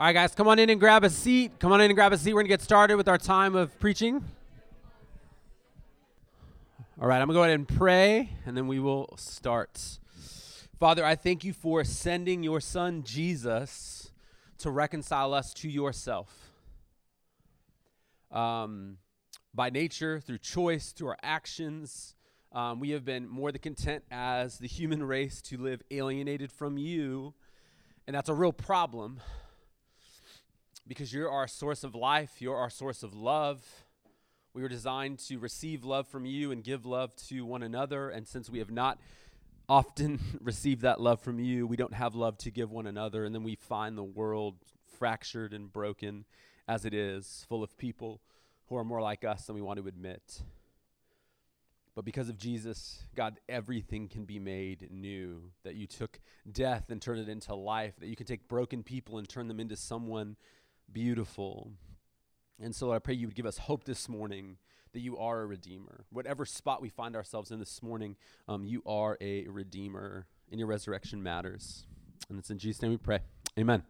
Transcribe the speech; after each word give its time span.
All 0.00 0.06
right, 0.06 0.14
guys, 0.14 0.34
come 0.34 0.48
on 0.48 0.58
in 0.58 0.70
and 0.70 0.80
grab 0.80 1.04
a 1.04 1.10
seat. 1.10 1.58
Come 1.58 1.72
on 1.72 1.82
in 1.82 1.90
and 1.90 1.94
grab 1.94 2.10
a 2.10 2.16
seat. 2.16 2.32
We're 2.32 2.40
going 2.40 2.46
to 2.46 2.56
get 2.56 2.62
started 2.62 2.96
with 2.96 3.06
our 3.06 3.18
time 3.18 3.54
of 3.54 3.78
preaching. 3.78 4.24
All 6.98 7.06
right, 7.06 7.20
I'm 7.20 7.26
going 7.26 7.34
to 7.34 7.34
go 7.34 7.42
ahead 7.42 7.54
and 7.54 7.68
pray, 7.68 8.30
and 8.46 8.56
then 8.56 8.66
we 8.66 8.80
will 8.80 9.14
start. 9.18 9.98
Father, 10.78 11.04
I 11.04 11.16
thank 11.16 11.44
you 11.44 11.52
for 11.52 11.84
sending 11.84 12.42
your 12.42 12.62
son 12.62 13.02
Jesus 13.02 14.10
to 14.60 14.70
reconcile 14.70 15.34
us 15.34 15.52
to 15.52 15.68
yourself. 15.68 16.50
Um, 18.32 18.96
by 19.52 19.68
nature, 19.68 20.18
through 20.18 20.38
choice, 20.38 20.92
through 20.92 21.08
our 21.08 21.18
actions, 21.22 22.14
um, 22.52 22.80
we 22.80 22.88
have 22.92 23.04
been 23.04 23.28
more 23.28 23.52
than 23.52 23.60
content 23.60 24.04
as 24.10 24.60
the 24.60 24.66
human 24.66 25.04
race 25.04 25.42
to 25.42 25.58
live 25.58 25.82
alienated 25.90 26.50
from 26.50 26.78
you, 26.78 27.34
and 28.06 28.16
that's 28.16 28.30
a 28.30 28.34
real 28.34 28.54
problem 28.54 29.20
because 30.90 31.12
you're 31.12 31.30
our 31.30 31.46
source 31.46 31.84
of 31.84 31.94
life, 31.94 32.42
you're 32.42 32.56
our 32.56 32.68
source 32.68 33.04
of 33.04 33.14
love. 33.14 33.64
We 34.52 34.60
were 34.60 34.68
designed 34.68 35.20
to 35.28 35.38
receive 35.38 35.84
love 35.84 36.08
from 36.08 36.26
you 36.26 36.50
and 36.50 36.64
give 36.64 36.84
love 36.84 37.14
to 37.28 37.44
one 37.46 37.62
another. 37.62 38.10
And 38.10 38.26
since 38.26 38.50
we 38.50 38.58
have 38.58 38.72
not 38.72 38.98
often 39.68 40.18
received 40.40 40.82
that 40.82 41.00
love 41.00 41.20
from 41.20 41.38
you, 41.38 41.64
we 41.64 41.76
don't 41.76 41.94
have 41.94 42.16
love 42.16 42.38
to 42.38 42.50
give 42.50 42.72
one 42.72 42.88
another. 42.88 43.24
And 43.24 43.32
then 43.32 43.44
we 43.44 43.54
find 43.54 43.96
the 43.96 44.02
world 44.02 44.56
fractured 44.98 45.54
and 45.54 45.72
broken 45.72 46.24
as 46.66 46.84
it 46.84 46.92
is, 46.92 47.46
full 47.48 47.62
of 47.62 47.78
people 47.78 48.20
who 48.66 48.74
are 48.74 48.82
more 48.82 49.00
like 49.00 49.24
us 49.24 49.46
than 49.46 49.54
we 49.54 49.62
want 49.62 49.78
to 49.78 49.86
admit. 49.86 50.42
But 51.94 52.04
because 52.04 52.28
of 52.28 52.36
Jesus, 52.36 53.04
God, 53.14 53.38
everything 53.48 54.08
can 54.08 54.24
be 54.24 54.40
made 54.40 54.88
new. 54.90 55.52
That 55.62 55.76
you 55.76 55.86
took 55.86 56.18
death 56.50 56.90
and 56.90 57.00
turned 57.00 57.20
it 57.20 57.28
into 57.28 57.54
life. 57.54 57.94
That 58.00 58.08
you 58.08 58.16
can 58.16 58.26
take 58.26 58.48
broken 58.48 58.82
people 58.82 59.18
and 59.18 59.28
turn 59.28 59.46
them 59.46 59.60
into 59.60 59.76
someone 59.76 60.36
beautiful. 60.92 61.72
And 62.62 62.74
so, 62.74 62.92
I 62.92 62.98
pray 62.98 63.14
you 63.14 63.26
would 63.26 63.36
give 63.36 63.46
us 63.46 63.58
hope 63.58 63.84
this 63.84 64.08
morning 64.08 64.56
that 64.92 65.00
you 65.00 65.16
are 65.18 65.42
a 65.42 65.46
redeemer. 65.46 66.04
Whatever 66.10 66.44
spot 66.44 66.82
we 66.82 66.88
find 66.88 67.14
ourselves 67.16 67.50
in 67.50 67.58
this 67.58 67.82
morning, 67.82 68.16
um, 68.48 68.64
you 68.64 68.82
are 68.84 69.16
a 69.20 69.46
redeemer, 69.46 70.26
and 70.50 70.58
your 70.58 70.68
resurrection 70.68 71.22
matters. 71.22 71.86
And 72.28 72.38
it's 72.38 72.50
in 72.50 72.58
Jesus' 72.58 72.82
name 72.82 72.90
we 72.90 72.96
pray. 72.96 73.20
Amen. 73.58 73.82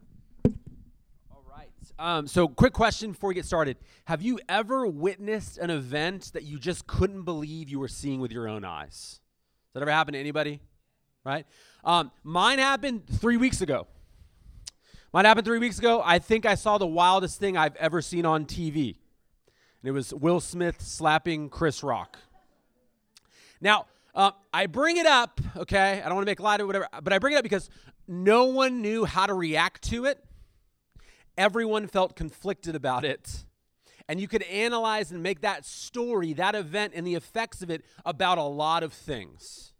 All 1.31 1.45
right. 1.49 1.71
Um, 1.99 2.27
so, 2.27 2.49
quick 2.49 2.73
question 2.73 3.13
before 3.13 3.29
we 3.29 3.35
get 3.35 3.45
started 3.45 3.77
Have 4.05 4.23
you 4.23 4.39
ever 4.49 4.87
witnessed 4.87 5.59
an 5.59 5.71
event 5.71 6.33
that 6.35 6.45
you 6.45 6.59
just 6.59 6.87
couldn't 6.87 7.23
believe 7.23 7.69
you 7.69 7.81
were 7.81 7.89
seeing 7.89 8.21
with 8.21 8.33
your 8.33 8.49
own 8.49 8.65
eyes? 8.65 9.21
Does 9.69 9.75
that 9.75 9.83
ever 9.83 9.91
happen 9.91 10.15
to 10.15 10.21
anybody? 10.21 10.61
Right? 11.25 11.47
Um, 11.85 12.11
mine 12.25 12.59
happened 12.59 13.07
three 13.07 13.37
weeks 13.37 13.61
ago. 13.61 13.87
Might 15.13 15.27
happened 15.27 15.45
three 15.45 15.59
weeks 15.59 15.81
ago. 15.81 16.01
I 16.05 16.21
think 16.21 16.47
I 16.47 16.55
saw 16.55 16.79
the 16.79 16.87
wildest 16.87 17.41
thing 17.41 17.57
I've 17.57 17.75
ever 17.77 18.01
seen 18.01 18.25
on 18.25 18.45
TV. 18.45 18.95
And 19.83 19.89
it 19.89 19.91
was 19.91 20.15
Will 20.15 20.39
Smith 20.39 20.81
slapping 20.81 21.49
Chris 21.49 21.83
Rock. 21.83 22.17
Now, 23.61 23.87
uh, 24.15 24.31
I 24.55 24.67
bring 24.67 24.99
it 24.99 25.07
up, 25.07 25.41
okay? 25.57 26.01
I 26.01 26.07
don't 26.07 26.15
want 26.15 26.27
to 26.27 26.31
make 26.31 26.39
light 26.39 26.61
of 26.61 26.69
whatever, 26.69 26.87
but 27.03 27.13
I 27.13 27.19
bring 27.19 27.35
it 27.35 27.39
up 27.39 27.43
because 27.43 27.69
no 28.07 28.45
one 28.45 28.83
knew 28.83 29.05
how 29.05 29.27
to 29.27 29.35
react 29.35 29.83
to 29.91 30.05
it. 30.05 30.25
Everyone 31.37 31.89
felt 31.89 32.15
conflicted 32.15 32.77
about 32.77 33.05
it. 33.05 33.45
And 34.09 34.21
you 34.21 34.29
could 34.29 34.45
analyze 34.45 35.11
and 35.11 35.25
make 35.25 35.41
that 35.41 35.65
story, 35.65 36.35
that 36.35 36.55
event, 36.55 36.93
and 36.95 37.05
the 37.05 37.17
effects 37.17 37.63
of 37.63 37.71
it 37.71 37.85
about 38.07 38.39
a 38.39 38.45
lot 38.45 38.85
of 38.85 38.93
things. 38.93 39.73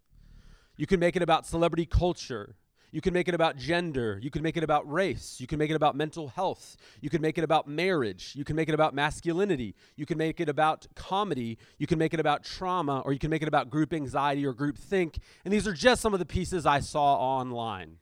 You 0.77 0.89
can 0.89 0.99
make 0.99 1.15
it 1.15 1.23
about 1.23 1.47
celebrity 1.47 1.87
culture. 1.87 2.57
You 2.93 3.01
can 3.01 3.15
make 3.15 3.29
it 3.29 3.35
about 3.35 3.57
gender. 3.57 4.19
You 4.21 4.31
can 4.31 4.43
make 4.43 4.57
it 4.57 4.65
about 4.65 4.91
race. 4.91 5.37
You 5.41 5.47
can 5.47 5.59
make 5.59 5.71
it 5.71 5.77
about 5.77 5.95
mental 5.95 6.29
health. 6.29 6.77
You 7.01 7.09
can 7.09 7.23
make 7.23 7.39
it 7.39 7.45
about 7.45 7.69
marriage. 7.69 8.33
You 8.35 8.45
can 8.45 8.57
make 8.57 8.69
it 8.69 8.75
about 8.75 8.95
masculinity. 8.95 9.75
You 9.97 10.07
can 10.07 10.19
make 10.19 10.41
it 10.41 10.49
about 10.49 10.87
comedy. 10.97 11.59
You 11.79 11.87
can 11.87 11.99
make 11.99 12.15
it 12.15 12.21
about 12.21 12.43
trauma, 12.43 13.01
or 13.01 13.13
you 13.13 13.19
can 13.19 13.31
make 13.31 13.43
it 13.43 13.49
about 13.49 13.71
group 13.71 13.93
anxiety 13.93 14.45
or 14.45 14.53
group 14.53 14.77
think. 14.77 15.19
And 15.45 15.55
these 15.55 15.69
are 15.69 15.73
just 15.73 16.03
some 16.03 16.13
of 16.13 16.19
the 16.19 16.27
pieces 16.27 16.67
I 16.67 16.81
saw 16.81 17.15
online. 17.15 17.99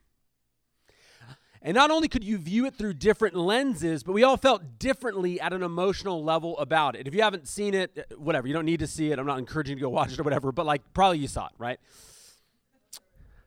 And 1.61 1.75
not 1.75 1.91
only 1.91 2.07
could 2.07 2.23
you 2.23 2.37
view 2.37 2.65
it 2.65 2.75
through 2.75 2.93
different 2.93 3.35
lenses, 3.35 4.01
but 4.01 4.13
we 4.13 4.23
all 4.23 4.37
felt 4.37 4.79
differently 4.79 5.41
at 5.41 5.51
an 5.51 5.61
emotional 5.61 6.23
level 6.23 6.57
about 6.57 6.95
it. 6.95 7.05
If 7.05 7.13
you 7.13 7.21
haven't 7.21 7.49
seen 7.49 7.73
it, 7.73 7.97
uh, 7.97 8.15
whatever, 8.15 8.47
you 8.47 8.53
don't 8.53 8.65
need 8.65 8.79
to 8.79 8.87
see 8.87 9.11
it. 9.11 9.19
I'm 9.19 9.25
not 9.25 9.39
encouraging 9.39 9.73
you 9.73 9.81
to 9.81 9.81
go 9.81 9.89
watch 9.89 10.13
it 10.13 10.19
or 10.19 10.23
whatever, 10.23 10.53
but 10.53 10.65
like 10.65 10.81
probably 10.93 11.17
you 11.17 11.27
saw 11.27 11.47
it, 11.47 11.53
right? 11.57 11.77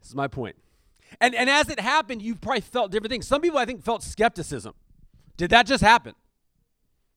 This 0.00 0.10
is 0.10 0.14
my 0.14 0.28
point. 0.28 0.56
And, 1.20 1.34
and 1.34 1.48
as 1.48 1.68
it 1.68 1.80
happened, 1.80 2.22
you 2.22 2.34
probably 2.34 2.60
felt 2.60 2.90
different 2.90 3.10
things. 3.10 3.26
Some 3.26 3.40
people, 3.40 3.58
I 3.58 3.64
think, 3.64 3.82
felt 3.82 4.02
skepticism. 4.02 4.74
Did 5.36 5.50
that 5.50 5.66
just 5.66 5.82
happen? 5.82 6.14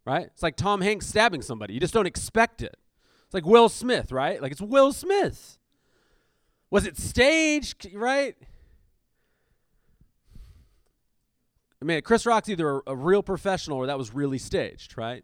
Right? 0.05 0.27
It's 0.27 0.43
like 0.43 0.55
Tom 0.55 0.81
Hanks 0.81 1.07
stabbing 1.07 1.41
somebody. 1.41 1.73
You 1.73 1.79
just 1.79 1.93
don't 1.93 2.05
expect 2.05 2.61
it. 2.61 2.77
It's 3.25 3.33
like 3.33 3.45
Will 3.45 3.69
Smith, 3.69 4.11
right? 4.11 4.41
Like 4.41 4.51
it's 4.51 4.61
Will 4.61 4.93
Smith. 4.93 5.57
Was 6.69 6.85
it 6.85 6.97
staged, 6.97 7.87
right? 7.93 8.35
I 11.81 11.85
mean, 11.85 12.01
Chris 12.01 12.25
Rock's 12.25 12.49
either 12.49 12.77
a, 12.77 12.81
a 12.87 12.95
real 12.95 13.23
professional 13.23 13.77
or 13.77 13.87
that 13.87 13.97
was 13.97 14.13
really 14.13 14.37
staged, 14.37 14.97
right? 14.97 15.23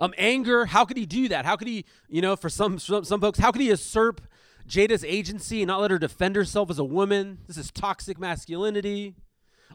Um, 0.00 0.12
anger, 0.18 0.66
how 0.66 0.84
could 0.84 0.96
he 0.96 1.06
do 1.06 1.28
that? 1.28 1.44
How 1.44 1.56
could 1.56 1.68
he, 1.68 1.84
you 2.08 2.20
know, 2.20 2.36
for 2.36 2.48
some, 2.48 2.78
some, 2.78 3.04
some 3.04 3.20
folks, 3.20 3.38
how 3.38 3.52
could 3.52 3.60
he 3.60 3.68
usurp 3.68 4.20
Jada's 4.68 5.04
agency 5.04 5.62
and 5.62 5.68
not 5.68 5.80
let 5.80 5.90
her 5.90 5.98
defend 5.98 6.36
herself 6.36 6.70
as 6.70 6.78
a 6.78 6.84
woman. 6.84 7.38
This 7.46 7.56
is 7.56 7.70
toxic 7.70 8.18
masculinity. 8.18 9.14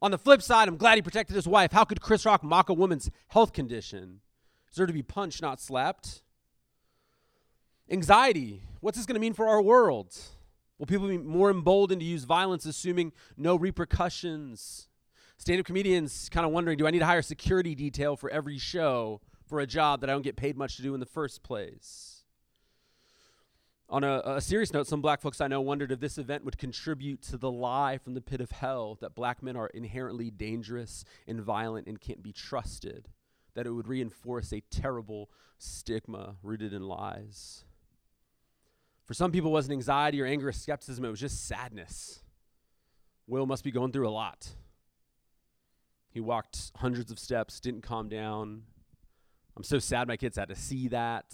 On 0.02 0.12
the 0.12 0.18
flip 0.18 0.42
side, 0.42 0.68
I'm 0.68 0.78
glad 0.78 0.96
he 0.96 1.02
protected 1.02 1.36
his 1.36 1.48
wife. 1.48 1.72
How 1.72 1.84
could 1.84 2.02
Chris 2.02 2.26
Rock 2.26 2.44
mock 2.44 2.70
a 2.70 2.74
woman's 2.74 3.10
health 3.28 3.54
condition? 3.54 4.22
Deserve 4.72 4.88
to 4.88 4.94
be 4.94 5.04
punched, 5.04 5.42
not 5.42 5.60
slapped. 5.60 6.24
Anxiety. 7.90 8.64
What's 8.82 8.98
this 8.98 9.06
going 9.06 9.16
to 9.16 9.20
mean 9.22 9.34
for 9.34 9.48
our 9.48 9.62
world? 9.62 10.16
Will 10.78 10.86
people 10.86 11.08
be 11.08 11.18
more 11.18 11.52
emboldened 11.52 12.02
to 12.02 12.06
use 12.06 12.24
violence, 12.24 12.66
assuming 12.66 13.12
no 13.36 13.56
repercussions? 13.56 14.88
Stand 15.38 15.60
up 15.60 15.66
comedians 15.66 16.30
kind 16.30 16.46
of 16.46 16.52
wondering 16.52 16.78
do 16.78 16.88
I 16.88 16.92
need 16.92 17.00
to 17.00 17.06
hire 17.06 17.22
security 17.22 17.76
detail 17.76 18.16
for 18.16 18.30
every 18.30 18.58
show 18.58 19.22
for 19.48 19.60
a 19.60 19.68
job 19.68 20.02
that 20.02 20.10
I 20.10 20.14
don't 20.14 20.22
get 20.22 20.36
paid 20.36 20.58
much 20.58 20.78
to 20.78 20.84
do 20.84 20.94
in 20.94 21.00
the 21.00 21.06
first 21.06 21.44
place? 21.44 22.19
On 23.92 24.04
a, 24.04 24.22
a, 24.24 24.42
serious 24.42 24.72
note, 24.72 24.86
some 24.86 25.02
black 25.02 25.20
folks 25.20 25.42
I 25.42 25.48
know 25.48 25.62
wondered 25.62 25.92
if 25.92 26.00
this 26.00 26.20
event 26.20 26.46
would 26.46 26.60
contribute 26.60 27.24
to 27.24 27.38
the 27.38 27.50
lie 27.50 27.98
from 27.98 28.14
the 28.14 28.22
pit 28.22 28.40
of 28.40 28.52
hell 28.52 29.00
that 29.02 29.16
black 29.16 29.42
men 29.42 29.56
are 29.56 29.68
inherently 29.68 30.30
dangerous 30.30 31.04
and 31.28 31.42
violent 31.42 31.88
and 31.88 32.00
can't 32.00 32.22
be 32.22 32.32
trusted, 32.32 33.10
that 33.56 33.66
it 33.66 33.72
would 33.72 33.88
reinforce 33.88 34.54
a 34.54 34.62
terrible 34.70 35.32
stigma 35.58 36.36
rooted 36.44 36.72
in 36.72 36.84
lies. 36.84 37.66
For 39.06 39.16
some 39.16 39.32
people, 39.32 39.50
it 39.50 39.54
wasn't 39.54 39.74
anxiety 39.74 40.22
or 40.22 40.26
anger 40.28 40.50
or 40.50 40.52
skepticism, 40.52 41.04
it 41.04 41.10
was 41.10 41.20
just 41.20 41.48
sadness. 41.48 42.22
Will 43.26 43.48
must 43.48 43.64
be 43.64 43.72
going 43.72 43.92
through 43.92 44.08
a 44.08 44.12
lot. 44.12 44.50
He 46.12 46.20
walked 46.20 46.72
hundreds 46.76 47.10
of 47.10 47.18
steps, 47.18 47.60
didn't 47.60 47.82
calm 47.82 48.08
down. 48.08 48.64
I'm 49.58 49.64
so 49.64 49.80
sad 49.80 50.08
my 50.08 50.18
kids 50.18 50.38
had 50.38 50.50
to 50.50 50.56
see 50.56 50.90
that 50.90 51.26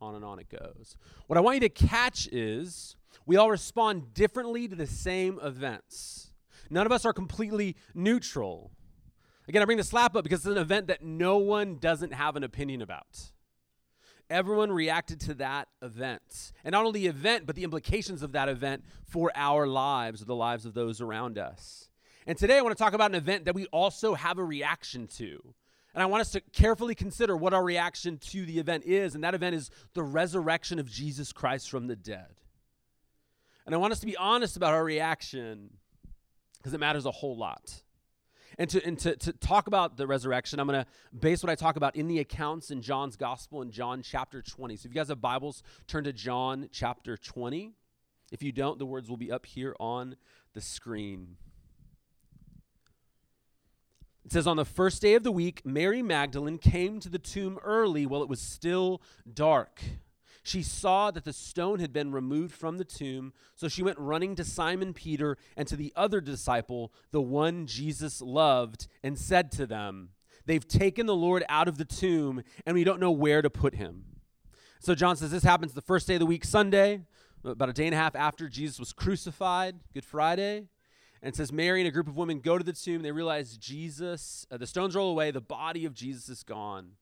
on 0.00 0.14
and 0.14 0.24
on 0.24 0.38
it 0.38 0.48
goes. 0.48 0.96
What 1.26 1.36
I 1.36 1.40
want 1.40 1.56
you 1.56 1.60
to 1.60 1.68
catch 1.68 2.28
is 2.30 2.96
we 3.24 3.36
all 3.36 3.50
respond 3.50 4.14
differently 4.14 4.68
to 4.68 4.76
the 4.76 4.86
same 4.86 5.38
events. 5.42 6.32
None 6.70 6.86
of 6.86 6.92
us 6.92 7.04
are 7.04 7.12
completely 7.12 7.76
neutral. 7.94 8.72
Again, 9.48 9.62
I 9.62 9.64
bring 9.64 9.78
the 9.78 9.84
slap 9.84 10.16
up 10.16 10.24
because 10.24 10.40
it's 10.40 10.56
an 10.56 10.58
event 10.58 10.88
that 10.88 11.02
no 11.02 11.38
one 11.38 11.78
doesn't 11.78 12.12
have 12.12 12.36
an 12.36 12.44
opinion 12.44 12.82
about. 12.82 13.32
Everyone 14.28 14.72
reacted 14.72 15.20
to 15.20 15.34
that 15.34 15.68
event. 15.82 16.52
And 16.64 16.72
not 16.72 16.84
only 16.84 17.00
the 17.00 17.06
event, 17.06 17.46
but 17.46 17.54
the 17.54 17.62
implications 17.62 18.22
of 18.22 18.32
that 18.32 18.48
event 18.48 18.84
for 19.04 19.30
our 19.36 19.68
lives, 19.68 20.20
or 20.20 20.24
the 20.24 20.34
lives 20.34 20.66
of 20.66 20.74
those 20.74 21.00
around 21.00 21.38
us. 21.38 21.90
And 22.26 22.36
today 22.36 22.58
I 22.58 22.62
want 22.62 22.76
to 22.76 22.82
talk 22.82 22.92
about 22.92 23.12
an 23.12 23.14
event 23.14 23.44
that 23.44 23.54
we 23.54 23.66
also 23.66 24.14
have 24.14 24.38
a 24.38 24.44
reaction 24.44 25.06
to. 25.18 25.54
And 25.96 26.02
I 26.02 26.06
want 26.06 26.20
us 26.20 26.30
to 26.32 26.42
carefully 26.52 26.94
consider 26.94 27.34
what 27.38 27.54
our 27.54 27.64
reaction 27.64 28.18
to 28.18 28.44
the 28.44 28.58
event 28.58 28.84
is, 28.84 29.14
and 29.14 29.24
that 29.24 29.34
event 29.34 29.54
is 29.56 29.70
the 29.94 30.02
resurrection 30.02 30.78
of 30.78 30.90
Jesus 30.90 31.32
Christ 31.32 31.70
from 31.70 31.86
the 31.86 31.96
dead. 31.96 32.34
And 33.64 33.74
I 33.74 33.78
want 33.78 33.94
us 33.94 34.00
to 34.00 34.06
be 34.06 34.14
honest 34.14 34.58
about 34.58 34.74
our 34.74 34.84
reaction 34.84 35.70
because 36.58 36.74
it 36.74 36.80
matters 36.80 37.06
a 37.06 37.10
whole 37.10 37.34
lot. 37.34 37.82
And, 38.58 38.68
to, 38.70 38.84
and 38.84 38.98
to, 38.98 39.16
to 39.16 39.32
talk 39.32 39.68
about 39.68 39.96
the 39.96 40.06
resurrection, 40.06 40.60
I'm 40.60 40.66
going 40.66 40.84
to 40.84 41.18
base 41.18 41.42
what 41.42 41.48
I 41.48 41.54
talk 41.54 41.76
about 41.76 41.96
in 41.96 42.08
the 42.08 42.18
accounts 42.18 42.70
in 42.70 42.82
John's 42.82 43.16
gospel 43.16 43.62
in 43.62 43.70
John 43.70 44.02
chapter 44.02 44.42
20. 44.42 44.76
So 44.76 44.86
if 44.86 44.94
you 44.94 45.00
guys 45.00 45.08
have 45.08 45.22
Bibles, 45.22 45.62
turn 45.86 46.04
to 46.04 46.12
John 46.12 46.68
chapter 46.70 47.16
20. 47.16 47.72
If 48.30 48.42
you 48.42 48.52
don't, 48.52 48.78
the 48.78 48.84
words 48.84 49.08
will 49.08 49.16
be 49.16 49.32
up 49.32 49.46
here 49.46 49.74
on 49.80 50.16
the 50.52 50.60
screen. 50.60 51.36
It 54.26 54.32
says, 54.32 54.48
On 54.48 54.56
the 54.56 54.64
first 54.64 55.00
day 55.00 55.14
of 55.14 55.22
the 55.22 55.30
week, 55.30 55.62
Mary 55.64 56.02
Magdalene 56.02 56.58
came 56.58 56.98
to 56.98 57.08
the 57.08 57.18
tomb 57.18 57.60
early 57.62 58.06
while 58.06 58.24
it 58.24 58.28
was 58.28 58.40
still 58.40 59.00
dark. 59.32 59.80
she 60.42 60.64
saw 60.64 61.12
that 61.12 61.24
the 61.24 61.32
stone 61.32 61.78
had 61.78 61.92
been 61.92 62.10
removed 62.10 62.52
from 62.52 62.76
the 62.78 62.84
tomb. 62.84 63.32
So 63.54 63.68
she 63.68 63.84
went 63.84 64.00
running 64.00 64.34
to 64.34 64.44
Simon 64.44 64.94
Peter 64.94 65.38
and 65.56 65.68
to 65.68 65.76
the 65.76 65.92
other 65.94 66.20
disciple, 66.20 66.92
the 67.12 67.22
one 67.22 67.66
Jesus 67.66 68.20
loved, 68.20 68.88
and 69.04 69.16
said 69.16 69.52
to 69.52 69.66
them, 69.66 70.10
They've 70.44 70.66
taken 70.66 71.06
the 71.06 71.14
Lord 71.14 71.44
out 71.48 71.68
of 71.68 71.78
the 71.78 71.84
tomb, 71.84 72.42
and 72.66 72.74
we 72.74 72.82
don't 72.82 73.00
know 73.00 73.12
where 73.12 73.42
to 73.42 73.50
put 73.50 73.76
him. 73.76 74.04
So 74.80 74.96
John 74.96 75.16
says 75.16 75.30
this 75.30 75.44
happens 75.44 75.72
the 75.72 75.80
first 75.80 76.08
day 76.08 76.14
of 76.14 76.20
the 76.20 76.26
week, 76.26 76.44
Sunday, 76.44 77.02
about 77.44 77.68
a 77.68 77.72
day 77.72 77.86
and 77.86 77.94
a 77.94 77.98
half 77.98 78.16
after 78.16 78.48
Jesus 78.48 78.80
was 78.80 78.92
crucified, 78.92 79.76
Good 79.94 80.04
Friday. 80.04 80.66
And 81.22 81.34
says 81.34 81.50
Mary 81.50 81.80
and 81.80 81.88
a 81.88 81.90
group 81.90 82.08
of 82.08 82.16
women 82.16 82.40
go 82.40 82.58
to 82.58 82.64
the 82.64 82.72
tomb. 82.72 83.02
They 83.02 83.12
realize 83.12 83.56
Jesus, 83.56 84.46
uh, 84.50 84.56
the 84.56 84.66
stones 84.66 84.94
roll 84.94 85.10
away, 85.10 85.30
the 85.30 85.40
body 85.40 85.84
of 85.84 85.94
Jesus 85.94 86.28
is 86.28 86.42
gone. 86.42 86.92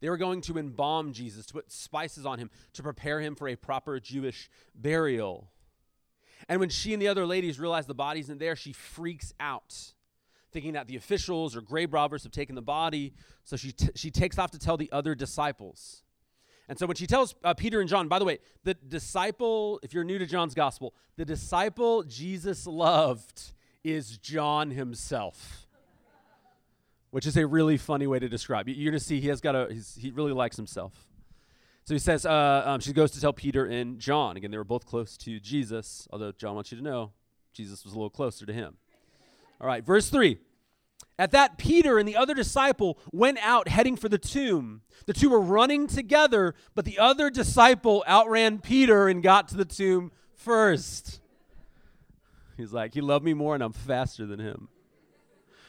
They 0.00 0.08
were 0.08 0.16
going 0.16 0.40
to 0.42 0.58
embalm 0.58 1.12
Jesus, 1.12 1.46
to 1.46 1.52
put 1.52 1.72
spices 1.72 2.24
on 2.24 2.38
him, 2.38 2.50
to 2.74 2.82
prepare 2.82 3.20
him 3.20 3.34
for 3.34 3.48
a 3.48 3.56
proper 3.56 3.98
Jewish 3.98 4.48
burial. 4.74 5.50
And 6.48 6.60
when 6.60 6.68
she 6.68 6.92
and 6.92 7.02
the 7.02 7.08
other 7.08 7.26
ladies 7.26 7.58
realize 7.58 7.86
the 7.86 7.94
body 7.94 8.20
isn't 8.20 8.38
there, 8.38 8.54
she 8.54 8.72
freaks 8.72 9.34
out, 9.40 9.74
thinking 10.52 10.74
that 10.74 10.86
the 10.86 10.96
officials 10.96 11.56
or 11.56 11.60
grave 11.60 11.92
robbers 11.92 12.22
have 12.22 12.32
taken 12.32 12.54
the 12.54 12.62
body. 12.62 13.12
So 13.44 13.56
she, 13.56 13.72
t- 13.72 13.90
she 13.96 14.10
takes 14.10 14.38
off 14.38 14.52
to 14.52 14.58
tell 14.58 14.76
the 14.76 14.90
other 14.92 15.14
disciples. 15.14 16.04
And 16.68 16.78
so 16.78 16.86
when 16.86 16.96
she 16.96 17.06
tells 17.06 17.34
uh, 17.42 17.54
Peter 17.54 17.80
and 17.80 17.88
John, 17.88 18.08
by 18.08 18.18
the 18.18 18.24
way, 18.24 18.38
the 18.62 18.74
disciple, 18.74 19.80
if 19.82 19.92
you're 19.92 20.04
new 20.04 20.18
to 20.18 20.26
John's 20.26 20.54
gospel, 20.54 20.94
the 21.16 21.24
disciple 21.24 22.02
Jesus 22.02 22.66
loved 22.66 23.52
is 23.92 24.18
John 24.18 24.70
himself 24.70 25.68
which 27.10 27.26
is 27.26 27.36
a 27.36 27.46
really 27.46 27.76
funny 27.76 28.06
way 28.06 28.18
to 28.18 28.28
describe. 28.28 28.68
You're 28.68 28.90
going 28.90 28.98
to 28.98 29.04
see 29.04 29.20
he 29.20 29.28
has 29.28 29.40
got 29.40 29.54
a, 29.54 29.74
he 29.98 30.10
really 30.10 30.32
likes 30.32 30.56
himself. 30.56 30.92
So 31.84 31.94
he 31.94 31.98
says, 31.98 32.26
uh, 32.26 32.62
um, 32.66 32.80
she 32.80 32.92
goes 32.92 33.12
to 33.12 33.20
tell 33.20 33.32
Peter 33.32 33.64
and 33.64 33.98
John. 33.98 34.36
Again, 34.36 34.50
they 34.50 34.58
were 34.58 34.64
both 34.64 34.84
close 34.84 35.16
to 35.18 35.40
Jesus, 35.40 36.06
although 36.12 36.32
John 36.32 36.54
wants 36.54 36.70
you 36.70 36.76
to 36.76 36.84
know 36.84 37.12
Jesus 37.54 37.82
was 37.84 37.94
a 37.94 37.96
little 37.96 38.10
closer 38.10 38.44
to 38.44 38.52
him. 38.52 38.76
All 39.60 39.66
right, 39.66 39.82
verse 39.84 40.10
3. 40.10 40.38
At 41.18 41.30
that, 41.32 41.56
Peter 41.56 41.98
and 41.98 42.06
the 42.06 42.14
other 42.14 42.34
disciple 42.34 42.98
went 43.10 43.38
out 43.38 43.68
heading 43.68 43.96
for 43.96 44.08
the 44.08 44.18
tomb. 44.18 44.82
The 45.06 45.12
two 45.12 45.30
were 45.30 45.40
running 45.40 45.86
together, 45.86 46.54
but 46.74 46.84
the 46.84 46.98
other 46.98 47.30
disciple 47.30 48.04
outran 48.06 48.58
Peter 48.58 49.08
and 49.08 49.22
got 49.22 49.48
to 49.48 49.56
the 49.56 49.64
tomb 49.64 50.12
first. 50.36 51.20
He's 52.58 52.72
like, 52.72 52.92
He 52.92 53.00
loved 53.00 53.24
me 53.24 53.32
more, 53.32 53.54
and 53.54 53.62
I'm 53.62 53.72
faster 53.72 54.26
than 54.26 54.40
him. 54.40 54.68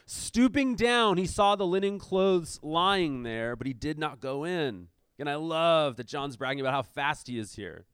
Stooping 0.06 0.76
down, 0.76 1.18
he 1.18 1.28
saw 1.28 1.56
the 1.56 1.68
linen 1.68 2.00
clothes 2.00 2.60
lying 2.64 3.22
there, 3.22 3.56
but 3.56 3.68
he 3.68 3.74
did 3.74 4.00
not 4.00 4.20
go 4.20 4.44
in. 4.44 4.88
And 5.20 5.30
I 5.30 5.36
love 5.36 5.98
that 5.98 6.08
John's 6.08 6.36
bragging 6.36 6.62
about 6.62 6.74
how 6.74 6.82
fast 6.82 7.28
he 7.28 7.38
is 7.38 7.54
here. 7.54 7.86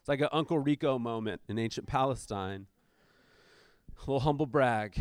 It's 0.00 0.08
like 0.08 0.20
an 0.20 0.28
Uncle 0.32 0.58
Rico 0.58 0.98
moment 0.98 1.40
in 1.48 1.58
ancient 1.58 1.86
Palestine. 1.86 2.66
A 3.96 4.00
little 4.00 4.20
humble 4.20 4.46
brag. 4.46 5.00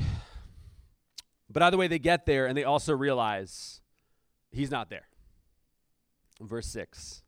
But 1.49 1.63
either 1.63 1.77
way, 1.77 1.87
they 1.87 1.99
get 1.99 2.25
there 2.25 2.45
and 2.45 2.55
they 2.55 2.63
also 2.63 2.95
realize 2.95 3.81
he's 4.51 4.71
not 4.71 4.89
there. 4.89 5.07
Verse 6.39 6.67
6. 6.67 7.23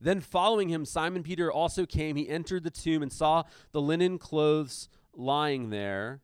Then 0.00 0.20
following 0.20 0.68
him, 0.68 0.84
Simon 0.84 1.22
Peter 1.22 1.52
also 1.52 1.86
came. 1.86 2.16
He 2.16 2.28
entered 2.28 2.64
the 2.64 2.70
tomb 2.70 3.02
and 3.02 3.12
saw 3.12 3.44
the 3.70 3.80
linen 3.80 4.18
clothes 4.18 4.88
lying 5.16 5.70
there 5.70 6.22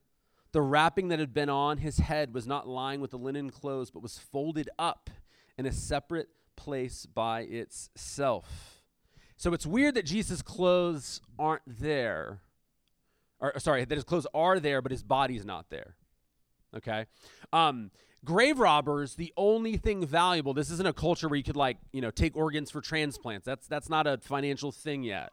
the 0.52 0.62
wrapping 0.62 1.08
that 1.08 1.19
had 1.19 1.35
been 1.35 1.50
on 1.50 1.79
his 1.79 1.99
head 1.99 2.32
was 2.32 2.46
not 2.46 2.67
lying 2.67 3.00
with 3.00 3.11
the 3.11 3.19
linen 3.19 3.50
clothes, 3.50 3.90
but 3.90 4.02
was 4.02 4.19
folded 4.19 4.70
up 4.79 5.11
in 5.58 5.67
a 5.67 5.73
separate 5.73 6.29
place 6.56 7.06
by 7.06 7.40
itself. 7.43 8.82
So 9.37 9.52
it's 9.52 9.67
weird 9.67 9.94
that 9.94 10.06
Jesus' 10.06 10.43
clothes 10.43 11.20
aren't 11.38 11.62
there. 11.67 12.40
Or 13.40 13.58
sorry, 13.61 13.85
that 13.85 13.94
his 13.94 14.05
clothes 14.05 14.26
are 14.35 14.58
there, 14.58 14.82
but 14.82 14.90
his 14.90 15.02
body's 15.02 15.44
not 15.44 15.70
there. 15.70 15.94
Okay? 16.75 17.06
Um, 17.52 17.90
grave 18.25 18.58
robbers, 18.58 19.14
the 19.14 19.32
only 19.37 19.76
thing 19.76 20.05
valuable, 20.05 20.55
this 20.55 20.70
isn't 20.70 20.88
a 20.88 20.93
culture 20.93 21.29
where 21.29 21.37
you 21.37 21.44
could 21.44 21.56
like, 21.56 21.76
you 21.93 22.00
know, 22.00 22.11
take 22.11 22.37
organs 22.37 22.70
for 22.70 22.81
transplants. 22.81 23.44
That's 23.46 23.69
that's 23.69 23.88
not 23.88 24.06
a 24.06 24.19
financial 24.19 24.73
thing 24.73 25.05
yet. 25.05 25.31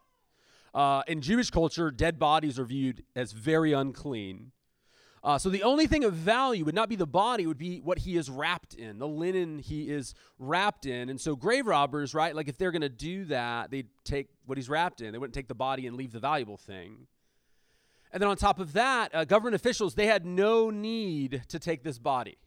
Uh, 0.76 1.04
in 1.08 1.22
Jewish 1.22 1.50
culture, 1.50 1.90
dead 1.90 2.20
bodies 2.20 2.60
are 2.60 2.66
viewed 2.66 3.06
as 3.16 3.32
very 3.32 3.72
unclean. 3.72 4.52
Uh, 5.24 5.40
so 5.40 5.50
the 5.50 5.64
only 5.64 5.88
thing 5.88 6.04
of 6.04 6.14
value 6.14 6.66
would 6.66 6.76
not 6.76 6.90
be 6.90 6.98
the 6.98 7.08
body, 7.08 7.48
would 7.48 7.58
be 7.58 7.80
what 7.80 7.98
he 8.00 8.18
is 8.18 8.30
wrapped 8.30 8.76
in, 8.76 9.00
the 9.00 9.08
linen 9.08 9.58
he 9.58 9.90
is 9.90 10.14
wrapped 10.38 10.86
in. 10.86 11.10
And 11.10 11.20
so 11.20 11.36
grave 11.36 11.66
robbers, 11.66 12.14
right? 12.14 12.36
Like 12.36 12.50
if 12.50 12.58
they're 12.58 12.74
going 12.74 12.82
to 12.82 12.90
do 12.90 13.24
that, 13.26 13.72
they'd 13.72 13.88
take 14.04 14.28
what 14.46 14.58
he's 14.58 14.70
wrapped 14.70 15.00
in. 15.00 15.14
They 15.14 15.18
wouldn't 15.18 15.34
take 15.34 15.48
the 15.48 15.56
body 15.56 15.88
and 15.88 15.96
leave 15.96 16.12
the 16.12 16.20
valuable 16.20 16.58
thing. 16.58 17.08
And 18.12 18.22
then 18.22 18.30
on 18.30 18.36
top 18.36 18.60
of 18.60 18.74
that, 18.74 19.16
uh, 19.16 19.24
government 19.24 19.56
officials, 19.56 19.96
they 19.96 20.08
had 20.08 20.26
no 20.26 20.70
need 20.70 21.44
to 21.48 21.58
take 21.58 21.84
this 21.84 21.98
body. 21.98 22.38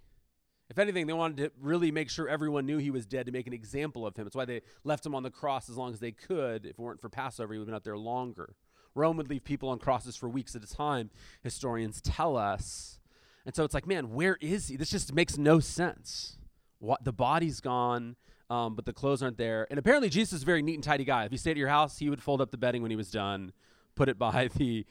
If 0.70 0.79
anything, 0.79 1.06
they 1.06 1.15
wanted 1.15 1.38
to 1.38 1.53
really 1.61 1.91
make 1.91 2.11
sure 2.11 2.29
everyone 2.29 2.67
knew 2.67 2.76
he 2.76 2.91
was 2.91 3.06
dead 3.06 3.26
to 3.26 3.32
make 3.32 3.47
an 3.47 3.55
example 3.55 4.06
of 4.06 4.17
him. 4.17 4.25
That's 4.25 4.37
why 4.37 4.44
they 4.44 4.61
left 4.85 5.05
him 5.06 5.15
on 5.15 5.23
the 5.23 5.31
cross 5.31 5.70
as 5.70 5.76
long 5.76 5.93
as 5.93 6.00
they 6.00 6.12
could. 6.12 6.67
If 6.67 6.73
it 6.73 6.79
weren't 6.79 7.00
for 7.00 7.09
Passover, 7.09 7.55
he 7.55 7.59
would 7.59 7.65
have 7.65 7.69
been 7.69 7.75
up 7.75 7.85
there 7.85 7.97
longer. 7.97 8.55
Rome 8.94 9.17
would 9.17 9.31
leave 9.31 9.44
people 9.44 9.70
on 9.70 9.79
crosses 9.79 10.17
for 10.17 10.29
weeks 10.29 10.55
at 10.55 10.62
a 10.62 10.67
time, 10.67 11.11
historians 11.43 12.03
tell 12.03 12.37
us. 12.37 12.99
And 13.47 13.55
so 13.55 13.65
it's 13.65 13.73
like, 13.73 13.87
man, 13.87 14.12
where 14.12 14.37
is 14.41 14.69
he? 14.69 14.76
This 14.76 14.91
just 14.91 15.15
makes 15.15 15.38
no 15.38 15.61
sense. 15.61 16.37
What, 16.81 17.05
the 17.05 17.12
body's 17.12 17.61
gone, 17.61 18.17
um, 18.50 18.75
but 18.75 18.85
the 18.85 18.93
clothes 18.93 19.23
aren't 19.23 19.38
there. 19.38 19.67
And 19.70 19.79
apparently, 19.79 20.11
Jesus 20.11 20.35
is 20.35 20.43
a 20.43 20.47
very 20.47 20.62
neat 20.62 20.75
and 20.75 20.85
tidy 20.85 21.05
guy. 21.05 21.25
If 21.25 21.32
you 21.32 21.38
stayed 21.38 21.53
at 21.53 21.56
your 21.56 21.69
house, 21.69 21.99
he 21.99 22.11
would 22.11 22.23
fold 22.23 22.41
up 22.41 22.50
the 22.50 22.59
bedding 22.59 22.82
when 22.82 22.91
he 22.91 22.97
was 22.97 23.11
done, 23.11 23.53
put 23.94 24.09
it 24.09 24.19
by 24.19 24.49
the 24.56 24.85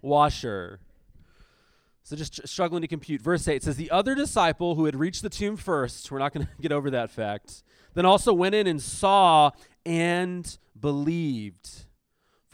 washer. 0.00 0.80
So 2.04 2.16
just 2.16 2.36
tr- 2.36 2.46
struggling 2.46 2.82
to 2.82 2.88
compute. 2.88 3.20
Verse 3.20 3.48
8 3.48 3.62
says, 3.62 3.76
The 3.76 3.90
other 3.90 4.14
disciple 4.14 4.76
who 4.76 4.84
had 4.84 4.94
reached 4.94 5.22
the 5.22 5.30
tomb 5.30 5.56
first, 5.56 6.10
we're 6.12 6.18
not 6.18 6.32
going 6.32 6.46
to 6.56 6.62
get 6.62 6.70
over 6.70 6.90
that 6.90 7.10
fact, 7.10 7.62
then 7.94 8.06
also 8.06 8.32
went 8.32 8.54
in 8.54 8.66
and 8.66 8.80
saw 8.80 9.50
and 9.84 10.56
believed 10.78 11.86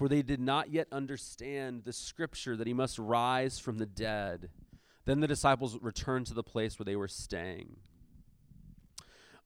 for 0.00 0.08
they 0.08 0.22
did 0.22 0.40
not 0.40 0.70
yet 0.70 0.88
understand 0.90 1.84
the 1.84 1.92
scripture 1.92 2.56
that 2.56 2.66
he 2.66 2.72
must 2.72 2.98
rise 2.98 3.58
from 3.58 3.76
the 3.76 3.84
dead. 3.84 4.48
Then 5.04 5.20
the 5.20 5.26
disciples 5.26 5.76
returned 5.82 6.26
to 6.28 6.32
the 6.32 6.42
place 6.42 6.78
where 6.78 6.86
they 6.86 6.96
were 6.96 7.06
staying. 7.06 7.76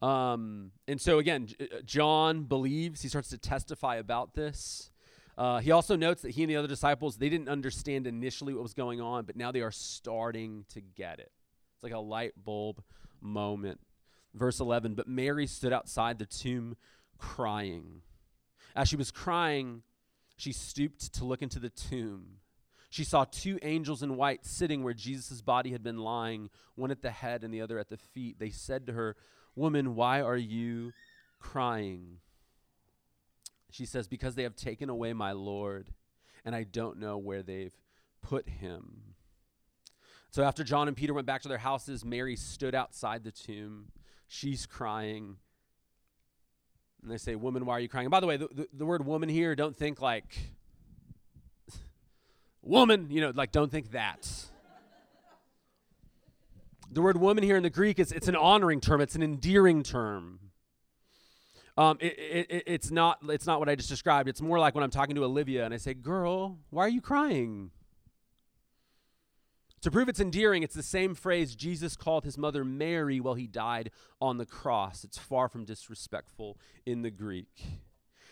Um, 0.00 0.70
and 0.86 1.00
so 1.00 1.18
again, 1.18 1.48
John 1.84 2.44
believes, 2.44 3.02
he 3.02 3.08
starts 3.08 3.30
to 3.30 3.38
testify 3.38 3.96
about 3.96 4.34
this. 4.34 4.92
Uh, 5.36 5.58
he 5.58 5.72
also 5.72 5.96
notes 5.96 6.22
that 6.22 6.30
he 6.30 6.42
and 6.42 6.50
the 6.50 6.56
other 6.56 6.68
disciples, 6.68 7.16
they 7.16 7.28
didn't 7.28 7.48
understand 7.48 8.06
initially 8.06 8.54
what 8.54 8.62
was 8.62 8.74
going 8.74 9.00
on, 9.00 9.24
but 9.24 9.36
now 9.36 9.50
they 9.50 9.62
are 9.62 9.72
starting 9.72 10.64
to 10.68 10.80
get 10.80 11.18
it. 11.18 11.32
It's 11.74 11.82
like 11.82 11.92
a 11.92 11.98
light 11.98 12.32
bulb 12.36 12.82
moment. 13.20 13.80
Verse 14.32 14.60
11, 14.60 14.94
but 14.94 15.08
Mary 15.08 15.46
stood 15.46 15.72
outside 15.72 16.18
the 16.18 16.26
tomb 16.26 16.76
crying. 17.18 18.02
As 18.74 18.88
she 18.88 18.96
was 18.96 19.10
crying, 19.10 19.82
she 20.36 20.52
stooped 20.52 21.14
to 21.14 21.24
look 21.24 21.42
into 21.42 21.60
the 21.60 21.70
tomb. 21.70 22.38
She 22.90 23.04
saw 23.04 23.24
two 23.24 23.58
angels 23.62 24.02
in 24.02 24.16
white 24.16 24.44
sitting 24.44 24.84
where 24.84 24.94
Jesus' 24.94 25.40
body 25.40 25.72
had 25.72 25.82
been 25.82 25.98
lying, 25.98 26.50
one 26.76 26.90
at 26.90 27.02
the 27.02 27.10
head 27.10 27.42
and 27.42 27.52
the 27.52 27.60
other 27.60 27.78
at 27.78 27.88
the 27.88 27.96
feet. 27.96 28.38
They 28.38 28.50
said 28.50 28.86
to 28.86 28.92
her, 28.92 29.16
Woman, 29.56 29.94
why 29.94 30.20
are 30.20 30.36
you 30.36 30.92
crying? 31.40 32.18
She 33.74 33.86
says, 33.86 34.06
Because 34.06 34.36
they 34.36 34.44
have 34.44 34.54
taken 34.54 34.88
away 34.88 35.12
my 35.14 35.32
Lord, 35.32 35.90
and 36.44 36.54
I 36.54 36.62
don't 36.62 37.00
know 37.00 37.18
where 37.18 37.42
they've 37.42 37.74
put 38.22 38.48
him. 38.48 39.00
So 40.30 40.44
after 40.44 40.62
John 40.62 40.86
and 40.86 40.96
Peter 40.96 41.12
went 41.12 41.26
back 41.26 41.42
to 41.42 41.48
their 41.48 41.58
houses, 41.58 42.04
Mary 42.04 42.36
stood 42.36 42.76
outside 42.76 43.24
the 43.24 43.32
tomb. 43.32 43.86
She's 44.28 44.64
crying. 44.64 45.38
And 47.02 47.10
they 47.10 47.18
say, 47.18 47.34
Woman, 47.34 47.66
why 47.66 47.74
are 47.74 47.80
you 47.80 47.88
crying? 47.88 48.06
And 48.06 48.12
by 48.12 48.20
the 48.20 48.28
way, 48.28 48.36
the, 48.36 48.46
the, 48.46 48.68
the 48.72 48.86
word 48.86 49.04
woman 49.04 49.28
here, 49.28 49.56
don't 49.56 49.74
think 49.74 50.00
like 50.00 50.38
woman, 52.62 53.08
you 53.10 53.20
know, 53.20 53.32
like 53.34 53.50
don't 53.50 53.72
think 53.72 53.90
that. 53.90 54.30
the 56.92 57.02
word 57.02 57.16
woman 57.16 57.42
here 57.42 57.56
in 57.56 57.64
the 57.64 57.70
Greek 57.70 57.98
is 57.98 58.12
it's 58.12 58.28
an 58.28 58.36
honoring 58.36 58.80
term, 58.80 59.00
it's 59.00 59.16
an 59.16 59.22
endearing 59.24 59.82
term. 59.82 60.38
Um, 61.76 61.98
it, 62.00 62.14
it, 62.50 62.62
it's 62.66 62.90
not 62.90 63.18
it's 63.28 63.46
not 63.46 63.58
what 63.58 63.68
I 63.68 63.74
just 63.74 63.88
described. 63.88 64.28
It's 64.28 64.40
more 64.40 64.58
like 64.58 64.74
when 64.74 64.84
I'm 64.84 64.90
talking 64.90 65.16
to 65.16 65.24
Olivia 65.24 65.64
and 65.64 65.74
I 65.74 65.76
say, 65.76 65.94
"Girl, 65.94 66.58
why 66.70 66.84
are 66.84 66.88
you 66.88 67.00
crying?" 67.00 67.70
To 69.82 69.90
prove 69.90 70.08
it's 70.08 70.20
endearing, 70.20 70.62
it's 70.62 70.74
the 70.74 70.82
same 70.82 71.14
phrase 71.14 71.54
Jesus 71.54 71.94
called 71.94 72.24
his 72.24 72.38
mother 72.38 72.64
Mary 72.64 73.20
while 73.20 73.34
he 73.34 73.46
died 73.46 73.90
on 74.18 74.38
the 74.38 74.46
cross. 74.46 75.04
It's 75.04 75.18
far 75.18 75.46
from 75.46 75.66
disrespectful 75.66 76.56
in 76.86 77.02
the 77.02 77.10
Greek. 77.10 77.62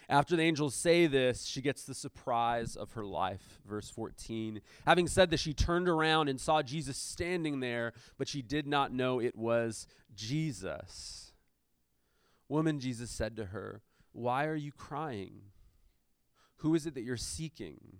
After 0.08 0.34
the 0.34 0.42
angels 0.42 0.74
say 0.74 1.06
this, 1.06 1.44
she 1.44 1.60
gets 1.60 1.84
the 1.84 1.94
surprise 1.94 2.74
of 2.74 2.92
her 2.92 3.04
life. 3.04 3.60
Verse 3.68 3.90
14. 3.90 4.60
Having 4.86 5.08
said 5.08 5.30
this, 5.30 5.40
she 5.40 5.52
turned 5.52 5.90
around 5.90 6.28
and 6.28 6.40
saw 6.40 6.62
Jesus 6.62 6.96
standing 6.96 7.60
there, 7.60 7.92
but 8.16 8.28
she 8.28 8.40
did 8.40 8.66
not 8.66 8.92
know 8.92 9.20
it 9.20 9.36
was 9.36 9.86
Jesus. 10.14 11.31
Woman, 12.52 12.80
Jesus 12.80 13.10
said 13.10 13.34
to 13.36 13.46
her, 13.46 13.80
Why 14.12 14.44
are 14.44 14.54
you 14.54 14.72
crying? 14.72 15.40
Who 16.56 16.74
is 16.74 16.84
it 16.84 16.92
that 16.92 17.02
you're 17.02 17.16
seeking? 17.16 17.96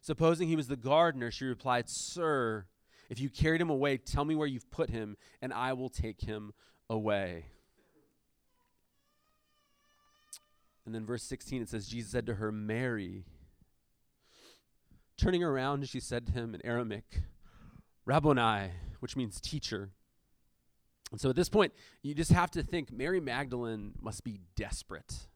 Supposing 0.00 0.48
he 0.48 0.56
was 0.56 0.68
the 0.68 0.76
gardener, 0.76 1.30
she 1.30 1.44
replied, 1.44 1.84
Sir, 1.86 2.64
if 3.10 3.20
you 3.20 3.28
carried 3.28 3.60
him 3.60 3.68
away, 3.68 3.98
tell 3.98 4.24
me 4.24 4.34
where 4.34 4.46
you've 4.46 4.70
put 4.70 4.88
him, 4.88 5.18
and 5.42 5.52
I 5.52 5.74
will 5.74 5.90
take 5.90 6.22
him 6.22 6.54
away. 6.88 7.44
And 10.86 10.94
then 10.94 11.04
verse 11.04 11.24
16 11.24 11.60
it 11.60 11.68
says, 11.68 11.86
Jesus 11.86 12.10
said 12.10 12.24
to 12.24 12.36
her, 12.36 12.50
Mary. 12.50 13.26
Turning 15.18 15.44
around, 15.44 15.86
she 15.86 16.00
said 16.00 16.24
to 16.28 16.32
him 16.32 16.54
in 16.54 16.64
Aramaic, 16.64 17.20
Rabboni, 18.06 18.70
which 19.00 19.16
means 19.16 19.38
teacher. 19.38 19.90
And 21.12 21.20
so 21.20 21.30
at 21.30 21.36
this 21.36 21.48
point, 21.48 21.72
you 22.02 22.14
just 22.14 22.32
have 22.32 22.50
to 22.52 22.62
think 22.62 22.92
Mary 22.92 23.20
Magdalene 23.20 23.92
must 24.00 24.24
be 24.24 24.40
desperate. 24.56 25.28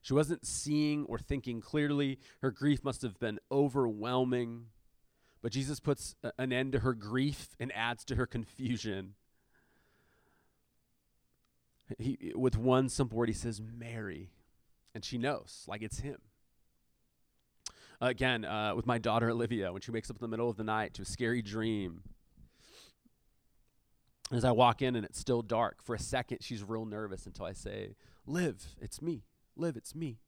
She 0.00 0.14
wasn't 0.14 0.46
seeing 0.46 1.04
or 1.06 1.18
thinking 1.18 1.60
clearly. 1.60 2.18
Her 2.40 2.50
grief 2.50 2.82
must 2.82 3.02
have 3.02 3.18
been 3.18 3.38
overwhelming. 3.50 4.66
But 5.40 5.52
Jesus 5.52 5.80
puts 5.80 6.16
a, 6.22 6.32
an 6.38 6.52
end 6.52 6.72
to 6.72 6.80
her 6.80 6.94
grief 6.94 7.50
and 7.60 7.70
adds 7.74 8.04
to 8.06 8.16
her 8.16 8.26
confusion. 8.26 9.14
He, 11.98 12.32
with 12.34 12.56
one 12.56 12.88
simple 12.88 13.18
word, 13.18 13.28
he 13.28 13.34
says, 13.34 13.60
Mary. 13.60 14.30
And 14.94 15.04
she 15.04 15.16
knows, 15.16 15.64
like 15.68 15.82
it's 15.82 16.00
him. 16.00 16.18
again, 18.00 18.44
uh, 18.44 18.74
with 18.74 18.86
my 18.86 18.98
daughter 18.98 19.30
Olivia, 19.30 19.72
when 19.72 19.80
she 19.80 19.90
wakes 19.90 20.10
up 20.10 20.16
in 20.16 20.22
the 20.22 20.28
middle 20.28 20.50
of 20.50 20.56
the 20.56 20.64
night 20.64 20.94
to 20.94 21.02
a 21.02 21.06
scary 21.06 21.42
dream, 21.42 22.02
as 24.30 24.44
I 24.44 24.50
walk 24.50 24.82
in 24.82 24.96
and 24.96 25.04
it's 25.04 25.18
still 25.18 25.42
dark, 25.42 25.82
for 25.82 25.94
a 25.94 25.98
second 25.98 26.38
she's 26.42 26.62
real 26.62 26.84
nervous 26.84 27.26
until 27.26 27.46
I 27.46 27.52
say, 27.52 27.96
Liv, 28.26 28.76
it's 28.80 29.00
me. 29.00 29.24
Liv, 29.56 29.76
it's 29.76 29.94
me. 29.94 30.18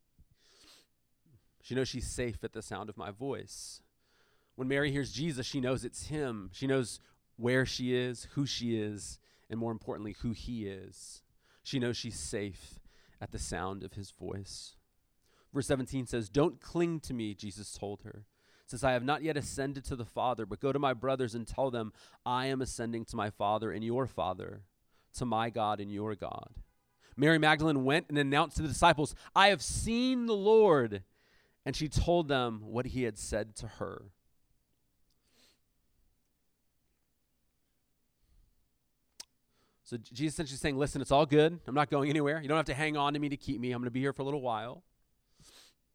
She 1.63 1.75
knows 1.75 1.89
she's 1.89 2.07
safe 2.07 2.43
at 2.43 2.53
the 2.53 2.63
sound 2.63 2.89
of 2.89 2.97
my 2.97 3.11
voice. 3.11 3.83
When 4.57 4.69
Mary 4.69 4.91
hears 4.91 5.13
Jesus, 5.13 5.47
she 5.47 5.61
knows 5.61 5.85
it's 5.85 6.07
him. 6.07 6.51
She 6.53 6.67
knows 6.67 7.01
where 7.37 7.65
she 7.65 7.95
is, 7.95 8.29
who 8.33 8.47
she 8.47 8.79
is, 8.79 9.19
and 9.49 9.59
more 9.59 9.73
importantly, 9.73 10.17
who 10.21 10.33
he 10.33 10.67
is. 10.67 11.23
She 11.63 11.79
knows 11.79 11.97
she's 11.97 12.19
safe 12.19 12.81
at 13.21 13.33
the 13.33 13.39
sound 13.39 13.83
of 13.83 13.95
his 13.95 14.11
voice. 14.11 14.77
Verse 15.53 15.67
17 15.67 16.07
says, 16.07 16.29
Don't 16.29 16.61
cling 16.61 17.01
to 17.01 17.15
me, 17.15 17.35
Jesus 17.35 17.73
told 17.73 18.03
her, 18.03 18.25
since 18.71 18.85
I 18.85 18.93
have 18.93 19.03
not 19.03 19.25
yet 19.25 19.37
ascended 19.37 19.85
to 19.87 19.97
the 19.97 20.05
Father, 20.05 20.47
but 20.47 20.61
go 20.61 20.73
to 20.73 20.79
my 20.79 20.95
brothers 20.95 21.35
and 21.35 21.45
tell 21.45 21.73
them, 21.73 21.93
I 22.25 22.47
am 22.47 22.63
ascending 22.63 23.05
to 23.07 23.17
my 23.17 23.29
Father 23.29 23.73
and 23.73 23.83
your 23.83 24.07
Father, 24.07 24.63
to 25.15 25.27
my 25.27 25.51
God 25.51 25.81
and 25.81 25.93
your 25.93 26.15
God. 26.15 26.51
Mary 27.17 27.37
Magdalene 27.37 27.85
went 27.85 28.07
and 28.09 28.17
announced 28.17 28.57
to 28.57 28.63
the 28.63 28.69
disciples, 28.69 29.17
I 29.35 29.49
have 29.49 29.61
seen 29.61 30.27
the 30.27 30.37
Lord. 30.37 31.03
And 31.67 31.75
she 31.75 31.89
told 31.89 32.29
them 32.29 32.61
what 32.63 32.87
he 32.87 33.03
had 33.03 33.19
said 33.19 33.57
to 33.57 33.67
her. 33.67 34.05
So 39.83 39.97
Jesus 39.97 40.35
essentially 40.35 40.57
saying, 40.57 40.79
Listen, 40.79 41.03
it's 41.03 41.11
all 41.11 41.27
good. 41.27 41.59
I'm 41.67 41.75
not 41.75 41.91
going 41.91 42.09
anywhere. 42.09 42.41
You 42.41 42.49
don't 42.49 42.57
have 42.57 42.67
to 42.67 42.75
hang 42.75 42.97
on 42.97 43.13
to 43.15 43.19
me 43.19 43.29
to 43.29 43.37
keep 43.37 43.61
me. 43.61 43.73
I'm 43.73 43.81
going 43.81 43.89
to 43.89 43.91
be 43.91 44.01
here 44.01 44.13
for 44.13 44.23
a 44.23 44.25
little 44.25 44.41
while. 44.41 44.85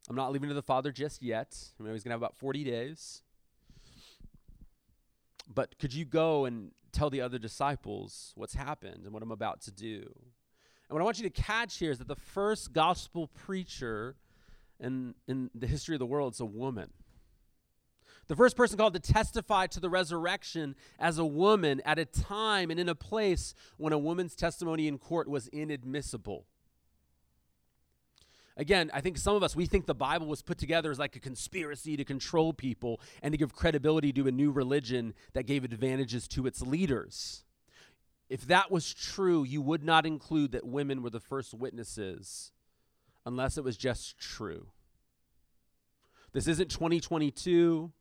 I'm 0.08 0.16
not 0.16 0.32
leaving 0.32 0.48
to 0.48 0.54
the 0.54 0.62
Father 0.62 0.92
just 0.92 1.22
yet. 1.22 1.56
I 1.78 1.82
mean, 1.82 1.92
he's 1.92 2.04
going 2.04 2.10
to 2.10 2.14
have 2.14 2.20
about 2.20 2.36
40 2.36 2.64
days. 2.64 3.22
But 5.52 5.78
could 5.78 5.94
you 5.94 6.04
go 6.04 6.44
and 6.44 6.72
tell 6.92 7.10
the 7.10 7.20
other 7.20 7.38
disciples 7.38 8.32
what's 8.36 8.54
happened 8.54 9.04
and 9.04 9.12
what 9.12 9.22
I'm 9.22 9.32
about 9.32 9.60
to 9.62 9.72
do? 9.72 10.02
And 10.88 10.94
what 10.94 11.00
I 11.00 11.04
want 11.04 11.18
you 11.18 11.28
to 11.28 11.42
catch 11.42 11.78
here 11.78 11.90
is 11.90 11.98
that 11.98 12.08
the 12.08 12.16
first 12.16 12.72
gospel 12.72 13.28
preacher 13.28 14.16
in, 14.78 15.14
in 15.26 15.50
the 15.54 15.66
history 15.66 15.94
of 15.94 15.98
the 15.98 16.06
world 16.06 16.34
is 16.34 16.40
a 16.40 16.44
woman. 16.44 16.90
The 18.28 18.36
first 18.36 18.56
person 18.56 18.76
called 18.76 18.94
to 18.94 19.00
testify 19.00 19.68
to 19.68 19.80
the 19.80 19.88
resurrection 19.88 20.74
as 20.98 21.18
a 21.18 21.24
woman 21.24 21.80
at 21.84 21.98
a 21.98 22.04
time 22.04 22.70
and 22.70 22.80
in 22.80 22.88
a 22.88 22.94
place 22.94 23.54
when 23.76 23.92
a 23.92 23.98
woman's 23.98 24.34
testimony 24.34 24.88
in 24.88 24.98
court 24.98 25.28
was 25.28 25.46
inadmissible. 25.48 26.46
Again, 28.56 28.90
I 28.94 29.02
think 29.02 29.18
some 29.18 29.36
of 29.36 29.42
us, 29.42 29.54
we 29.54 29.66
think 29.66 29.84
the 29.84 29.94
Bible 29.94 30.26
was 30.26 30.40
put 30.40 30.56
together 30.56 30.90
as 30.90 30.98
like 30.98 31.14
a 31.14 31.20
conspiracy 31.20 31.96
to 31.96 32.04
control 32.04 32.54
people 32.54 33.00
and 33.22 33.32
to 33.32 33.38
give 33.38 33.54
credibility 33.54 34.12
to 34.14 34.26
a 34.28 34.32
new 34.32 34.50
religion 34.50 35.12
that 35.34 35.44
gave 35.44 35.62
advantages 35.62 36.26
to 36.28 36.46
its 36.46 36.62
leaders. 36.62 37.44
If 38.30 38.46
that 38.46 38.70
was 38.70 38.92
true, 38.92 39.44
you 39.44 39.60
would 39.60 39.84
not 39.84 40.06
include 40.06 40.52
that 40.52 40.66
women 40.66 41.02
were 41.02 41.10
the 41.10 41.20
first 41.20 41.52
witnesses 41.52 42.52
unless 43.26 43.58
it 43.58 43.64
was 43.64 43.76
just 43.76 44.18
true. 44.18 44.68
This 46.32 46.46
isn't 46.46 46.70
2022 46.70 47.92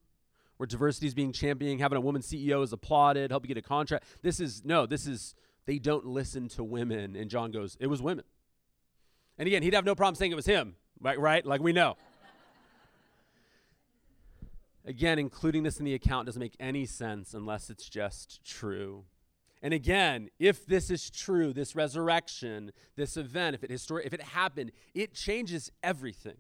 where 0.58 0.68
diversity 0.68 1.08
is 1.08 1.14
being 1.14 1.34
championed, 1.34 1.82
having 1.82 1.98
a 1.98 2.02
woman 2.02 2.22
CEO 2.22 2.64
is 2.64 2.72
applauded, 2.72 3.30
help 3.30 3.44
you 3.44 3.54
get 3.54 3.58
a 3.58 3.68
contract. 3.68 4.06
This 4.22 4.40
is 4.40 4.64
no, 4.64 4.86
this 4.86 5.06
is 5.06 5.36
they 5.66 5.80
don't 5.80 6.06
listen 6.06 6.48
to 6.50 6.64
women. 6.64 7.16
And 7.16 7.30
John 7.30 7.52
goes, 7.52 7.76
it 7.80 7.88
was 7.88 8.02
women. 8.02 8.24
And 9.38 9.48
again, 9.48 9.64
he'd 9.64 9.74
have 9.74 9.86
no 9.86 9.96
problem 9.96 10.16
saying 10.16 10.32
it 10.32 10.36
was 10.36 10.46
him, 10.46 10.76
right? 11.00 11.20
Right? 11.20 11.46
Like 11.46 11.62
we 11.62 11.74
know. 11.74 11.98
again, 14.86 15.20
including 15.20 15.64
this 15.64 15.80
in 15.80 15.86
the 15.86 15.94
account 15.94 16.26
doesn't 16.26 16.40
make 16.40 16.56
any 16.60 16.86
sense 16.86 17.34
unless 17.34 17.70
it's 17.70 17.90
just 17.90 18.44
true. 18.46 19.06
And 19.62 19.74
again, 19.74 20.30
if 20.38 20.66
this 20.66 20.92
is 20.92 21.10
true, 21.10 21.52
this 21.52 21.76
resurrection, 21.76 22.72
this 22.96 23.18
event, 23.18 23.56
if 23.56 23.64
it 23.64 23.72
histori- 23.72 24.06
if 24.06 24.14
it 24.14 24.22
happened, 24.22 24.72
it 24.94 25.14
changes 25.14 25.72
everything. 25.82 26.38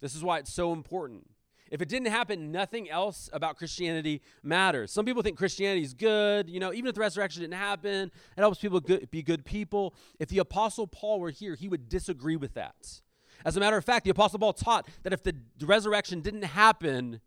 This 0.00 0.14
is 0.14 0.22
why 0.22 0.38
it's 0.38 0.52
so 0.52 0.72
important. 0.72 1.30
If 1.70 1.82
it 1.82 1.88
didn't 1.88 2.08
happen, 2.08 2.50
nothing 2.50 2.88
else 2.88 3.28
about 3.32 3.56
Christianity 3.56 4.22
matters. 4.42 4.90
Some 4.90 5.04
people 5.04 5.22
think 5.22 5.36
Christianity 5.36 5.82
is 5.82 5.94
good. 5.94 6.48
You 6.48 6.60
know, 6.60 6.72
even 6.72 6.88
if 6.88 6.94
the 6.94 7.00
resurrection 7.00 7.42
didn't 7.42 7.58
happen, 7.58 8.10
it 8.36 8.40
helps 8.40 8.58
people 8.58 8.80
good, 8.80 9.10
be 9.10 9.22
good 9.22 9.44
people. 9.44 9.94
If 10.18 10.28
the 10.28 10.38
Apostle 10.38 10.86
Paul 10.86 11.20
were 11.20 11.30
here, 11.30 11.54
he 11.54 11.68
would 11.68 11.88
disagree 11.88 12.36
with 12.36 12.54
that. 12.54 13.00
As 13.44 13.56
a 13.56 13.60
matter 13.60 13.76
of 13.76 13.84
fact, 13.84 14.04
the 14.04 14.10
Apostle 14.10 14.38
Paul 14.38 14.52
taught 14.52 14.88
that 15.02 15.12
if 15.12 15.22
the 15.22 15.34
resurrection 15.62 16.20
didn't 16.20 16.42
happen, 16.42 17.20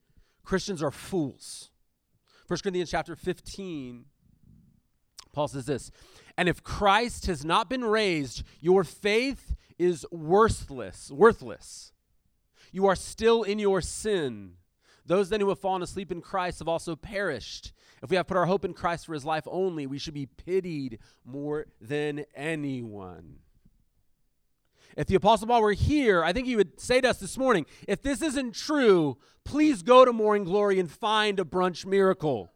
Christians 0.43 0.81
are 0.81 0.91
fools. 0.91 1.69
1 2.47 2.59
Corinthians 2.63 2.91
chapter 2.91 3.15
15, 3.15 4.05
Paul 5.31 5.47
says 5.47 5.65
this 5.65 5.91
And 6.37 6.49
if 6.49 6.63
Christ 6.63 7.27
has 7.27 7.45
not 7.45 7.69
been 7.69 7.85
raised, 7.85 8.43
your 8.59 8.83
faith 8.83 9.55
is 9.77 10.05
worthless. 10.11 11.09
Worthless. 11.11 11.93
You 12.71 12.87
are 12.87 12.95
still 12.95 13.43
in 13.43 13.59
your 13.59 13.81
sin. 13.81 14.53
Those 15.05 15.29
then 15.29 15.41
who 15.41 15.49
have 15.49 15.59
fallen 15.59 15.81
asleep 15.81 16.11
in 16.11 16.21
Christ 16.21 16.59
have 16.59 16.67
also 16.67 16.95
perished. 16.95 17.73
If 18.01 18.09
we 18.09 18.15
have 18.15 18.27
put 18.27 18.37
our 18.37 18.45
hope 18.45 18.65
in 18.65 18.73
Christ 18.73 19.05
for 19.05 19.13
his 19.13 19.25
life 19.25 19.47
only, 19.49 19.85
we 19.85 19.99
should 19.99 20.13
be 20.13 20.25
pitied 20.25 20.99
more 21.25 21.65
than 21.79 22.25
anyone. 22.35 23.39
If 24.97 25.07
the 25.07 25.15
Apostle 25.15 25.47
Paul 25.47 25.61
were 25.61 25.73
here, 25.73 26.23
I 26.23 26.33
think 26.33 26.47
he 26.47 26.55
would 26.55 26.79
say 26.79 27.01
to 27.01 27.09
us 27.09 27.19
this 27.19 27.37
morning 27.37 27.65
if 27.87 28.01
this 28.01 28.21
isn't 28.21 28.55
true, 28.55 29.17
please 29.43 29.83
go 29.83 30.03
to 30.05 30.11
Morning 30.11 30.43
Glory 30.43 30.79
and 30.79 30.91
find 30.91 31.39
a 31.39 31.43
brunch 31.43 31.85
miracle. 31.85 32.51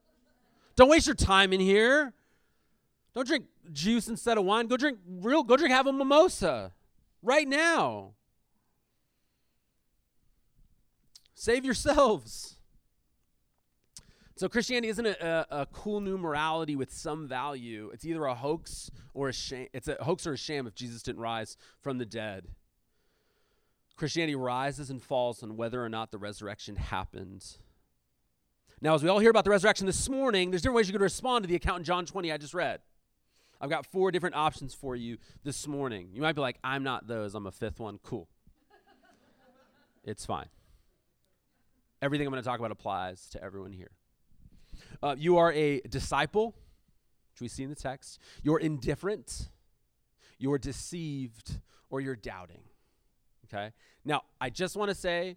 Don't 0.76 0.90
waste 0.90 1.08
your 1.08 1.16
time 1.16 1.54
in 1.54 1.60
here. 1.60 2.14
Don't 3.14 3.28
drink 3.28 3.46
juice 3.72 4.10
instead 4.10 4.38
of 4.38 4.44
wine. 4.44 4.68
Go 4.68 4.76
drink 4.76 5.00
real, 5.08 5.44
go 5.44 5.56
drink, 5.56 5.74
have 5.74 5.88
a 5.88 5.94
mimosa 5.94 6.74
right 7.22 7.48
now. 7.48 8.12
Save 11.36 11.66
yourselves. 11.66 12.56
So 14.38 14.50
Christianity 14.50 14.88
isn't 14.90 15.06
a, 15.06 15.46
a, 15.52 15.62
a, 15.62 15.66
cool 15.68 16.02
new 16.02 16.18
morality 16.18 16.76
with 16.76 16.92
some 16.92 17.28
value. 17.28 17.90
It's 17.94 18.06
either 18.06 18.26
a 18.26 18.36
hoax 18.36 18.90
or 19.14 19.30
a 19.30 19.34
sham. 19.34 19.68
It's 19.74 19.88
a 19.88 19.96
hoax 20.02 20.26
or 20.26 20.34
a 20.34 20.38
sham 20.38 20.66
if 20.68 20.76
Jesus 20.76 21.04
didn't 21.04 21.22
rise 21.22 21.58
from 21.80 22.00
the 22.00 22.06
dead. 22.06 22.48
Christianity 23.96 24.36
rises 24.36 24.90
and 24.90 25.02
falls 25.02 25.42
on 25.42 25.56
whether 25.56 25.84
or 25.84 25.88
not 25.88 26.12
the 26.12 26.18
resurrection 26.18 26.76
happened. 26.76 27.46
Now, 28.82 28.96
as 28.96 29.04
we 29.04 29.10
all 29.10 29.20
hear 29.20 29.30
about 29.30 29.46
the 29.46 29.52
resurrection 29.52 29.86
this 29.86 30.10
morning, 30.10 30.52
there's 30.52 30.62
different 30.62 30.78
ways 30.78 30.88
you 30.88 30.94
could 30.94 31.02
respond 31.02 31.44
to 31.44 31.48
the 31.48 31.56
account 31.56 31.80
in 31.80 31.84
John 31.86 32.06
20 32.06 32.30
I 32.32 32.38
just 32.38 32.54
read. 32.54 32.82
I've 33.62 33.70
got 33.70 33.86
four 33.86 34.12
different 34.12 34.36
options 34.36 34.74
for 34.74 34.98
you 34.98 35.18
this 35.46 35.66
morning. 35.66 36.10
You 36.14 36.22
might 36.22 36.36
be 36.36 36.42
like, 36.42 36.60
I'm 36.62 36.84
not 36.84 37.08
those, 37.08 37.36
I'm 37.36 37.48
a 37.48 37.52
fifth 37.52 37.80
one. 37.80 38.00
Cool. 38.04 38.28
it's 40.04 40.26
fine 40.26 40.48
everything 42.06 42.28
I'm 42.28 42.32
going 42.32 42.44
to 42.44 42.48
talk 42.48 42.60
about 42.60 42.72
applies 42.72 43.28
to 43.32 43.44
everyone 43.44 43.74
here. 43.74 43.90
Uh, 45.02 45.16
you 45.18 45.38
are 45.38 45.52
a 45.54 45.82
disciple, 45.82 46.56
which 47.34 47.42
we 47.42 47.48
see 47.48 47.64
in 47.64 47.70
the 47.70 47.76
text. 47.76 48.20
You're 48.44 48.60
indifferent, 48.60 49.50
you're 50.38 50.60
deceived, 50.60 51.60
or 51.90 52.02
you're 52.02 52.16
doubting. 52.16 52.62
Okay? 53.46 53.72
Now, 54.06 54.22
I 54.40 54.52
just 54.52 54.76
want 54.76 54.90
to 54.90 54.96
say 54.96 55.36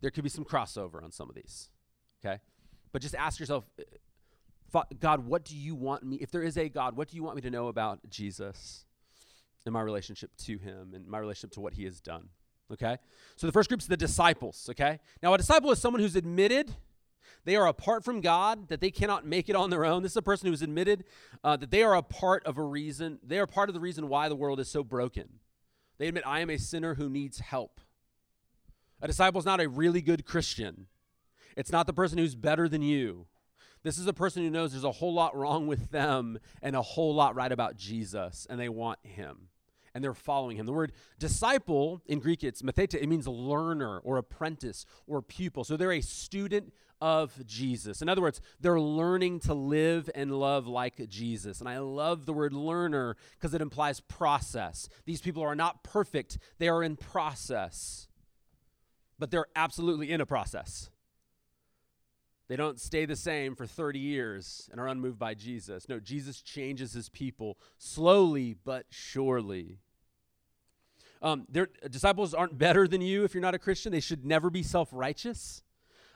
there 0.00 0.12
could 0.12 0.22
be 0.22 0.30
some 0.30 0.44
crossover 0.44 1.02
on 1.02 1.10
some 1.10 1.28
of 1.28 1.34
these. 1.34 1.70
Okay? 2.24 2.38
But 2.92 3.02
just 3.02 3.16
ask 3.16 3.40
yourself, 3.40 3.64
uh, 4.72 4.82
God, 5.00 5.26
what 5.26 5.44
do 5.44 5.56
you 5.56 5.74
want 5.74 6.04
me, 6.04 6.16
if 6.20 6.30
there 6.30 6.42
is 6.42 6.56
a 6.56 6.68
God, 6.68 6.96
what 6.96 7.08
do 7.08 7.16
you 7.16 7.24
want 7.24 7.34
me 7.34 7.42
to 7.42 7.50
know 7.50 7.66
about 7.66 8.08
Jesus 8.08 8.84
and 9.66 9.72
my 9.72 9.80
relationship 9.80 10.30
to 10.44 10.58
him 10.58 10.92
and 10.94 11.08
my 11.08 11.18
relationship 11.18 11.54
to 11.54 11.60
what 11.60 11.74
he 11.74 11.84
has 11.84 12.00
done? 12.00 12.28
Okay? 12.74 12.98
So 13.36 13.46
the 13.46 13.52
first 13.52 13.68
group 13.68 13.80
is 13.80 13.86
the 13.86 13.96
disciples, 13.96 14.68
okay? 14.70 15.00
Now, 15.22 15.34
a 15.34 15.38
disciple 15.38 15.70
is 15.70 15.80
someone 15.80 16.00
who's 16.00 16.16
admitted 16.16 16.74
they 17.44 17.56
are 17.56 17.66
apart 17.66 18.04
from 18.04 18.20
God, 18.20 18.68
that 18.68 18.80
they 18.80 18.90
cannot 18.90 19.26
make 19.26 19.48
it 19.48 19.56
on 19.56 19.70
their 19.70 19.84
own. 19.84 20.02
This 20.02 20.12
is 20.12 20.16
a 20.16 20.22
person 20.22 20.46
who 20.46 20.52
has 20.52 20.62
admitted 20.62 21.04
uh, 21.42 21.56
that 21.56 21.70
they 21.70 21.82
are 21.82 21.94
a 21.94 22.02
part 22.02 22.44
of 22.46 22.56
a 22.56 22.62
reason, 22.62 23.18
they 23.22 23.38
are 23.38 23.46
part 23.46 23.68
of 23.68 23.74
the 23.74 23.80
reason 23.80 24.08
why 24.08 24.28
the 24.28 24.36
world 24.36 24.60
is 24.60 24.70
so 24.70 24.82
broken. 24.82 25.40
They 25.98 26.08
admit, 26.08 26.24
I 26.26 26.40
am 26.40 26.50
a 26.50 26.58
sinner 26.58 26.94
who 26.94 27.08
needs 27.08 27.40
help. 27.40 27.80
A 29.00 29.06
disciple 29.06 29.38
is 29.38 29.44
not 29.44 29.60
a 29.60 29.68
really 29.68 30.00
good 30.00 30.24
Christian, 30.24 30.86
it's 31.56 31.72
not 31.72 31.86
the 31.86 31.92
person 31.92 32.18
who's 32.18 32.34
better 32.34 32.68
than 32.68 32.82
you. 32.82 33.26
This 33.82 33.98
is 33.98 34.06
a 34.06 34.14
person 34.14 34.42
who 34.42 34.48
knows 34.48 34.72
there's 34.72 34.82
a 34.82 34.92
whole 34.92 35.12
lot 35.12 35.36
wrong 35.36 35.66
with 35.66 35.90
them 35.90 36.38
and 36.62 36.74
a 36.74 36.80
whole 36.80 37.14
lot 37.14 37.34
right 37.36 37.52
about 37.52 37.76
Jesus, 37.76 38.46
and 38.48 38.58
they 38.58 38.70
want 38.70 38.98
him 39.02 39.48
and 39.94 40.02
they're 40.02 40.14
following 40.14 40.56
him. 40.56 40.66
The 40.66 40.72
word 40.72 40.92
disciple 41.18 42.02
in 42.06 42.18
Greek, 42.18 42.42
it's 42.42 42.62
matheta, 42.62 42.94
it 42.94 43.08
means 43.08 43.28
learner 43.28 43.98
or 43.98 44.16
apprentice 44.16 44.84
or 45.06 45.22
pupil. 45.22 45.64
So 45.64 45.76
they're 45.76 45.92
a 45.92 46.00
student 46.00 46.72
of 47.00 47.46
Jesus. 47.46 48.02
In 48.02 48.08
other 48.08 48.22
words, 48.22 48.40
they're 48.60 48.80
learning 48.80 49.40
to 49.40 49.54
live 49.54 50.10
and 50.14 50.32
love 50.32 50.66
like 50.66 51.08
Jesus. 51.08 51.60
And 51.60 51.68
I 51.68 51.78
love 51.78 52.26
the 52.26 52.32
word 52.32 52.52
learner 52.52 53.16
because 53.32 53.54
it 53.54 53.60
implies 53.60 54.00
process. 54.00 54.88
These 55.04 55.20
people 55.20 55.42
are 55.42 55.54
not 55.54 55.84
perfect, 55.84 56.38
they 56.58 56.68
are 56.68 56.82
in 56.82 56.96
process, 56.96 58.08
but 59.18 59.30
they're 59.30 59.46
absolutely 59.54 60.10
in 60.10 60.20
a 60.20 60.26
process. 60.26 60.90
They 62.46 62.56
don't 62.56 62.78
stay 62.78 63.06
the 63.06 63.16
same 63.16 63.54
for 63.54 63.66
30 63.66 63.98
years 63.98 64.68
and 64.70 64.78
are 64.78 64.88
unmoved 64.88 65.18
by 65.18 65.34
Jesus. 65.34 65.88
No, 65.88 65.98
Jesus 65.98 66.42
changes 66.42 66.92
his 66.92 67.08
people 67.08 67.58
slowly 67.78 68.54
but 68.64 68.86
surely. 68.90 69.78
Um, 71.24 71.46
their 71.48 71.70
disciples 71.90 72.34
aren't 72.34 72.58
better 72.58 72.86
than 72.86 73.00
you 73.00 73.24
if 73.24 73.32
you're 73.32 73.40
not 73.40 73.54
a 73.54 73.58
Christian. 73.58 73.90
They 73.90 74.00
should 74.00 74.26
never 74.26 74.50
be 74.50 74.62
self 74.62 74.90
righteous. 74.92 75.62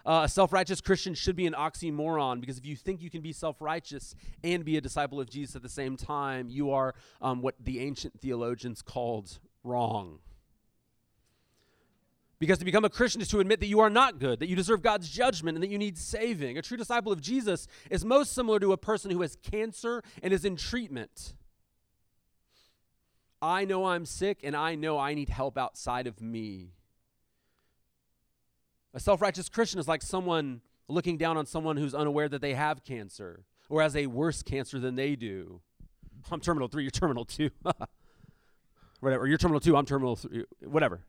Uh, 0.05 0.23
a 0.25 0.29
self 0.29 0.53
righteous 0.53 0.83
Christian 0.83 1.15
should 1.15 1.35
be 1.35 1.47
an 1.47 1.55
oxymoron 1.55 2.43
because 2.43 2.59
if 2.59 2.67
you 2.67 2.77
think 2.77 3.01
you 3.01 3.09
can 3.09 3.23
be 3.23 3.33
self 3.33 3.63
righteous 3.63 4.15
and 4.45 4.67
be 4.67 4.77
a 4.77 4.83
disciple 4.83 5.19
of 5.19 5.31
Jesus 5.31 5.57
at 5.57 5.63
the 5.63 5.69
same 5.71 5.97
time, 5.97 6.51
you 6.51 6.73
are 6.73 6.95
um, 7.23 7.41
what 7.41 7.55
the 7.59 7.81
ancient 7.81 8.21
theologians 8.21 8.83
called 8.83 9.39
wrong. 9.65 10.19
Because 12.39 12.59
to 12.59 12.67
become 12.67 12.85
a 12.85 12.91
Christian 12.91 13.23
is 13.23 13.29
to 13.29 13.41
admit 13.41 13.61
that 13.61 13.67
you 13.67 13.81
are 13.81 13.91
not 13.91 14.19
good, 14.19 14.41
that 14.41 14.49
you 14.49 14.55
deserve 14.55 14.83
God's 14.83 15.09
judgment, 15.09 15.57
and 15.57 15.63
that 15.63 15.71
you 15.71 15.79
need 15.79 15.97
saving. 15.97 16.59
A 16.59 16.63
true 16.63 16.77
disciple 16.77 17.13
of 17.13 17.23
Jesus 17.23 17.67
is 17.91 18.05
most 18.05 18.35
similar 18.35 18.61
to 18.61 18.73
a 18.73 18.77
person 18.77 19.11
who 19.11 19.23
has 19.23 19.37
cancer 19.37 20.03
and 20.23 20.35
is 20.35 20.45
in 20.45 20.55
treatment. 20.55 21.33
I 23.41 23.65
know 23.65 23.87
I'm 23.87 24.05
sick, 24.05 24.41
and 24.43 24.57
I 24.57 24.75
know 24.75 24.99
I 24.99 25.15
need 25.15 25.29
help 25.29 25.57
outside 25.57 26.07
of 26.07 26.21
me. 26.21 26.73
A 28.95 29.01
self 29.01 29.21
righteous 29.21 29.49
Christian 29.49 29.79
is 29.79 29.87
like 29.87 30.03
someone 30.03 30.61
looking 30.89 31.19
down 31.19 31.37
on 31.37 31.47
someone 31.47 31.77
who's 31.77 31.95
unaware 31.95 32.29
that 32.29 32.41
they 32.41 32.55
have 32.55 32.83
cancer 32.83 33.45
or 33.69 33.83
has 33.83 33.95
a 33.95 34.07
worse 34.07 34.43
cancer 34.43 34.79
than 34.79 34.97
they 34.97 35.15
do. 35.15 35.61
I'm 36.31 36.41
terminal 36.41 36.69
three, 36.69 36.83
you're 36.83 36.91
terminal 36.91 37.25
two. 37.25 37.51
whatever. 39.01 39.27
You're 39.27 39.39
terminal 39.39 39.61
two, 39.61 39.77
I'm 39.77 39.87
terminal 39.87 40.17
three, 40.17 40.45
whatever. 40.61 41.01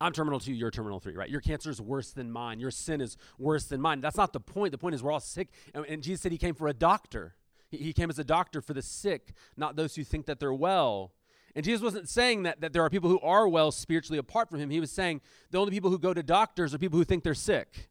I'm 0.00 0.12
terminal 0.12 0.40
two, 0.40 0.52
you're 0.52 0.70
terminal 0.70 0.98
three, 0.98 1.14
right? 1.14 1.30
Your 1.30 1.40
cancer 1.40 1.70
is 1.70 1.80
worse 1.80 2.10
than 2.10 2.30
mine. 2.30 2.58
Your 2.58 2.72
sin 2.72 3.00
is 3.00 3.16
worse 3.38 3.66
than 3.66 3.80
mine. 3.80 4.00
That's 4.00 4.16
not 4.16 4.32
the 4.32 4.40
point. 4.40 4.72
The 4.72 4.78
point 4.78 4.96
is 4.96 5.02
we're 5.02 5.12
all 5.12 5.20
sick. 5.20 5.48
And, 5.74 5.86
and 5.86 6.02
Jesus 6.02 6.22
said 6.22 6.32
he 6.32 6.38
came 6.38 6.54
for 6.54 6.66
a 6.66 6.74
doctor. 6.74 7.36
He, 7.72 7.92
came 7.92 8.10
as 8.10 8.18
a 8.18 8.24
doctor 8.24 8.60
for 8.60 8.74
the 8.74 8.82
sick, 8.82 9.32
not 9.56 9.76
those 9.76 9.96
who 9.96 10.04
think 10.04 10.26
that 10.26 10.38
they're 10.38 10.52
well. 10.52 11.12
And 11.56 11.64
Jesus 11.64 11.82
wasn't 11.82 12.08
saying 12.08 12.44
that, 12.44 12.60
that 12.60 12.72
there 12.72 12.84
are 12.84 12.90
people 12.90 13.10
who 13.10 13.20
are 13.20 13.48
well 13.48 13.72
spiritually 13.72 14.18
apart 14.18 14.48
from 14.48 14.60
him. 14.60 14.70
He 14.70 14.80
was 14.80 14.90
saying 14.90 15.20
the 15.50 15.58
only 15.58 15.70
people 15.70 15.90
who 15.90 15.98
go 15.98 16.14
to 16.14 16.22
doctors 16.22 16.74
are 16.74 16.78
people 16.78 16.98
who 16.98 17.04
think 17.04 17.24
they're 17.24 17.34
sick, 17.34 17.88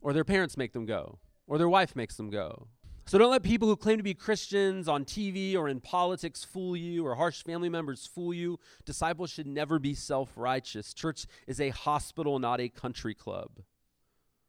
or 0.00 0.12
their 0.12 0.24
parents 0.24 0.56
make 0.56 0.72
them 0.72 0.86
go, 0.86 1.18
or 1.46 1.58
their 1.58 1.68
wife 1.68 1.94
makes 1.94 2.16
them 2.16 2.30
go. 2.30 2.68
So 3.04 3.18
don't 3.18 3.30
let 3.30 3.42
people 3.42 3.68
who 3.68 3.76
claim 3.76 3.98
to 3.98 4.02
be 4.02 4.14
Christians 4.14 4.88
on 4.88 5.04
TV 5.04 5.56
or 5.56 5.68
in 5.68 5.80
politics 5.80 6.44
fool 6.44 6.76
you, 6.76 7.04
or 7.06 7.16
harsh 7.16 7.42
family 7.42 7.68
members 7.68 8.06
fool 8.06 8.32
you. 8.32 8.58
Disciples 8.84 9.30
should 9.30 9.46
never 9.46 9.78
be 9.78 9.94
self 9.94 10.30
righteous. 10.36 10.94
Church 10.94 11.26
is 11.46 11.60
a 11.60 11.70
hospital, 11.70 12.38
not 12.38 12.60
a 12.60 12.68
country 12.68 13.14
club. 13.14 13.50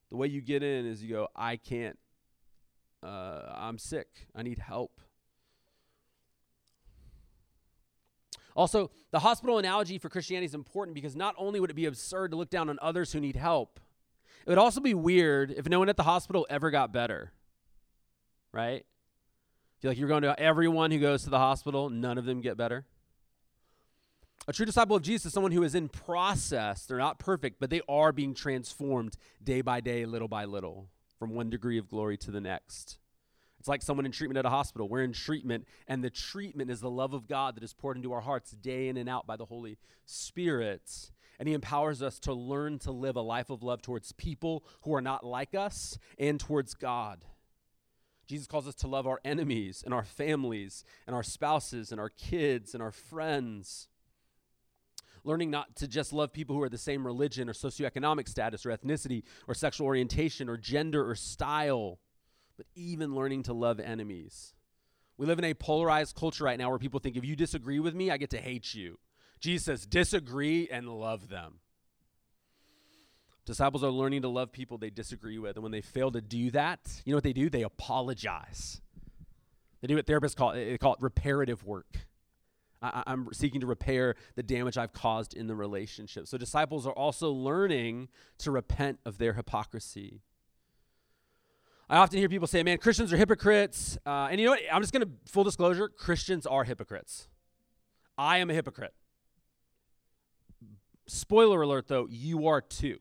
The 0.09 0.17
way 0.17 0.27
you 0.27 0.41
get 0.41 0.61
in 0.61 0.85
is 0.85 1.01
you 1.01 1.09
go, 1.09 1.27
I 1.35 1.57
can't, 1.57 1.97
uh, 3.03 3.53
I'm 3.55 3.77
sick, 3.77 4.27
I 4.35 4.43
need 4.43 4.59
help. 4.59 5.01
Also, 8.55 8.91
the 9.11 9.19
hospital 9.19 9.57
analogy 9.57 9.97
for 9.97 10.09
Christianity 10.09 10.45
is 10.45 10.53
important 10.53 10.93
because 10.93 11.15
not 11.15 11.33
only 11.37 11.59
would 11.59 11.71
it 11.71 11.75
be 11.75 11.85
absurd 11.85 12.31
to 12.31 12.37
look 12.37 12.49
down 12.49 12.69
on 12.69 12.77
others 12.81 13.11
who 13.11 13.19
need 13.19 13.35
help, 13.35 13.79
it 14.45 14.49
would 14.49 14.59
also 14.59 14.79
be 14.79 14.93
weird 14.93 15.51
if 15.51 15.67
no 15.67 15.79
one 15.79 15.89
at 15.89 15.97
the 15.97 16.03
hospital 16.03 16.45
ever 16.49 16.69
got 16.69 16.93
better. 16.93 17.31
Right? 18.51 18.85
Feel 19.79 19.91
like 19.91 19.97
you're 19.97 20.07
going 20.07 20.21
to 20.21 20.39
everyone 20.39 20.91
who 20.91 20.99
goes 20.99 21.23
to 21.23 21.29
the 21.29 21.39
hospital, 21.39 21.89
none 21.89 22.17
of 22.17 22.25
them 22.25 22.41
get 22.41 22.55
better. 22.55 22.85
A 24.47 24.53
true 24.53 24.65
disciple 24.65 24.95
of 24.95 25.01
Jesus 25.01 25.27
is 25.27 25.33
someone 25.33 25.53
who 25.53 25.63
is 25.63 25.73
in 25.73 25.87
process. 25.87 26.85
They're 26.85 26.97
not 26.97 27.17
perfect, 27.17 27.59
but 27.59 27.69
they 27.69 27.81
are 27.87 28.11
being 28.11 28.33
transformed 28.33 29.15
day 29.41 29.61
by 29.61 29.79
day, 29.79 30.05
little 30.05 30.27
by 30.27 30.45
little, 30.45 30.89
from 31.23 31.35
one 31.35 31.49
degree 31.49 31.77
of 31.77 31.87
glory 31.87 32.17
to 32.17 32.31
the 32.31 32.41
next. 32.41 32.97
It's 33.57 33.69
like 33.69 33.81
someone 33.81 34.05
in 34.05 34.11
treatment 34.11 34.37
at 34.37 34.45
a 34.45 34.49
hospital. 34.49 34.89
We're 34.89 35.03
in 35.03 35.13
treatment, 35.13 35.65
and 35.87 36.03
the 36.03 36.09
treatment 36.09 36.69
is 36.69 36.81
the 36.81 36.89
love 36.89 37.13
of 37.13 37.29
God 37.29 37.55
that 37.55 37.63
is 37.63 37.73
poured 37.73 37.95
into 37.95 38.11
our 38.11 38.19
hearts 38.19 38.51
day 38.51 38.89
in 38.89 38.97
and 38.97 39.07
out 39.07 39.25
by 39.25 39.37
the 39.37 39.45
Holy 39.45 39.77
Spirit. 40.05 41.11
And 41.39 41.47
He 41.47 41.53
empowers 41.53 42.01
us 42.01 42.19
to 42.19 42.33
learn 42.33 42.77
to 42.79 42.91
live 42.91 43.15
a 43.15 43.21
life 43.21 43.49
of 43.49 43.63
love 43.63 43.81
towards 43.81 44.11
people 44.11 44.65
who 44.81 44.93
are 44.93 45.01
not 45.01 45.25
like 45.25 45.55
us 45.55 45.97
and 46.19 46.41
towards 46.41 46.73
God. 46.73 47.23
Jesus 48.27 48.45
calls 48.45 48.67
us 48.67 48.75
to 48.75 48.89
love 48.89 49.07
our 49.07 49.21
enemies 49.23 49.81
and 49.85 49.93
our 49.93 50.03
families 50.03 50.83
and 51.07 51.15
our 51.15 51.23
spouses 51.23 51.93
and 51.93 52.01
our 52.01 52.09
kids 52.09 52.73
and 52.73 52.83
our 52.83 52.91
friends. 52.91 53.87
Learning 55.23 55.49
not 55.49 55.75
to 55.77 55.87
just 55.87 56.11
love 56.11 56.33
people 56.33 56.55
who 56.55 56.61
are 56.61 56.69
the 56.69 56.77
same 56.77 57.05
religion 57.05 57.49
or 57.49 57.53
socioeconomic 57.53 58.27
status 58.27 58.65
or 58.65 58.69
ethnicity 58.69 59.23
or 59.47 59.53
sexual 59.53 59.87
orientation 59.87 60.49
or 60.49 60.57
gender 60.57 61.09
or 61.09 61.15
style 61.15 61.99
but 62.57 62.65
even 62.75 63.15
learning 63.15 63.43
to 63.43 63.53
love 63.53 63.79
enemies. 63.79 64.53
We 65.17 65.25
live 65.25 65.39
in 65.39 65.45
a 65.45 65.53
polarized 65.53 66.15
culture 66.15 66.43
right 66.43 66.57
now 66.57 66.69
where 66.69 66.79
people 66.79 66.99
think 66.99 67.15
if 67.15 67.25
you 67.25 67.35
disagree 67.35 67.79
with 67.79 67.95
me, 67.95 68.11
I 68.11 68.17
get 68.17 68.31
to 68.31 68.37
hate 68.37 68.73
you. 68.73 68.99
Jesus 69.39 69.65
says, 69.65 69.85
disagree 69.85 70.67
and 70.69 70.87
love 70.87 71.29
them. 71.29 71.59
Disciples 73.45 73.83
are 73.83 73.91
learning 73.91 74.21
to 74.21 74.29
love 74.29 74.51
people 74.51 74.77
they 74.77 74.89
disagree 74.89 75.37
with. 75.37 75.57
And 75.57 75.63
when 75.63 75.73
they 75.73 75.81
fail 75.81 76.11
to 76.11 76.21
do 76.21 76.49
that, 76.51 76.79
you 77.03 77.11
know 77.11 77.17
what 77.17 77.25
they 77.25 77.33
do? 77.33 77.49
They 77.49 77.63
apologize. 77.63 78.79
They 79.81 79.87
do 79.87 79.95
what 79.95 80.05
therapists 80.05 80.35
call 80.35 80.51
it, 80.51 80.65
they 80.65 80.77
call 80.77 80.93
it 80.93 81.01
reparative 81.01 81.65
work. 81.65 82.07
I, 82.83 83.03
I'm 83.07 83.29
seeking 83.31 83.61
to 83.61 83.67
repair 83.67 84.15
the 84.35 84.43
damage 84.43 84.77
I've 84.77 84.93
caused 84.93 85.33
in 85.33 85.47
the 85.47 85.55
relationship. 85.55 86.27
So 86.27 86.37
disciples 86.37 86.85
are 86.85 86.93
also 86.93 87.31
learning 87.31 88.09
to 88.39 88.51
repent 88.51 88.99
of 89.05 89.17
their 89.17 89.33
hypocrisy. 89.33 90.21
I 91.89 91.97
often 91.97 92.19
hear 92.19 92.29
people 92.29 92.47
say, 92.47 92.61
man, 92.63 92.77
Christians 92.77 93.13
are 93.13 93.17
hypocrites. 93.17 93.97
Uh, 94.05 94.27
and 94.29 94.39
you 94.39 94.45
know 94.45 94.51
what? 94.51 94.61
I'm 94.71 94.81
just 94.81 94.93
going 94.93 95.05
to, 95.05 95.31
full 95.31 95.43
disclosure, 95.43 95.87
Christians 95.89 96.45
are 96.45 96.63
hypocrites. 96.63 97.27
I 98.17 98.37
am 98.37 98.49
a 98.49 98.53
hypocrite. 98.53 98.93
Spoiler 101.07 101.61
alert, 101.61 101.87
though, 101.87 102.07
you 102.09 102.47
are 102.47 102.61
too. 102.61 102.99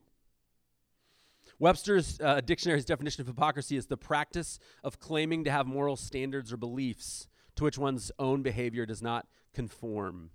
Webster's 1.59 2.19
uh, 2.21 2.41
dictionary's 2.41 2.83
definition 2.83 3.21
of 3.21 3.27
hypocrisy 3.27 3.77
is 3.77 3.85
the 3.85 3.97
practice 3.97 4.59
of 4.83 4.99
claiming 4.99 5.43
to 5.45 5.51
have 5.51 5.65
moral 5.65 5.95
standards 5.95 6.51
or 6.51 6.57
beliefs 6.57 7.27
to 7.55 7.63
which 7.63 7.77
one's 7.77 8.11
own 8.19 8.41
behavior 8.41 8.85
does 8.85 9.01
not 9.01 9.27
conform. 9.53 10.31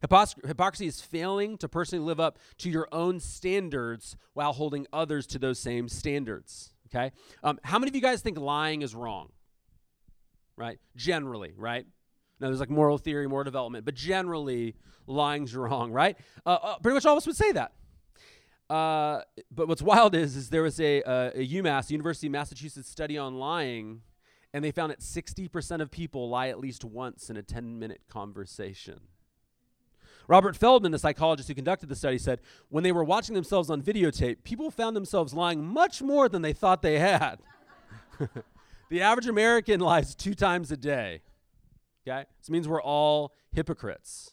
hypocrisy 0.00 0.86
is 0.86 1.00
failing 1.00 1.58
to 1.58 1.68
personally 1.68 2.04
live 2.04 2.20
up 2.20 2.38
to 2.58 2.70
your 2.70 2.88
own 2.92 3.20
standards 3.20 4.16
while 4.34 4.52
holding 4.52 4.86
others 4.92 5.26
to 5.28 5.38
those 5.38 5.58
same 5.58 5.88
standards. 5.88 6.72
Okay? 6.86 7.12
Um, 7.42 7.58
how 7.64 7.78
many 7.78 7.90
of 7.90 7.94
you 7.94 8.02
guys 8.02 8.20
think 8.20 8.38
lying 8.38 8.82
is 8.82 8.94
wrong? 8.94 9.30
Right? 10.56 10.78
Generally, 10.96 11.54
right? 11.56 11.86
Now, 12.40 12.48
there's 12.48 12.60
like 12.60 12.70
moral 12.70 12.98
theory, 12.98 13.26
more 13.26 13.44
development, 13.44 13.84
but 13.84 13.94
generally, 13.94 14.74
lying's 15.06 15.54
wrong, 15.54 15.90
right? 15.92 16.16
Uh, 16.44 16.58
uh, 16.62 16.78
pretty 16.78 16.94
much 16.94 17.06
all 17.06 17.14
of 17.14 17.18
us 17.18 17.26
would 17.26 17.36
say 17.36 17.52
that. 17.52 17.72
Uh, 18.68 19.22
but 19.50 19.68
what's 19.68 19.82
wild 19.82 20.14
is, 20.14 20.36
is 20.36 20.50
there 20.50 20.62
was 20.62 20.80
a, 20.80 21.02
uh, 21.02 21.30
a 21.34 21.48
UMass, 21.48 21.90
University 21.90 22.26
of 22.26 22.32
Massachusetts 22.32 22.88
study 22.88 23.16
on 23.16 23.38
lying, 23.38 24.02
and 24.56 24.64
they 24.64 24.70
found 24.70 24.90
that 24.90 25.00
60% 25.00 25.82
of 25.82 25.90
people 25.90 26.30
lie 26.30 26.48
at 26.48 26.58
least 26.58 26.82
once 26.82 27.28
in 27.28 27.36
a 27.36 27.42
10 27.42 27.78
minute 27.78 28.00
conversation. 28.08 29.00
Robert 30.28 30.56
Feldman, 30.56 30.92
the 30.92 30.98
psychologist 30.98 31.50
who 31.50 31.54
conducted 31.54 31.90
the 31.90 31.94
study, 31.94 32.16
said 32.16 32.40
when 32.70 32.82
they 32.82 32.90
were 32.90 33.04
watching 33.04 33.34
themselves 33.34 33.68
on 33.68 33.82
videotape, 33.82 34.44
people 34.44 34.70
found 34.70 34.96
themselves 34.96 35.34
lying 35.34 35.62
much 35.62 36.00
more 36.00 36.26
than 36.30 36.40
they 36.40 36.54
thought 36.54 36.80
they 36.80 36.98
had. 36.98 37.36
the 38.88 39.02
average 39.02 39.26
American 39.26 39.78
lies 39.78 40.14
two 40.14 40.32
times 40.32 40.72
a 40.72 40.76
day. 40.78 41.20
Okay? 42.08 42.24
This 42.40 42.48
means 42.48 42.66
we're 42.66 42.80
all 42.80 43.34
hypocrites. 43.52 44.32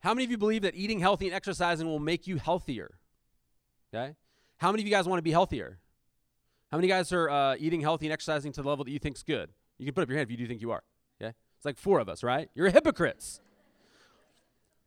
How 0.00 0.14
many 0.14 0.24
of 0.24 0.30
you 0.30 0.38
believe 0.38 0.62
that 0.62 0.74
eating 0.74 1.00
healthy 1.00 1.26
and 1.26 1.34
exercising 1.34 1.86
will 1.86 1.98
make 1.98 2.26
you 2.26 2.38
healthier? 2.38 2.98
Okay. 3.94 4.14
How 4.56 4.72
many 4.72 4.82
of 4.82 4.86
you 4.88 4.94
guys 4.94 5.06
want 5.06 5.18
to 5.18 5.22
be 5.22 5.32
healthier? 5.32 5.80
How 6.72 6.78
many 6.78 6.88
guys 6.88 7.12
are 7.12 7.28
uh, 7.28 7.56
eating 7.58 7.82
healthy 7.82 8.06
and 8.06 8.14
exercising 8.14 8.50
to 8.52 8.62
the 8.62 8.68
level 8.68 8.82
that 8.86 8.90
you 8.90 8.98
think's 8.98 9.22
good? 9.22 9.50
You 9.78 9.84
can 9.84 9.94
put 9.94 10.02
up 10.02 10.08
your 10.08 10.16
hand 10.16 10.26
if 10.26 10.30
you 10.30 10.38
do 10.38 10.46
think 10.46 10.62
you 10.62 10.70
are. 10.70 10.82
Okay. 11.20 11.34
It's 11.58 11.66
like 11.66 11.76
four 11.76 12.00
of 12.00 12.08
us, 12.08 12.22
right? 12.22 12.48
You're 12.54 12.70
hypocrites. 12.70 13.40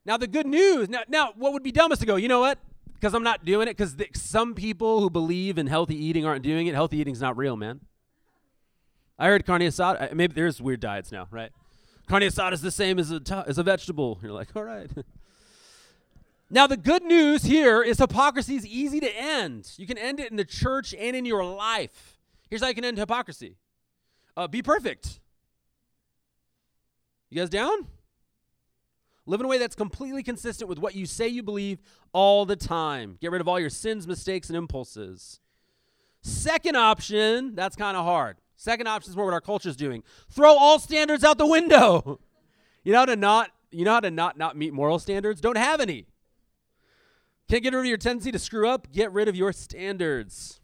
Now 0.03 0.17
the 0.17 0.25
good 0.25 0.47
news. 0.47 0.89
Now, 0.89 1.01
now 1.07 1.33
what 1.35 1.53
would 1.53 1.61
be 1.61 1.71
dumb 1.71 1.91
is 1.91 1.99
to 1.99 2.07
go. 2.07 2.15
You 2.15 2.27
know 2.27 2.39
what? 2.39 2.57
Because 2.95 3.13
I'm 3.13 3.23
not 3.23 3.45
doing 3.45 3.67
it. 3.67 3.77
Because 3.77 3.95
some 4.15 4.55
people 4.55 4.99
who 4.99 5.11
believe 5.11 5.59
in 5.59 5.67
healthy 5.67 5.95
eating 5.95 6.25
aren't 6.25 6.41
doing 6.41 6.65
it. 6.65 6.73
Healthy 6.73 6.97
eating's 6.97 7.21
not 7.21 7.37
real, 7.37 7.55
man. 7.55 7.81
I 9.19 9.27
heard 9.27 9.45
carne 9.45 9.61
asada. 9.61 10.11
Maybe 10.11 10.33
there's 10.33 10.59
weird 10.59 10.79
diets 10.79 11.11
now, 11.11 11.27
right? 11.29 11.51
Carne 12.07 12.23
asada 12.23 12.53
is 12.53 12.61
the 12.61 12.71
same 12.71 12.97
as 12.97 13.11
a, 13.11 13.19
t- 13.19 13.43
as 13.45 13.59
a 13.59 13.63
vegetable. 13.63 14.19
You're 14.23 14.31
like, 14.31 14.55
all 14.55 14.63
right. 14.63 14.89
now, 16.55 16.67
the 16.67 16.77
good 16.77 17.03
news 17.03 17.43
here 17.43 17.83
is 17.83 17.97
hypocrisy 17.97 18.55
is 18.55 18.65
easy 18.65 19.01
to 19.01 19.13
end. 19.13 19.73
You 19.75 19.85
can 19.85 19.97
end 19.97 20.21
it 20.21 20.31
in 20.31 20.37
the 20.37 20.45
church 20.45 20.95
and 20.97 21.13
in 21.13 21.25
your 21.25 21.43
life. 21.43 22.17
Here's 22.49 22.61
how 22.61 22.69
you 22.69 22.73
can 22.73 22.85
end 22.85 22.97
hypocrisy 22.97 23.57
uh, 24.37 24.47
be 24.47 24.61
perfect. 24.61 25.19
You 27.29 27.41
guys 27.41 27.49
down? 27.49 27.87
Live 29.25 29.41
in 29.41 29.45
a 29.45 29.49
way 29.49 29.57
that's 29.57 29.75
completely 29.75 30.23
consistent 30.23 30.69
with 30.69 30.79
what 30.79 30.95
you 30.95 31.05
say 31.05 31.27
you 31.27 31.43
believe 31.43 31.81
all 32.13 32.45
the 32.45 32.55
time. 32.55 33.17
Get 33.19 33.31
rid 33.31 33.41
of 33.41 33.49
all 33.49 33.59
your 33.59 33.69
sins, 33.69 34.07
mistakes, 34.07 34.47
and 34.47 34.55
impulses. 34.55 35.41
Second 36.21 36.77
option, 36.77 37.53
that's 37.53 37.75
kind 37.75 37.97
of 37.97 38.05
hard. 38.05 38.37
Second 38.55 38.87
option 38.87 39.09
is 39.09 39.17
more 39.17 39.25
what 39.25 39.33
our 39.33 39.41
culture 39.41 39.67
is 39.67 39.75
doing. 39.75 40.03
Throw 40.31 40.55
all 40.55 40.79
standards 40.79 41.25
out 41.25 41.37
the 41.37 41.47
window. 41.47 42.21
you 42.85 42.93
know 42.93 42.99
how 42.99 43.05
to 43.07 43.17
not 43.17 43.51
you 43.71 43.83
know 43.83 43.95
how 43.95 43.99
to 43.99 44.11
not 44.11 44.37
not 44.37 44.55
meet 44.55 44.73
moral 44.73 44.99
standards? 44.99 45.41
Don't 45.41 45.57
have 45.57 45.81
any. 45.81 46.05
Can't 47.47 47.62
get 47.62 47.73
rid 47.73 47.79
of 47.79 47.86
your 47.86 47.97
tendency 47.97 48.31
to 48.31 48.39
screw 48.39 48.67
up? 48.67 48.91
Get 48.91 49.12
rid 49.12 49.27
of 49.27 49.36
your 49.36 49.53
standards. 49.53 50.60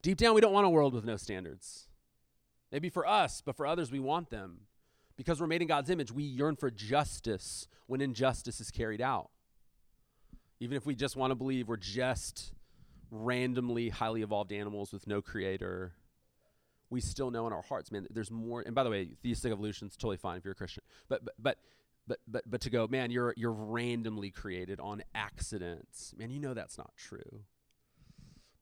Deep 0.00 0.16
down, 0.16 0.34
we 0.34 0.40
don't 0.40 0.52
want 0.52 0.66
a 0.66 0.70
world 0.70 0.94
with 0.94 1.04
no 1.04 1.16
standards. 1.16 1.88
Maybe 2.70 2.88
for 2.88 3.06
us, 3.06 3.42
but 3.44 3.56
for 3.56 3.66
others, 3.66 3.90
we 3.90 4.00
want 4.00 4.30
them. 4.30 4.62
Because 5.16 5.40
we're 5.40 5.46
made 5.46 5.62
in 5.62 5.68
God's 5.68 5.90
image, 5.90 6.10
we 6.10 6.22
yearn 6.22 6.56
for 6.56 6.70
justice 6.70 7.68
when 7.86 8.00
injustice 8.00 8.60
is 8.60 8.70
carried 8.70 9.00
out. 9.00 9.30
Even 10.58 10.76
if 10.76 10.86
we 10.86 10.94
just 10.94 11.16
want 11.16 11.32
to 11.32 11.34
believe 11.34 11.68
we're 11.68 11.76
just 11.76 12.52
randomly 13.10 13.90
highly 13.90 14.22
evolved 14.22 14.52
animals 14.52 14.92
with 14.92 15.06
no 15.06 15.20
creator, 15.20 15.92
we 16.88 17.00
still 17.00 17.30
know 17.30 17.46
in 17.46 17.52
our 17.52 17.62
hearts, 17.62 17.90
man, 17.92 18.06
there's 18.10 18.30
more. 18.30 18.62
And 18.64 18.74
by 18.74 18.84
the 18.84 18.90
way, 18.90 19.10
theistic 19.22 19.52
evolution 19.52 19.88
is 19.88 19.96
totally 19.96 20.16
fine 20.16 20.38
if 20.38 20.44
you're 20.44 20.52
a 20.52 20.56
Christian. 20.56 20.82
But 21.08 21.24
but 21.24 21.34
but 21.38 21.58
but 22.06 22.18
but 22.26 22.44
but 22.50 22.60
to 22.62 22.70
go, 22.70 22.86
man, 22.86 23.10
you're 23.10 23.34
you're 23.36 23.52
randomly 23.52 24.30
created 24.30 24.80
on 24.80 25.02
accidents. 25.14 26.14
Man, 26.16 26.30
you 26.30 26.40
know 26.40 26.54
that's 26.54 26.78
not 26.78 26.92
true. 26.96 27.44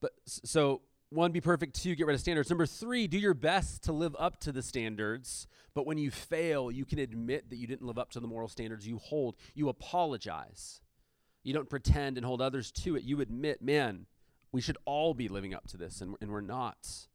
But 0.00 0.12
so 0.26 0.83
one, 1.11 1.33
be 1.33 1.40
perfect. 1.40 1.74
Two, 1.74 1.94
get 1.96 2.07
rid 2.07 2.14
of 2.14 2.20
standards. 2.20 2.50
Number 2.50 2.66
three, 2.66 3.09
do 3.09 3.18
your 3.18 3.35
best 3.35 3.83
to 3.85 3.92
live 3.92 4.14
up 4.18 4.38
to 4.40 4.53
the 4.53 4.62
standards. 4.62 5.48
But 5.74 5.85
when 5.85 5.98
you 5.98 6.11
fail, 6.11 6.70
you 6.70 6.85
can 6.85 7.00
admit 7.00 7.50
that 7.50 7.57
you 7.57 7.66
didn't 7.66 7.87
live 7.87 7.98
up 7.98 8.11
to 8.12 8.20
the 8.20 8.29
moral 8.29 8.48
standards 8.48 8.87
you 8.87 8.98
hold. 8.98 9.35
You 9.55 9.68
apologize. 9.68 10.81
You 11.42 11.53
don't 11.53 11.68
pretend 11.68 12.16
and 12.16 12.24
hold 12.24 12.40
others 12.40 12.70
to 12.72 12.96
it. 12.96 13.03
You 13.03 13.20
admit, 13.20 13.61
man, 13.61 14.07
we 14.53 14.61
should 14.61 14.76
all 14.85 15.14
be 15.14 15.29
living 15.29 15.55
up 15.55 15.66
to 15.68 15.76
this, 15.76 16.00
and, 16.00 16.16
and 16.20 16.31
we're 16.31 16.40
not 16.40 17.09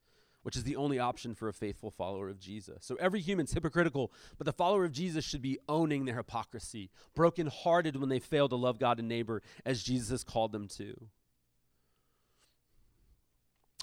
which 0.45 0.55
is 0.55 0.63
the 0.63 0.75
only 0.75 0.99
option 0.99 1.33
for 1.33 1.49
a 1.49 1.53
faithful 1.53 1.89
follower 1.89 2.29
of 2.29 2.39
Jesus. 2.39 2.85
So 2.85 2.95
every 2.99 3.19
human's 3.19 3.53
hypocritical, 3.53 4.13
but 4.37 4.45
the 4.45 4.53
follower 4.53 4.85
of 4.85 4.91
Jesus 4.91 5.25
should 5.25 5.41
be 5.41 5.57
owning 5.67 6.05
their 6.05 6.17
hypocrisy, 6.17 6.91
brokenhearted 7.15 7.95
when 7.95 8.09
they 8.09 8.19
fail 8.19 8.47
to 8.49 8.55
love 8.55 8.77
God 8.77 8.99
and 8.99 9.07
neighbor 9.07 9.41
as 9.65 9.81
Jesus 9.81 10.09
has 10.09 10.23
called 10.23 10.51
them 10.51 10.67
to. 10.77 11.07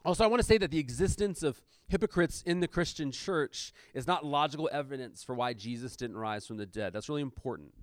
Also, 0.05 0.23
I 0.23 0.29
want 0.29 0.41
to 0.41 0.47
say 0.47 0.57
that 0.59 0.71
the 0.71 0.79
existence 0.79 1.43
of 1.43 1.61
hypocrites 1.89 2.45
in 2.47 2.61
the 2.61 2.69
Christian 2.69 3.11
church 3.11 3.73
is 3.93 4.07
not 4.07 4.25
logical 4.25 4.71
evidence 4.73 5.25
for 5.25 5.35
why 5.35 5.55
Jesus 5.55 5.97
didn't 5.97 6.17
rise 6.17 6.47
from 6.47 6.59
the 6.59 6.67
dead. 6.67 6.93
That's 6.93 7.09
really 7.09 7.23
important. 7.23 7.75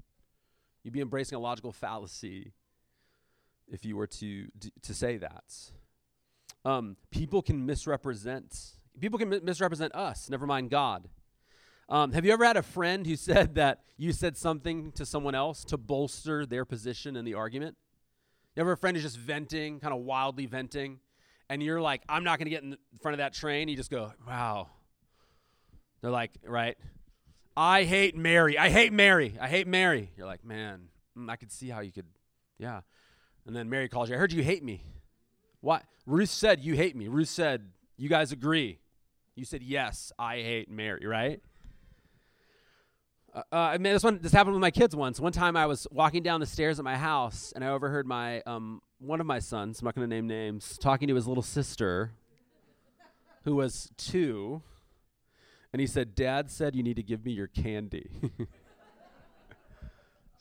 You'd 0.83 0.93
be 0.93 1.01
embracing 1.01 1.35
a 1.35 1.41
logical 1.41 1.73
fallacy 1.73 2.53
if 3.67 3.83
you 3.83 3.97
were 3.97 4.07
to, 4.07 4.47
to 4.83 4.93
say 4.93 5.17
that. 5.17 5.43
Um, 6.65 6.97
people 7.11 7.41
can 7.41 7.65
misrepresent. 7.65 8.55
People 8.99 9.17
can 9.17 9.29
mi- 9.29 9.39
misrepresent 9.41 9.95
us. 9.95 10.29
Never 10.29 10.45
mind 10.45 10.69
God. 10.69 11.07
Um, 11.87 12.11
have 12.11 12.25
you 12.25 12.31
ever 12.31 12.45
had 12.45 12.57
a 12.57 12.63
friend 12.63 13.05
who 13.05 13.15
said 13.15 13.55
that 13.55 13.81
you 13.97 14.11
said 14.11 14.37
something 14.37 14.91
to 14.93 15.05
someone 15.05 15.35
else 15.35 15.63
to 15.65 15.77
bolster 15.77 16.45
their 16.45 16.65
position 16.65 17.15
in 17.15 17.25
the 17.25 17.33
argument? 17.33 17.77
You 18.55 18.61
ever 18.61 18.73
a 18.73 18.77
friend 18.77 18.95
who's 18.95 19.03
just 19.03 19.17
venting, 19.17 19.79
kind 19.79 19.93
of 19.93 20.01
wildly 20.01 20.45
venting, 20.45 20.99
and 21.49 21.63
you're 21.63 21.81
like, 21.81 22.03
"I'm 22.09 22.23
not 22.23 22.39
going 22.39 22.45
to 22.45 22.51
get 22.51 22.63
in 22.63 22.77
front 23.01 23.13
of 23.13 23.19
that 23.19 23.33
train." 23.33 23.69
You 23.69 23.77
just 23.77 23.91
go, 23.91 24.11
"Wow." 24.27 24.67
They're 26.01 26.11
like, 26.11 26.31
"Right." 26.45 26.77
I 27.61 27.83
hate 27.83 28.15
Mary. 28.15 28.57
I 28.57 28.69
hate 28.69 28.93
Mary. 28.93 29.35
I 29.39 29.49
hate 29.49 29.67
Mary. 29.67 30.11
You're 30.15 30.27
like, 30.27 30.45
man, 30.45 30.87
mm, 31.17 31.29
I 31.29 31.35
could 31.35 31.51
see 31.51 31.67
how 31.67 31.81
you 31.81 31.91
could, 31.91 32.05
yeah. 32.57 32.81
And 33.45 33.53
then 33.53 33.69
Mary 33.69 33.89
calls 33.89 34.09
you. 34.09 34.15
I 34.15 34.17
heard 34.17 34.31
you 34.31 34.41
hate 34.43 34.63
me. 34.63 34.85
What? 35.61 35.83
Ruth 36.05 36.29
said, 36.29 36.61
You 36.61 36.75
hate 36.75 36.95
me. 36.95 37.07
Ruth 37.07 37.29
said, 37.29 37.69
You 37.97 38.09
guys 38.09 38.31
agree. 38.31 38.79
You 39.35 39.45
said, 39.45 39.61
Yes, 39.61 40.11
I 40.17 40.37
hate 40.37 40.69
Mary, 40.69 41.05
right? 41.05 41.41
Uh, 43.33 43.41
uh, 43.51 43.55
I 43.55 43.77
mean, 43.77 43.93
this 43.93 44.03
one 44.03 44.19
this 44.21 44.31
happened 44.31 44.55
with 44.55 44.61
my 44.61 44.71
kids 44.71 44.95
once. 44.95 45.19
One 45.19 45.31
time, 45.31 45.55
I 45.55 45.65
was 45.65 45.87
walking 45.91 46.23
down 46.23 46.39
the 46.39 46.45
stairs 46.45 46.79
at 46.79 46.85
my 46.85 46.97
house, 46.97 47.53
and 47.55 47.63
I 47.63 47.67
overheard 47.67 48.07
my 48.07 48.41
um, 48.41 48.81
one 48.99 49.19
of 49.19 49.27
my 49.27 49.39
sons. 49.39 49.79
I'm 49.79 49.85
not 49.85 49.95
going 49.95 50.09
to 50.09 50.15
name 50.15 50.27
names, 50.27 50.77
talking 50.77 51.07
to 51.09 51.15
his 51.15 51.27
little 51.27 51.43
sister, 51.43 52.11
who 53.43 53.55
was 53.55 53.91
two, 53.97 54.61
and 55.71 55.79
he 55.79 55.85
said, 55.85 56.15
"Dad 56.15 56.49
said 56.49 56.75
you 56.75 56.81
need 56.81 56.95
to 56.95 57.03
give 57.03 57.23
me 57.23 57.31
your 57.31 57.47
candy." 57.47 58.09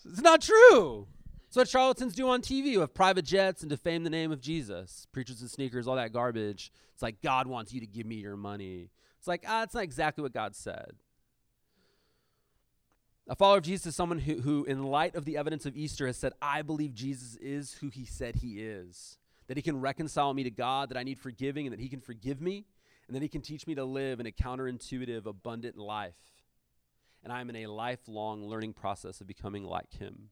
it's 0.04 0.22
not 0.22 0.40
true. 0.40 1.06
So 1.50 1.60
what 1.60 1.68
charlatans 1.68 2.14
do 2.14 2.28
on 2.28 2.42
TV 2.42 2.66
You 2.66 2.80
have 2.80 2.92
private 2.92 3.24
jets 3.24 3.62
and 3.62 3.70
defame 3.70 4.04
the 4.04 4.10
name 4.10 4.32
of 4.32 4.40
Jesus, 4.40 5.06
preachers 5.12 5.40
and 5.40 5.50
sneakers, 5.50 5.88
all 5.88 5.96
that 5.96 6.12
garbage. 6.12 6.70
It's 6.92 7.02
like 7.02 7.22
God 7.22 7.46
wants 7.46 7.72
you 7.72 7.80
to 7.80 7.86
give 7.86 8.06
me 8.06 8.16
your 8.16 8.36
money. 8.36 8.90
It's 9.18 9.26
like 9.26 9.44
ah, 9.46 9.62
it's 9.62 9.74
not 9.74 9.84
exactly 9.84 10.22
what 10.22 10.34
God 10.34 10.54
said. 10.54 10.92
A 13.30 13.34
follower 13.34 13.58
of 13.58 13.64
Jesus 13.64 13.88
is 13.88 13.96
someone 13.96 14.20
who, 14.20 14.40
who, 14.40 14.64
in 14.64 14.84
light 14.84 15.14
of 15.14 15.26
the 15.26 15.36
evidence 15.36 15.66
of 15.66 15.76
Easter, 15.76 16.06
has 16.06 16.16
said, 16.16 16.32
I 16.40 16.62
believe 16.62 16.94
Jesus 16.94 17.36
is 17.36 17.74
who 17.74 17.90
he 17.90 18.06
said 18.06 18.36
he 18.36 18.62
is. 18.62 19.18
That 19.48 19.58
he 19.58 19.62
can 19.62 19.80
reconcile 19.80 20.32
me 20.32 20.44
to 20.44 20.50
God, 20.50 20.88
that 20.88 20.96
I 20.96 21.02
need 21.02 21.18
forgiving, 21.18 21.66
and 21.66 21.72
that 21.74 21.80
he 21.80 21.90
can 21.90 22.00
forgive 22.00 22.40
me, 22.40 22.64
and 23.06 23.14
that 23.14 23.22
he 23.22 23.28
can 23.28 23.42
teach 23.42 23.66
me 23.66 23.74
to 23.74 23.84
live 23.84 24.18
in 24.18 24.26
a 24.26 24.30
counterintuitive, 24.30 25.26
abundant 25.26 25.76
life. 25.76 26.14
And 27.22 27.30
I'm 27.30 27.50
in 27.50 27.56
a 27.56 27.66
lifelong 27.66 28.46
learning 28.46 28.72
process 28.72 29.20
of 29.20 29.26
becoming 29.26 29.64
like 29.64 29.92
him. 29.92 30.30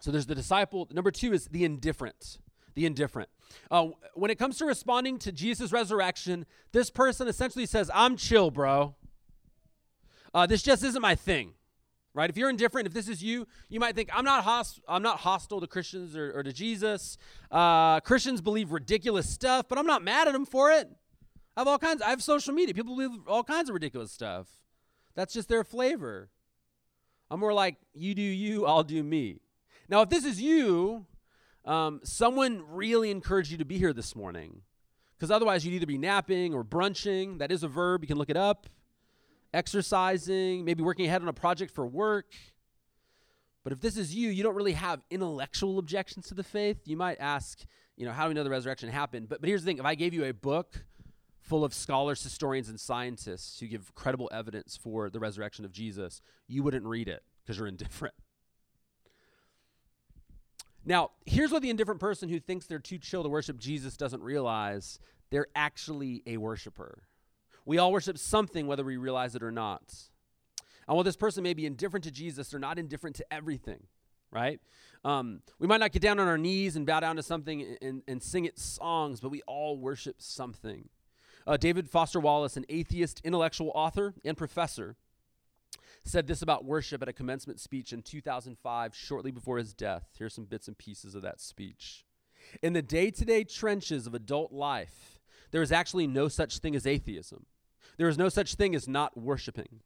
So 0.00 0.10
there's 0.10 0.26
the 0.26 0.34
disciple. 0.34 0.88
Number 0.92 1.10
two 1.10 1.32
is 1.32 1.46
the 1.46 1.64
indifferent. 1.64 2.38
The 2.74 2.86
indifferent. 2.86 3.28
Uh, 3.70 3.88
when 4.14 4.30
it 4.30 4.38
comes 4.38 4.58
to 4.58 4.64
responding 4.64 5.18
to 5.20 5.32
Jesus' 5.32 5.72
resurrection, 5.72 6.46
this 6.72 6.90
person 6.90 7.28
essentially 7.28 7.66
says, 7.66 7.90
I'm 7.94 8.16
chill, 8.16 8.50
bro. 8.50 8.94
Uh, 10.32 10.46
this 10.46 10.62
just 10.62 10.82
isn't 10.84 11.02
my 11.02 11.14
thing. 11.14 11.54
Right? 12.12 12.28
If 12.28 12.36
you're 12.36 12.50
indifferent, 12.50 12.88
if 12.88 12.92
this 12.92 13.08
is 13.08 13.22
you, 13.22 13.46
you 13.68 13.78
might 13.78 13.94
think, 13.94 14.08
I'm 14.12 14.24
not, 14.24 14.42
host- 14.42 14.80
I'm 14.88 15.02
not 15.02 15.18
hostile 15.18 15.60
to 15.60 15.68
Christians 15.68 16.16
or, 16.16 16.32
or 16.32 16.42
to 16.42 16.52
Jesus. 16.52 17.16
Uh, 17.52 18.00
Christians 18.00 18.40
believe 18.40 18.72
ridiculous 18.72 19.30
stuff, 19.30 19.66
but 19.68 19.78
I'm 19.78 19.86
not 19.86 20.02
mad 20.02 20.26
at 20.26 20.32
them 20.32 20.44
for 20.44 20.72
it. 20.72 20.88
I 21.56 21.60
have 21.60 21.68
all 21.68 21.78
kinds. 21.78 22.02
I 22.02 22.10
have 22.10 22.22
social 22.22 22.52
media. 22.52 22.74
People 22.74 22.96
believe 22.96 23.10
all 23.28 23.44
kinds 23.44 23.68
of 23.68 23.74
ridiculous 23.74 24.10
stuff. 24.10 24.48
That's 25.14 25.32
just 25.32 25.48
their 25.48 25.62
flavor. 25.62 26.30
I'm 27.30 27.38
more 27.38 27.52
like, 27.52 27.76
you 27.94 28.14
do 28.16 28.22
you, 28.22 28.66
I'll 28.66 28.82
do 28.82 29.04
me. 29.04 29.40
Now, 29.90 30.02
if 30.02 30.08
this 30.08 30.24
is 30.24 30.40
you, 30.40 31.04
um, 31.64 32.00
someone 32.04 32.62
really 32.70 33.10
encouraged 33.10 33.50
you 33.50 33.58
to 33.58 33.64
be 33.64 33.76
here 33.76 33.92
this 33.92 34.14
morning. 34.14 34.62
Because 35.16 35.32
otherwise, 35.32 35.66
you'd 35.66 35.74
either 35.74 35.84
be 35.84 35.98
napping 35.98 36.54
or 36.54 36.62
brunching. 36.62 37.38
That 37.38 37.50
is 37.50 37.64
a 37.64 37.68
verb. 37.68 38.02
You 38.02 38.06
can 38.06 38.16
look 38.16 38.30
it 38.30 38.36
up. 38.36 38.68
Exercising, 39.52 40.64
maybe 40.64 40.84
working 40.84 41.06
ahead 41.06 41.22
on 41.22 41.28
a 41.28 41.32
project 41.32 41.74
for 41.74 41.84
work. 41.84 42.32
But 43.64 43.72
if 43.72 43.80
this 43.80 43.96
is 43.96 44.14
you, 44.14 44.30
you 44.30 44.44
don't 44.44 44.54
really 44.54 44.74
have 44.74 45.00
intellectual 45.10 45.80
objections 45.80 46.28
to 46.28 46.34
the 46.34 46.44
faith. 46.44 46.86
You 46.86 46.96
might 46.96 47.18
ask, 47.18 47.58
you 47.96 48.06
know, 48.06 48.12
how 48.12 48.24
do 48.24 48.28
we 48.28 48.34
know 48.34 48.44
the 48.44 48.50
resurrection 48.50 48.88
happened? 48.88 49.28
But, 49.28 49.40
but 49.40 49.48
here's 49.48 49.62
the 49.62 49.66
thing 49.66 49.78
if 49.78 49.84
I 49.84 49.96
gave 49.96 50.14
you 50.14 50.24
a 50.24 50.32
book 50.32 50.84
full 51.40 51.64
of 51.64 51.74
scholars, 51.74 52.22
historians, 52.22 52.68
and 52.68 52.78
scientists 52.78 53.58
who 53.58 53.66
give 53.66 53.92
credible 53.96 54.30
evidence 54.32 54.78
for 54.80 55.10
the 55.10 55.18
resurrection 55.18 55.64
of 55.64 55.72
Jesus, 55.72 56.22
you 56.46 56.62
wouldn't 56.62 56.86
read 56.86 57.08
it 57.08 57.24
because 57.42 57.58
you're 57.58 57.66
indifferent. 57.66 58.14
Now, 60.84 61.10
here's 61.26 61.52
what 61.52 61.62
the 61.62 61.70
indifferent 61.70 62.00
person 62.00 62.28
who 62.28 62.40
thinks 62.40 62.66
they're 62.66 62.78
too 62.78 62.98
chill 62.98 63.22
to 63.22 63.28
worship 63.28 63.58
Jesus 63.58 63.96
doesn't 63.96 64.22
realize 64.22 64.98
they're 65.30 65.48
actually 65.54 66.22
a 66.26 66.38
worshiper. 66.38 67.02
We 67.66 67.78
all 67.78 67.92
worship 67.92 68.18
something, 68.18 68.66
whether 68.66 68.84
we 68.84 68.96
realize 68.96 69.34
it 69.34 69.42
or 69.42 69.52
not. 69.52 69.82
And 70.88 70.96
while 70.96 71.04
this 71.04 71.16
person 71.16 71.42
may 71.42 71.54
be 71.54 71.66
indifferent 71.66 72.04
to 72.04 72.10
Jesus, 72.10 72.48
they're 72.48 72.58
not 72.58 72.78
indifferent 72.78 73.16
to 73.16 73.32
everything, 73.32 73.86
right? 74.32 74.58
Um, 75.04 75.42
we 75.58 75.66
might 75.66 75.80
not 75.80 75.92
get 75.92 76.02
down 76.02 76.18
on 76.18 76.26
our 76.26 76.38
knees 76.38 76.76
and 76.76 76.86
bow 76.86 77.00
down 77.00 77.16
to 77.16 77.22
something 77.22 77.76
and, 77.80 78.02
and 78.08 78.22
sing 78.22 78.44
its 78.44 78.62
songs, 78.62 79.20
but 79.20 79.30
we 79.30 79.42
all 79.42 79.78
worship 79.78 80.16
something. 80.18 80.88
Uh, 81.46 81.56
David 81.56 81.88
Foster 81.88 82.20
Wallace, 82.20 82.56
an 82.56 82.64
atheist 82.68 83.20
intellectual 83.24 83.70
author 83.74 84.14
and 84.24 84.36
professor, 84.36 84.96
said 86.04 86.26
this 86.26 86.42
about 86.42 86.64
worship 86.64 87.02
at 87.02 87.08
a 87.08 87.12
commencement 87.12 87.60
speech 87.60 87.92
in 87.92 88.02
2005, 88.02 88.94
shortly 88.94 89.30
before 89.30 89.58
his 89.58 89.74
death. 89.74 90.08
Here's 90.18 90.34
some 90.34 90.44
bits 90.44 90.68
and 90.68 90.76
pieces 90.76 91.14
of 91.14 91.22
that 91.22 91.40
speech. 91.40 92.04
In 92.62 92.72
the 92.72 92.82
day 92.82 93.10
to 93.10 93.24
day 93.24 93.44
trenches 93.44 94.06
of 94.06 94.14
adult 94.14 94.52
life, 94.52 95.20
there 95.50 95.62
is 95.62 95.72
actually 95.72 96.06
no 96.06 96.28
such 96.28 96.58
thing 96.58 96.74
as 96.74 96.86
atheism. 96.86 97.46
There 97.96 98.08
is 98.08 98.18
no 98.18 98.28
such 98.28 98.54
thing 98.54 98.74
as 98.74 98.88
not 98.88 99.16
worshiping. 99.16 99.80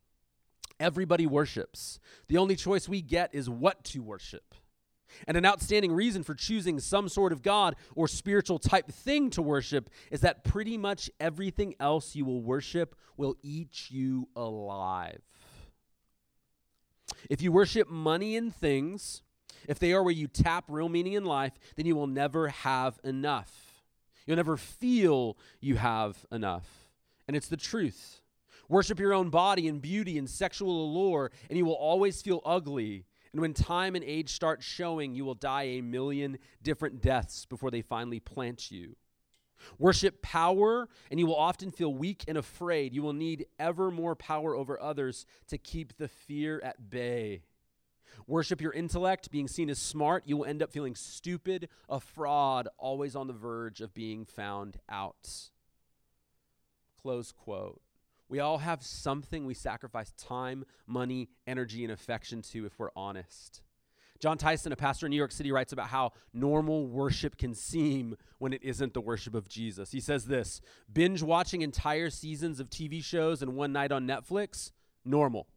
Everybody 0.78 1.26
worships. 1.26 1.98
The 2.28 2.38
only 2.38 2.56
choice 2.56 2.88
we 2.88 3.02
get 3.02 3.34
is 3.34 3.48
what 3.48 3.84
to 3.84 4.02
worship. 4.02 4.54
And 5.28 5.36
an 5.36 5.46
outstanding 5.46 5.92
reason 5.92 6.22
for 6.24 6.34
choosing 6.34 6.80
some 6.80 7.08
sort 7.08 7.32
of 7.32 7.42
God 7.42 7.76
or 7.94 8.08
spiritual 8.08 8.58
type 8.58 8.90
thing 8.90 9.30
to 9.30 9.42
worship 9.42 9.90
is 10.10 10.20
that 10.20 10.44
pretty 10.44 10.76
much 10.76 11.10
everything 11.20 11.74
else 11.78 12.16
you 12.16 12.24
will 12.24 12.42
worship 12.42 12.96
will 13.16 13.36
eat 13.42 13.90
you 13.90 14.28
alive. 14.34 15.20
If 17.30 17.42
you 17.42 17.52
worship 17.52 17.88
money 17.88 18.36
and 18.36 18.54
things, 18.54 19.22
if 19.68 19.78
they 19.78 19.92
are 19.92 20.02
where 20.02 20.12
you 20.12 20.28
tap 20.28 20.64
real 20.68 20.88
meaning 20.88 21.14
in 21.14 21.24
life, 21.24 21.52
then 21.76 21.86
you 21.86 21.96
will 21.96 22.06
never 22.06 22.48
have 22.48 22.98
enough. 23.04 23.82
You'll 24.26 24.36
never 24.36 24.56
feel 24.56 25.36
you 25.60 25.76
have 25.76 26.24
enough. 26.30 26.66
And 27.26 27.36
it's 27.36 27.48
the 27.48 27.56
truth. 27.56 28.20
Worship 28.68 28.98
your 28.98 29.12
own 29.12 29.30
body 29.30 29.68
and 29.68 29.80
beauty 29.80 30.16
and 30.18 30.28
sexual 30.28 30.84
allure, 30.84 31.30
and 31.48 31.58
you 31.58 31.64
will 31.64 31.72
always 31.74 32.22
feel 32.22 32.40
ugly. 32.44 33.04
And 33.32 33.40
when 33.40 33.52
time 33.52 33.94
and 33.94 34.04
age 34.04 34.30
start 34.30 34.62
showing, 34.62 35.14
you 35.14 35.24
will 35.24 35.34
die 35.34 35.64
a 35.64 35.80
million 35.80 36.38
different 36.62 37.02
deaths 37.02 37.46
before 37.46 37.70
they 37.70 37.82
finally 37.82 38.20
plant 38.20 38.70
you. 38.70 38.96
Worship 39.78 40.22
power, 40.22 40.88
and 41.10 41.18
you 41.20 41.26
will 41.26 41.36
often 41.36 41.70
feel 41.70 41.92
weak 41.92 42.24
and 42.28 42.38
afraid. 42.38 42.92
You 42.92 43.02
will 43.02 43.12
need 43.12 43.46
ever 43.58 43.90
more 43.90 44.14
power 44.14 44.54
over 44.54 44.80
others 44.80 45.26
to 45.48 45.58
keep 45.58 45.96
the 45.96 46.08
fear 46.08 46.60
at 46.64 46.90
bay. 46.90 47.42
Worship 48.26 48.60
your 48.60 48.72
intellect, 48.72 49.30
being 49.30 49.48
seen 49.48 49.68
as 49.68 49.78
smart, 49.78 50.24
you 50.26 50.36
will 50.36 50.44
end 50.44 50.62
up 50.62 50.70
feeling 50.70 50.94
stupid, 50.94 51.68
a 51.88 52.00
fraud, 52.00 52.68
always 52.78 53.16
on 53.16 53.26
the 53.26 53.32
verge 53.32 53.80
of 53.80 53.92
being 53.92 54.24
found 54.24 54.78
out. 54.88 55.50
Close 57.00 57.32
quote. 57.32 57.80
We 58.28 58.40
all 58.40 58.58
have 58.58 58.82
something 58.82 59.44
we 59.44 59.54
sacrifice 59.54 60.12
time, 60.16 60.64
money, 60.86 61.28
energy, 61.46 61.84
and 61.84 61.92
affection 61.92 62.40
to 62.42 62.64
if 62.64 62.78
we're 62.78 62.90
honest. 62.96 63.62
Jon 64.20 64.38
Tyson, 64.38 64.72
a 64.72 64.76
pastor 64.76 65.06
in 65.06 65.10
New 65.10 65.16
York 65.16 65.32
City, 65.32 65.50
writes 65.52 65.72
about 65.72 65.88
how 65.88 66.12
normal 66.32 66.86
worship 66.86 67.36
can 67.36 67.54
seem 67.54 68.16
when 68.38 68.52
it 68.52 68.62
isn't 68.62 68.94
the 68.94 69.00
worship 69.00 69.34
of 69.34 69.48
Jesus. 69.48 69.90
He 69.90 70.00
says 70.00 70.26
this 70.26 70.60
binge 70.92 71.22
watching 71.22 71.62
entire 71.62 72.10
seasons 72.10 72.60
of 72.60 72.70
TV 72.70 73.02
shows 73.02 73.42
and 73.42 73.54
one 73.54 73.72
night 73.72 73.92
on 73.92 74.06
Netflix, 74.06 74.70
normal. 75.04 75.48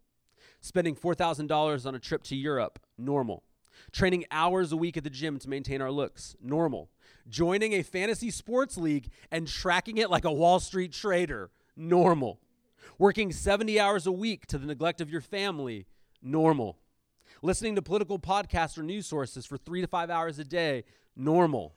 Spending 0.60 0.96
$4,000 0.96 1.86
on 1.86 1.96
a 1.96 2.00
trip 2.00 2.24
to 2.24 2.36
Europe, 2.36 2.80
normal. 2.98 3.44
Training 3.92 4.26
hours 4.32 4.72
a 4.72 4.78
week 4.78 4.98
at 4.98 5.04
the 5.04 5.10
gym 5.10 5.38
to 5.40 5.50
maintain 5.50 5.82
our 5.82 5.92
looks, 5.92 6.36
normal. 6.42 6.90
Joining 7.30 7.74
a 7.74 7.84
fantasy 7.84 8.32
sports 8.32 8.76
league 8.76 9.10
and 9.32 9.48
tracking 9.48 9.98
it 9.98 10.10
like 10.10 10.26
a 10.26 10.32
Wall 10.32 10.60
Street 10.60 10.92
trader, 10.92 11.52
normal. 11.76 12.40
Working 12.98 13.32
70 13.32 13.80
hours 13.80 14.08
a 14.08 14.12
week 14.12 14.48
to 14.48 14.58
the 14.58 14.66
neglect 14.66 15.00
of 15.00 15.12
your 15.12 15.22
family, 15.22 15.86
normal 16.24 16.80
Listening 17.42 17.76
to 17.76 17.82
political 17.82 18.20
podcasts 18.20 18.78
or 18.78 18.84
news 18.84 19.06
sources 19.06 19.46
for 19.46 19.58
three 19.58 19.82
to 19.82 19.88
five 19.88 20.10
hours 20.10 20.40
a 20.40 20.44
day, 20.44 20.84
normal. 21.16 21.76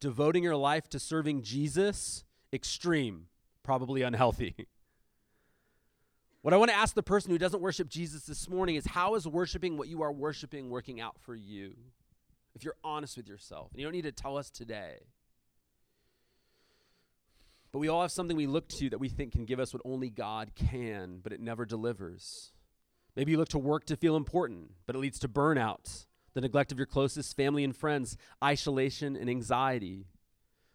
Devoting 0.00 0.44
your 0.44 0.56
life 0.56 0.88
to 0.90 0.98
serving 0.98 1.42
Jesus, 1.42 2.24
extreme, 2.52 3.26
probably 3.62 4.02
unhealthy. 4.02 4.54
What 6.42 6.54
I 6.54 6.56
want 6.56 6.70
to 6.70 6.76
ask 6.76 6.94
the 6.94 7.02
person 7.02 7.32
who 7.32 7.36
doesn't 7.36 7.60
worship 7.60 7.88
Jesus 7.88 8.22
this 8.22 8.48
morning 8.48 8.76
is 8.76 8.86
how 8.86 9.16
is 9.16 9.26
worshiping 9.26 9.76
what 9.76 9.88
you 9.88 10.02
are 10.02 10.12
worshiping 10.12 10.70
working 10.70 11.00
out 11.00 11.16
for 11.18 11.34
you? 11.34 11.74
If 12.54 12.64
you're 12.64 12.76
honest 12.84 13.16
with 13.16 13.28
yourself, 13.28 13.72
and 13.72 13.80
you 13.80 13.86
don't 13.86 13.92
need 13.92 14.02
to 14.02 14.12
tell 14.12 14.38
us 14.38 14.48
today. 14.48 14.98
But 17.72 17.80
we 17.80 17.88
all 17.88 18.02
have 18.02 18.12
something 18.12 18.36
we 18.36 18.46
look 18.46 18.68
to 18.68 18.88
that 18.90 18.98
we 18.98 19.08
think 19.08 19.32
can 19.32 19.44
give 19.44 19.60
us 19.60 19.74
what 19.74 19.82
only 19.84 20.10
God 20.10 20.52
can, 20.54 21.18
but 21.22 21.32
it 21.32 21.40
never 21.40 21.66
delivers. 21.66 22.52
Maybe 23.18 23.32
you 23.32 23.38
look 23.38 23.48
to 23.48 23.58
work 23.58 23.84
to 23.86 23.96
feel 23.96 24.14
important, 24.14 24.70
but 24.86 24.94
it 24.94 25.00
leads 25.00 25.18
to 25.18 25.28
burnout, 25.28 26.06
the 26.34 26.40
neglect 26.40 26.70
of 26.70 26.78
your 26.78 26.86
closest 26.86 27.34
family 27.34 27.64
and 27.64 27.74
friends, 27.76 28.16
isolation 28.42 29.16
and 29.16 29.28
anxiety. 29.28 30.06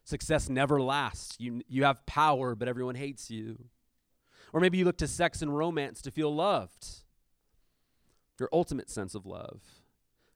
Success 0.03 0.49
never 0.49 0.81
lasts. 0.81 1.37
You, 1.39 1.61
you 1.69 1.85
have 1.85 2.05
power, 2.05 2.53
but 2.53 2.67
everyone 2.67 2.95
hates 2.95 3.31
you. 3.31 3.69
Or 4.51 4.59
maybe 4.59 4.77
you 4.77 4.83
look 4.83 4.97
to 4.97 5.07
sex 5.07 5.41
and 5.41 5.55
romance 5.55 6.01
to 6.01 6.11
feel 6.11 6.35
loved, 6.35 6.85
your 8.37 8.49
ultimate 8.51 8.89
sense 8.89 9.15
of 9.15 9.25
love 9.25 9.61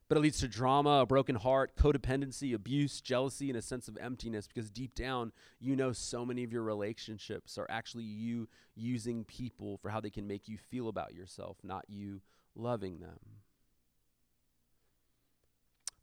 but 0.08 0.16
it 0.16 0.20
leads 0.20 0.40
to 0.40 0.48
drama, 0.48 1.00
a 1.00 1.06
broken 1.06 1.36
heart, 1.36 1.76
codependency, 1.76 2.54
abuse, 2.54 3.00
jealousy, 3.00 3.50
and 3.50 3.58
a 3.58 3.62
sense 3.62 3.88
of 3.88 3.98
emptiness 3.98 4.46
because 4.46 4.70
deep 4.70 4.94
down, 4.94 5.32
you 5.60 5.76
know 5.76 5.92
so 5.92 6.24
many 6.24 6.42
of 6.44 6.52
your 6.52 6.62
relationships 6.62 7.58
are 7.58 7.66
actually 7.68 8.04
you 8.04 8.48
using 8.74 9.24
people 9.24 9.76
for 9.76 9.90
how 9.90 10.00
they 10.00 10.10
can 10.10 10.26
make 10.26 10.48
you 10.48 10.56
feel 10.56 10.88
about 10.88 11.14
yourself, 11.14 11.58
not 11.62 11.84
you 11.88 12.22
loving 12.56 13.00
them. 13.00 13.18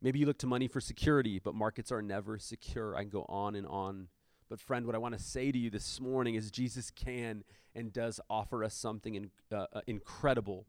Maybe 0.00 0.20
you 0.20 0.26
look 0.26 0.38
to 0.38 0.46
money 0.46 0.68
for 0.68 0.80
security, 0.80 1.40
but 1.40 1.54
markets 1.54 1.90
are 1.90 2.02
never 2.02 2.38
secure. 2.38 2.94
I 2.94 3.00
can 3.00 3.10
go 3.10 3.26
on 3.28 3.56
and 3.56 3.66
on. 3.66 4.08
But, 4.48 4.60
friend, 4.60 4.86
what 4.86 4.94
I 4.94 4.98
want 4.98 5.16
to 5.18 5.22
say 5.22 5.50
to 5.50 5.58
you 5.58 5.70
this 5.70 6.00
morning 6.00 6.36
is 6.36 6.52
Jesus 6.52 6.92
can 6.92 7.42
and 7.74 7.92
does 7.92 8.20
offer 8.30 8.62
us 8.62 8.74
something 8.74 9.16
in, 9.16 9.30
uh, 9.50 9.66
uh, 9.72 9.80
incredible 9.88 10.66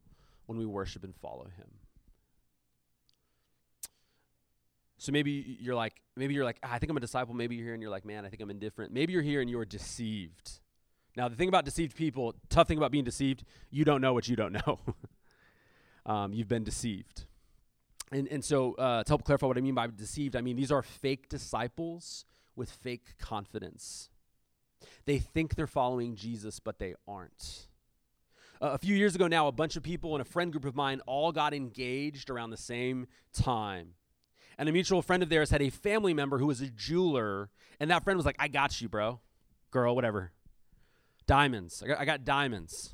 when 0.48 0.58
we 0.58 0.66
worship 0.66 1.04
and 1.04 1.16
follow 1.16 1.46
him. 1.56 1.68
So 4.98 5.12
maybe 5.12 5.58
you're 5.60 5.76
like, 5.76 5.94
maybe 6.16 6.34
you're 6.34 6.44
like, 6.44 6.58
ah, 6.64 6.70
I 6.72 6.80
think 6.80 6.90
I'm 6.90 6.98
a 6.98 7.02
disciple. 7.02 7.34
Maybe 7.36 7.56
you're 7.56 7.66
here 7.66 7.74
and 7.74 7.82
you're 7.82 7.92
like, 7.92 8.06
man, 8.06 8.26
I 8.26 8.30
think 8.30 8.42
I'm 8.42 8.50
indifferent. 8.50 8.92
Maybe 8.92 9.14
you're 9.14 9.22
here 9.22 9.42
and 9.42 9.50
you're 9.50 9.66
deceived. 9.66 10.60
Now, 11.16 11.28
the 11.28 11.36
thing 11.36 11.50
about 11.50 11.66
deceived 11.66 11.96
people, 11.96 12.36
tough 12.50 12.68
thing 12.68 12.78
about 12.78 12.92
being 12.92 13.04
deceived, 13.04 13.44
you 13.70 13.86
don't 13.86 14.02
know 14.02 14.14
what 14.14 14.28
you 14.28 14.36
don't 14.36 14.54
know. 14.54 14.80
um, 16.06 16.34
you've 16.34 16.48
been 16.48 16.64
deceived. 16.64 17.26
And, 18.12 18.28
and 18.30 18.44
so, 18.44 18.74
uh, 18.74 19.04
to 19.04 19.10
help 19.10 19.24
clarify 19.24 19.48
what 19.48 19.58
I 19.58 19.62
mean 19.62 19.76
by 19.76 19.88
deceived, 19.88 20.36
I 20.36 20.42
mean 20.42 20.56
these 20.56 20.72
are 20.72 20.82
fake 20.82 21.30
disciples 21.30 22.26
with 22.56 22.70
fake 22.70 23.18
confidence. 23.20 24.10
They 25.06 25.20
think 25.20 25.56
they're 25.56 25.68
following 25.68 26.16
Jesus, 26.16 26.60
but 26.60 26.80
they 26.80 26.96
aren't. 27.08 27.68
Uh, 28.62 28.70
a 28.70 28.78
few 28.78 28.96
years 28.96 29.14
ago 29.14 29.28
now, 29.28 29.48
a 29.48 29.52
bunch 29.52 29.76
of 29.76 29.84
people 29.84 30.16
and 30.16 30.22
a 30.22 30.26
friend 30.26 30.52
group 30.52 30.66
of 30.66 30.76
mine 30.76 31.02
all 31.06 31.32
got 31.32 31.54
engaged 31.54 32.30
around 32.30 32.50
the 32.50 32.58
same 32.58 33.08
time 33.34 33.94
and 34.58 34.68
a 34.68 34.72
mutual 34.72 35.02
friend 35.02 35.24
of 35.24 35.30
theirs 35.30 35.50
had 35.50 35.62
a 35.62 35.70
family 35.70 36.14
member 36.14 36.38
who 36.38 36.48
was 36.48 36.62
a 36.62 36.68
jeweler, 36.68 37.50
and 37.80 37.92
that 37.92 38.04
friend 38.04 38.18
was 38.18 38.26
like, 38.26 38.38
"I 38.40 38.48
got 38.48 38.82
you, 38.82 38.90
bro, 38.90 39.20
girl, 39.72 39.96
whatever, 39.96 40.32
diamonds. 41.26 41.82
I 41.84 41.88
got, 41.88 42.00
I 42.00 42.06
got 42.06 42.24
diamonds." 42.26 42.94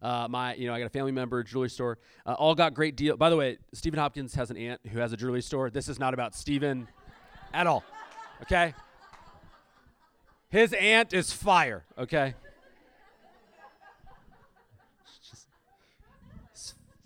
Uh, 0.00 0.28
my, 0.30 0.54
you 0.54 0.68
know, 0.68 0.74
I 0.74 0.78
got 0.78 0.86
a 0.86 0.90
family 0.90 1.10
member, 1.12 1.42
jewelry 1.42 1.70
store. 1.70 1.98
Uh, 2.24 2.34
all 2.34 2.54
got 2.54 2.72
great 2.72 2.96
deal. 2.96 3.16
By 3.16 3.30
the 3.30 3.36
way, 3.36 3.58
Stephen 3.74 3.98
Hopkins 3.98 4.34
has 4.34 4.50
an 4.50 4.56
aunt 4.56 4.80
who 4.92 5.00
has 5.00 5.12
a 5.12 5.16
jewelry 5.16 5.42
store. 5.42 5.70
This 5.70 5.88
is 5.88 5.98
not 5.98 6.14
about 6.14 6.36
Stephen 6.36 6.86
at 7.52 7.66
all. 7.66 7.82
Okay. 8.42 8.74
His 10.50 10.72
aunt 10.72 11.12
is 11.12 11.32
fire. 11.32 11.84
Okay. 11.98 12.34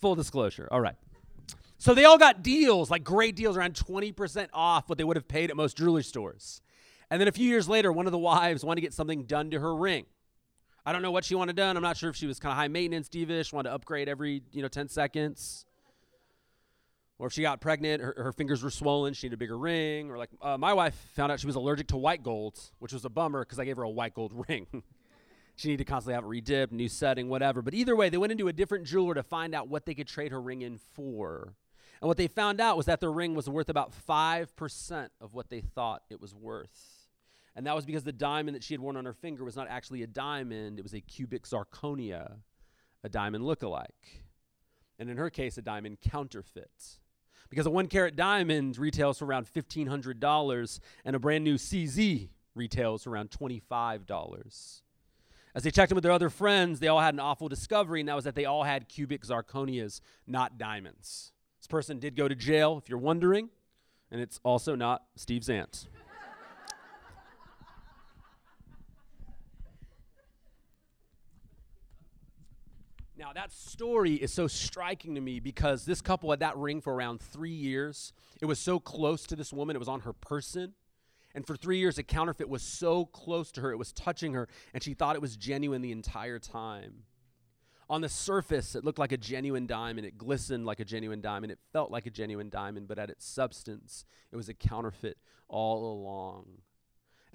Full 0.01 0.15
disclosure. 0.15 0.69
All 0.71 0.81
right. 0.81 0.97
So 1.83 1.95
they 1.95 2.05
all 2.05 2.16
got 2.16 2.45
deals, 2.45 2.92
like 2.92 3.03
great 3.03 3.35
deals, 3.35 3.57
around 3.57 3.75
20% 3.75 4.51
off 4.53 4.88
what 4.88 4.99
they 4.99 5.03
would 5.03 5.16
have 5.16 5.27
paid 5.27 5.51
at 5.51 5.57
most 5.57 5.77
jewelry 5.77 6.05
stores. 6.05 6.62
And 7.11 7.21
then 7.21 7.27
a 7.27 7.33
few 7.33 7.49
years 7.49 7.68
later, 7.68 7.90
one 7.90 8.07
of 8.07 8.12
the 8.12 8.18
wives 8.18 8.64
wanted 8.64 8.77
to 8.77 8.83
get 8.83 8.95
something 8.95 9.25
done 9.25 9.51
to 9.51 9.59
her 9.59 9.75
ring. 9.75 10.07
I 10.87 10.92
don't 10.92 11.03
know 11.03 11.11
what 11.11 11.25
she 11.25 11.35
wanted 11.35 11.57
done. 11.57 11.77
I'm 11.77 11.83
not 11.83 11.97
sure 11.97 12.09
if 12.09 12.14
she 12.14 12.29
was 12.29 12.38
kind 12.38 12.53
of 12.53 12.57
high 12.57 12.68
maintenance, 12.68 13.09
divish, 13.09 13.53
wanted 13.53 13.71
to 13.71 13.75
upgrade 13.75 14.09
every 14.09 14.45
you 14.53 14.62
know 14.62 14.68
10 14.68 14.90
seconds, 14.90 15.64
or 17.18 17.27
if 17.27 17.33
she 17.33 17.42
got 17.42 17.61
pregnant, 17.61 18.01
her, 18.01 18.14
her 18.16 18.33
fingers 18.33 18.62
were 18.62 18.71
swollen, 18.71 19.12
she 19.12 19.27
needed 19.27 19.35
a 19.35 19.38
bigger 19.38 19.59
ring, 19.59 20.09
or 20.09 20.18
like 20.18 20.31
uh, 20.40 20.57
my 20.57 20.75
wife 20.75 20.95
found 21.16 21.33
out 21.33 21.40
she 21.40 21.49
was 21.49 21.57
allergic 21.57 21.88
to 21.88 21.97
white 21.97 22.23
gold, 22.23 22.61
which 22.79 22.92
was 22.92 23.05
a 23.05 23.11
bummer 23.11 23.40
because 23.40 23.59
I 23.59 23.64
gave 23.64 23.77
her 23.77 23.83
a 23.83 23.90
white 23.90 24.14
gold 24.14 24.33
ring. 24.49 24.68
she 25.57 25.66
needed 25.66 25.85
to 25.85 25.90
constantly 25.90 26.14
have 26.14 26.23
it 26.23 26.29
redipped, 26.29 26.71
new 26.71 26.88
setting, 26.88 27.29
whatever. 27.29 27.61
But 27.61 27.75
either 27.75 27.97
way, 27.97 28.09
they 28.09 28.18
went 28.18 28.31
into 28.31 28.47
a 28.47 28.53
different 28.53 28.87
jeweler 28.87 29.14
to 29.14 29.25
find 29.25 29.53
out 29.53 29.66
what 29.66 29.85
they 29.85 29.95
could 29.95 30.07
trade 30.07 30.31
her 30.31 30.40
ring 30.40 30.62
in 30.62 30.79
for. 30.79 31.57
And 32.03 32.09
what 32.09 32.17
they 32.17 32.27
found 32.27 32.61
out 32.61 32.77
was 32.77 32.87
that 32.87 32.99
their 32.99 33.12
ring 33.12 33.37
was 33.37 33.49
worth 33.49 33.69
about 33.69 33.93
5% 34.09 35.09
of 35.21 35.35
what 35.35 35.51
they 35.51 35.61
thought 35.61 36.03
it 36.11 36.21
was 36.21 36.35
worth. 36.35 37.07
And 37.55 37.65
that 37.69 37.77
was 37.77 37.85
because 37.85 38.03
the 38.03 38.11
diamond 38.11 38.57
that 38.57 38.65
she 38.65 38.75
had 38.75 38.81
worn 38.81 38.97
on 38.97 39.05
her 39.05 39.12
finger 39.12 39.45
was 39.45 39.55
not 39.55 39.69
actually 39.69 40.03
a 40.03 40.09
diamond, 40.09 40.81
it 40.81 40.83
was 40.83 40.95
a 40.95 41.01
cubic 41.01 41.45
zirconia, 41.45 42.38
a 43.05 43.09
diamond 43.09 43.47
look-alike. 43.47 44.25
And 44.99 45.11
in 45.11 45.17
her 45.17 45.31
case, 45.31 45.57
a 45.59 45.62
diamond 45.62 45.99
counterfeit. 46.01 46.99
Because 47.49 47.67
a 47.67 47.71
one 47.71 47.87
carat 47.87 48.17
diamond 48.17 48.79
retails 48.79 49.21
for 49.21 49.27
around 49.27 49.47
$1,500 49.47 50.81
and 51.05 51.15
a 51.15 51.21
brand 51.21 51.45
new 51.45 51.55
CZ 51.55 52.31
retails 52.57 53.05
for 53.05 53.11
around 53.11 53.31
$25. 53.31 54.81
As 55.55 55.62
they 55.62 55.71
checked 55.71 55.93
in 55.93 55.95
with 55.95 56.03
their 56.03 56.11
other 56.11 56.31
friends, 56.31 56.81
they 56.81 56.88
all 56.88 56.99
had 56.99 57.15
an 57.15 57.21
awful 57.21 57.49
discovery, 57.49 58.01
and 58.01 58.09
that 58.09 58.17
was 58.17 58.25
that 58.25 58.35
they 58.35 58.47
all 58.47 58.65
had 58.65 58.88
cubic 58.88 59.23
zirconias, 59.23 60.01
not 60.27 60.59
diamonds. 60.59 61.33
Person 61.73 61.99
did 61.99 62.17
go 62.17 62.29
to 62.29 62.35
jail, 62.35 62.77
if 62.77 62.91
you're 62.91 62.99
wondering, 62.99 63.49
and 64.11 64.21
it's 64.21 64.39
also 64.45 64.75
not 64.75 65.05
Steve 65.17 65.41
Zant. 65.41 65.87
Now, 73.17 73.33
that 73.35 73.53
story 73.53 74.17
is 74.17 74.31
so 74.31 74.47
striking 74.47 75.15
to 75.15 75.23
me 75.23 75.41
because 75.41 75.87
this 75.87 76.03
couple 76.03 76.29
had 76.29 76.41
that 76.41 76.59
ring 76.59 76.83
for 76.83 76.93
around 76.93 77.23
three 77.23 77.49
years. 77.49 78.13
It 78.43 78.45
was 78.45 78.59
so 78.59 78.79
close 78.79 79.23
to 79.29 79.35
this 79.35 79.51
woman, 79.51 79.75
it 79.75 79.79
was 79.79 79.89
on 79.89 80.01
her 80.01 80.13
person. 80.13 80.75
And 81.35 81.47
for 81.47 81.57
three 81.57 81.79
years, 81.79 81.97
a 81.97 82.03
counterfeit 82.03 82.51
was 82.51 82.61
so 82.63 83.07
close 83.07 83.51
to 83.53 83.63
her, 83.63 83.73
it 83.73 83.79
was 83.79 83.95
touching 83.95 84.35
her, 84.35 84.47
and 84.75 84.83
she 84.83 84.93
thought 84.93 85.17
it 85.17 85.23
was 85.23 85.39
genuine 85.39 85.81
the 85.81 85.93
entire 85.93 86.39
time. 86.39 87.05
On 87.93 88.01
the 88.01 88.09
surface, 88.09 88.75
it 88.75 88.87
looked 88.87 88.99
like 88.99 89.13
a 89.13 89.19
genuine 89.19 89.67
diamond. 89.67 90.07
It 90.07 90.17
glistened 90.17 90.65
like 90.65 90.81
a 90.81 90.85
genuine 90.85 91.21
diamond. 91.21 91.53
It 91.53 91.59
felt 91.75 91.91
like 91.91 92.07
a 92.07 92.11
genuine 92.11 92.49
diamond, 92.49 92.89
but 92.89 92.99
at 92.99 93.11
its 93.11 93.27
substance, 93.27 94.07
it 94.33 94.37
was 94.37 94.49
a 94.49 94.55
counterfeit 94.55 95.19
all 95.47 95.93
along. 95.93 96.47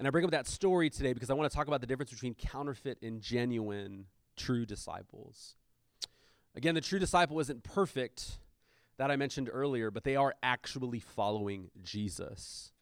And 0.00 0.08
I 0.08 0.10
bring 0.10 0.24
up 0.24 0.32
that 0.32 0.48
story 0.48 0.90
today 0.90 1.12
because 1.12 1.30
I 1.30 1.34
want 1.34 1.48
to 1.48 1.56
talk 1.56 1.68
about 1.68 1.80
the 1.80 1.86
difference 1.86 2.10
between 2.10 2.34
counterfeit 2.34 2.98
and 3.02 3.20
genuine 3.20 4.06
true 4.36 4.66
disciples. 4.66 5.54
Again, 6.56 6.74
the 6.74 6.80
true 6.80 6.98
disciple 6.98 7.38
isn't 7.38 7.62
perfect, 7.62 8.40
that 8.96 9.12
I 9.12 9.16
mentioned 9.16 9.48
earlier, 9.52 9.92
but 9.92 10.02
they 10.02 10.16
are 10.16 10.34
actually 10.42 10.98
following 10.98 11.70
Jesus. 11.84 12.72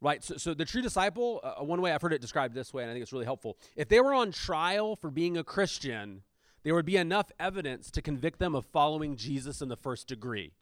Right? 0.00 0.24
So, 0.24 0.38
so 0.38 0.54
the 0.54 0.64
true 0.64 0.80
disciple, 0.80 1.40
uh, 1.44 1.62
one 1.62 1.82
way 1.82 1.92
I've 1.92 2.00
heard 2.00 2.14
it 2.14 2.22
described 2.22 2.54
this 2.54 2.72
way, 2.72 2.84
and 2.84 2.90
I 2.90 2.94
think 2.94 3.02
it's 3.02 3.12
really 3.12 3.26
helpful. 3.26 3.58
If 3.76 3.90
they 3.90 4.00
were 4.00 4.14
on 4.14 4.32
trial 4.32 4.96
for 4.96 5.10
being 5.10 5.36
a 5.36 5.44
Christian, 5.44 6.22
there 6.62 6.74
would 6.74 6.86
be 6.86 6.96
enough 6.96 7.30
evidence 7.38 7.90
to 7.92 8.02
convict 8.02 8.38
them 8.38 8.54
of 8.54 8.66
following 8.66 9.16
Jesus 9.16 9.62
in 9.62 9.68
the 9.68 9.76
first 9.76 10.08
degree 10.08 10.52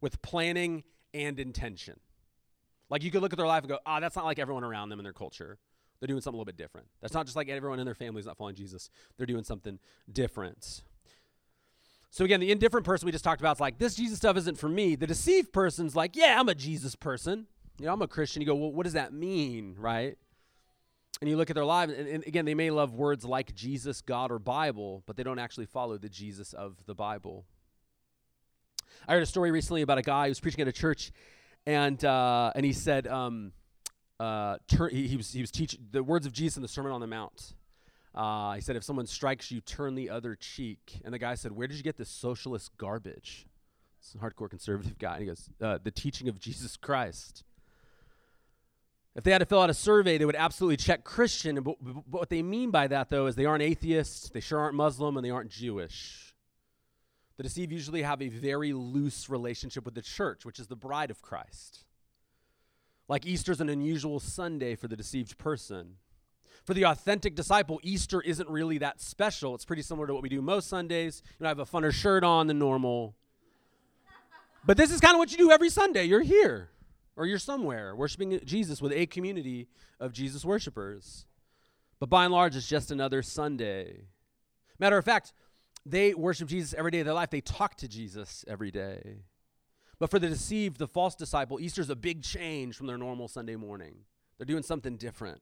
with 0.00 0.20
planning 0.22 0.84
and 1.14 1.40
intention. 1.40 2.00
Like 2.90 3.02
you 3.02 3.10
could 3.10 3.22
look 3.22 3.32
at 3.32 3.38
their 3.38 3.46
life 3.46 3.62
and 3.62 3.70
go, 3.70 3.78
ah, 3.86 3.96
oh, 3.96 4.00
that's 4.00 4.16
not 4.16 4.24
like 4.24 4.38
everyone 4.38 4.64
around 4.64 4.90
them 4.90 4.98
in 4.98 5.04
their 5.04 5.12
culture. 5.12 5.58
They're 6.00 6.08
doing 6.08 6.20
something 6.20 6.36
a 6.36 6.40
little 6.40 6.52
bit 6.52 6.56
different. 6.56 6.88
That's 7.00 7.14
not 7.14 7.26
just 7.26 7.36
like 7.36 7.48
everyone 7.48 7.78
in 7.78 7.86
their 7.86 7.94
family 7.94 8.20
is 8.20 8.26
not 8.26 8.36
following 8.36 8.56
Jesus. 8.56 8.90
They're 9.16 9.26
doing 9.26 9.44
something 9.44 9.78
different. 10.12 10.82
So 12.10 12.24
again, 12.24 12.40
the 12.40 12.52
indifferent 12.52 12.84
person 12.84 13.06
we 13.06 13.12
just 13.12 13.24
talked 13.24 13.40
about 13.40 13.56
is 13.56 13.60
like, 13.60 13.78
this 13.78 13.94
Jesus 13.94 14.18
stuff 14.18 14.36
isn't 14.36 14.58
for 14.58 14.68
me. 14.68 14.96
The 14.96 15.06
deceived 15.06 15.52
person's 15.52 15.96
like, 15.96 16.14
yeah, 16.14 16.38
I'm 16.38 16.48
a 16.48 16.54
Jesus 16.54 16.94
person. 16.94 17.46
You 17.78 17.86
know, 17.86 17.94
I'm 17.94 18.02
a 18.02 18.08
Christian. 18.08 18.42
You 18.42 18.46
go, 18.46 18.54
well, 18.54 18.72
what 18.72 18.84
does 18.84 18.92
that 18.92 19.14
mean, 19.14 19.76
right? 19.78 20.18
And 21.22 21.30
you 21.30 21.36
look 21.36 21.50
at 21.50 21.54
their 21.54 21.64
lives, 21.64 21.92
and, 21.92 22.08
and 22.08 22.26
again, 22.26 22.46
they 22.46 22.54
may 22.56 22.72
love 22.72 22.94
words 22.94 23.24
like 23.24 23.54
Jesus, 23.54 24.00
God, 24.02 24.32
or 24.32 24.40
Bible, 24.40 25.04
but 25.06 25.16
they 25.16 25.22
don't 25.22 25.38
actually 25.38 25.66
follow 25.66 25.96
the 25.96 26.08
Jesus 26.08 26.52
of 26.52 26.84
the 26.86 26.96
Bible. 26.96 27.44
I 29.06 29.12
heard 29.12 29.22
a 29.22 29.26
story 29.26 29.52
recently 29.52 29.82
about 29.82 29.98
a 29.98 30.02
guy 30.02 30.24
who 30.24 30.30
was 30.30 30.40
preaching 30.40 30.62
at 30.62 30.66
a 30.66 30.72
church, 30.72 31.12
and 31.64 32.04
uh, 32.04 32.50
and 32.56 32.66
he 32.66 32.72
said, 32.72 33.06
um, 33.06 33.52
uh, 34.18 34.56
he, 34.90 35.06
he, 35.06 35.16
was 35.16 35.32
he 35.32 35.40
was 35.40 35.52
teaching 35.52 35.86
the 35.92 36.02
words 36.02 36.26
of 36.26 36.32
Jesus 36.32 36.56
in 36.56 36.62
the 36.62 36.66
Sermon 36.66 36.90
on 36.90 37.00
the 37.00 37.06
Mount. 37.06 37.54
Uh, 38.16 38.54
he 38.54 38.60
said, 38.60 38.74
if 38.74 38.82
someone 38.82 39.06
strikes 39.06 39.52
you, 39.52 39.60
turn 39.60 39.94
the 39.94 40.10
other 40.10 40.34
cheek. 40.34 41.00
And 41.04 41.14
the 41.14 41.20
guy 41.20 41.36
said, 41.36 41.52
where 41.52 41.68
did 41.68 41.76
you 41.76 41.84
get 41.84 41.96
this 41.96 42.08
socialist 42.08 42.76
garbage? 42.78 43.46
It's 44.00 44.12
a 44.16 44.18
hardcore 44.18 44.50
conservative 44.50 44.98
guy. 44.98 45.12
And 45.12 45.20
he 45.20 45.26
goes, 45.28 45.50
uh, 45.60 45.78
the 45.80 45.92
teaching 45.92 46.28
of 46.28 46.40
Jesus 46.40 46.76
Christ. 46.76 47.44
If 49.14 49.24
they 49.24 49.30
had 49.30 49.38
to 49.38 49.46
fill 49.46 49.60
out 49.60 49.68
a 49.68 49.74
survey, 49.74 50.16
they 50.16 50.24
would 50.24 50.36
absolutely 50.36 50.78
check 50.78 51.04
Christian. 51.04 51.56
But, 51.62 51.76
but 51.80 52.04
what 52.08 52.30
they 52.30 52.42
mean 52.42 52.70
by 52.70 52.86
that, 52.86 53.10
though, 53.10 53.26
is 53.26 53.34
they 53.34 53.44
aren't 53.44 53.62
atheists, 53.62 54.30
they 54.30 54.40
sure 54.40 54.58
aren't 54.58 54.74
Muslim, 54.74 55.16
and 55.16 55.24
they 55.24 55.30
aren't 55.30 55.50
Jewish. 55.50 56.34
The 57.36 57.42
deceived 57.42 57.72
usually 57.72 58.02
have 58.02 58.22
a 58.22 58.28
very 58.28 58.72
loose 58.72 59.28
relationship 59.28 59.84
with 59.84 59.94
the 59.94 60.02
church, 60.02 60.44
which 60.44 60.58
is 60.58 60.68
the 60.68 60.76
bride 60.76 61.10
of 61.10 61.20
Christ. 61.20 61.84
Like 63.08 63.26
Easter's 63.26 63.60
an 63.60 63.68
unusual 63.68 64.20
Sunday 64.20 64.76
for 64.76 64.88
the 64.88 64.96
deceived 64.96 65.36
person. 65.36 65.96
For 66.64 66.72
the 66.72 66.84
authentic 66.84 67.34
disciple, 67.34 67.80
Easter 67.82 68.20
isn't 68.20 68.48
really 68.48 68.78
that 68.78 69.00
special. 69.00 69.54
It's 69.54 69.64
pretty 69.64 69.82
similar 69.82 70.06
to 70.06 70.14
what 70.14 70.22
we 70.22 70.28
do 70.28 70.40
most 70.40 70.68
Sundays. 70.68 71.22
You 71.38 71.44
know, 71.44 71.48
I 71.48 71.50
have 71.50 71.58
a 71.58 71.66
funner 71.66 71.92
shirt 71.92 72.22
on 72.22 72.46
than 72.46 72.58
normal. 72.58 73.14
But 74.64 74.76
this 74.76 74.92
is 74.92 75.00
kind 75.00 75.14
of 75.14 75.18
what 75.18 75.32
you 75.32 75.38
do 75.38 75.50
every 75.50 75.70
Sunday. 75.70 76.04
You're 76.04 76.22
here 76.22 76.70
or 77.16 77.26
you're 77.26 77.38
somewhere 77.38 77.94
worshiping 77.94 78.40
Jesus 78.44 78.80
with 78.80 78.92
a 78.92 79.06
community 79.06 79.68
of 80.00 80.12
Jesus 80.12 80.44
worshipers. 80.44 81.26
But 81.98 82.08
by 82.08 82.24
and 82.24 82.32
large, 82.32 82.56
it's 82.56 82.68
just 82.68 82.90
another 82.90 83.22
Sunday. 83.22 84.06
Matter 84.78 84.98
of 84.98 85.04
fact, 85.04 85.32
they 85.84 86.14
worship 86.14 86.48
Jesus 86.48 86.74
every 86.76 86.90
day 86.90 87.00
of 87.00 87.06
their 87.06 87.14
life. 87.14 87.30
They 87.30 87.40
talk 87.40 87.76
to 87.76 87.88
Jesus 87.88 88.44
every 88.48 88.70
day. 88.70 89.18
But 89.98 90.10
for 90.10 90.18
the 90.18 90.28
deceived, 90.28 90.78
the 90.78 90.88
false 90.88 91.14
disciple, 91.14 91.60
Easter's 91.60 91.90
a 91.90 91.96
big 91.96 92.22
change 92.22 92.76
from 92.76 92.88
their 92.88 92.98
normal 92.98 93.28
Sunday 93.28 93.56
morning. 93.56 93.98
They're 94.36 94.46
doing 94.46 94.64
something 94.64 94.96
different. 94.96 95.40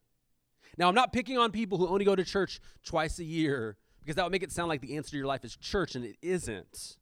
Now, 0.76 0.88
I'm 0.88 0.94
not 0.94 1.12
picking 1.12 1.38
on 1.38 1.50
people 1.50 1.78
who 1.78 1.88
only 1.88 2.04
go 2.04 2.14
to 2.14 2.24
church 2.24 2.60
twice 2.84 3.18
a 3.18 3.24
year 3.24 3.76
because 4.00 4.16
that 4.16 4.24
would 4.24 4.32
make 4.32 4.42
it 4.42 4.52
sound 4.52 4.68
like 4.68 4.80
the 4.80 4.96
answer 4.96 5.12
to 5.12 5.16
your 5.16 5.26
life 5.26 5.44
is 5.44 5.56
church, 5.56 5.94
and 5.94 6.04
it 6.04 6.16
isn't. 6.22 6.96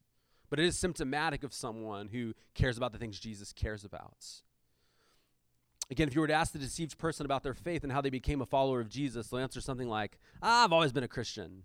But 0.50 0.58
it 0.58 0.66
is 0.66 0.78
symptomatic 0.78 1.44
of 1.44 1.52
someone 1.52 2.08
who 2.08 2.34
cares 2.54 2.76
about 2.76 2.92
the 2.92 2.98
things 2.98 3.18
Jesus 3.18 3.52
cares 3.52 3.84
about. 3.84 4.24
Again, 5.90 6.08
if 6.08 6.14
you 6.14 6.20
were 6.20 6.26
to 6.26 6.34
ask 6.34 6.52
the 6.52 6.58
deceived 6.58 6.98
person 6.98 7.24
about 7.24 7.42
their 7.42 7.54
faith 7.54 7.82
and 7.82 7.92
how 7.92 8.00
they 8.00 8.10
became 8.10 8.42
a 8.42 8.46
follower 8.46 8.80
of 8.80 8.88
Jesus, 8.88 9.28
they'll 9.28 9.40
answer 9.40 9.60
something 9.60 9.88
like, 9.88 10.18
ah, 10.42 10.64
I've 10.64 10.72
always 10.72 10.92
been 10.92 11.04
a 11.04 11.08
Christian, 11.08 11.62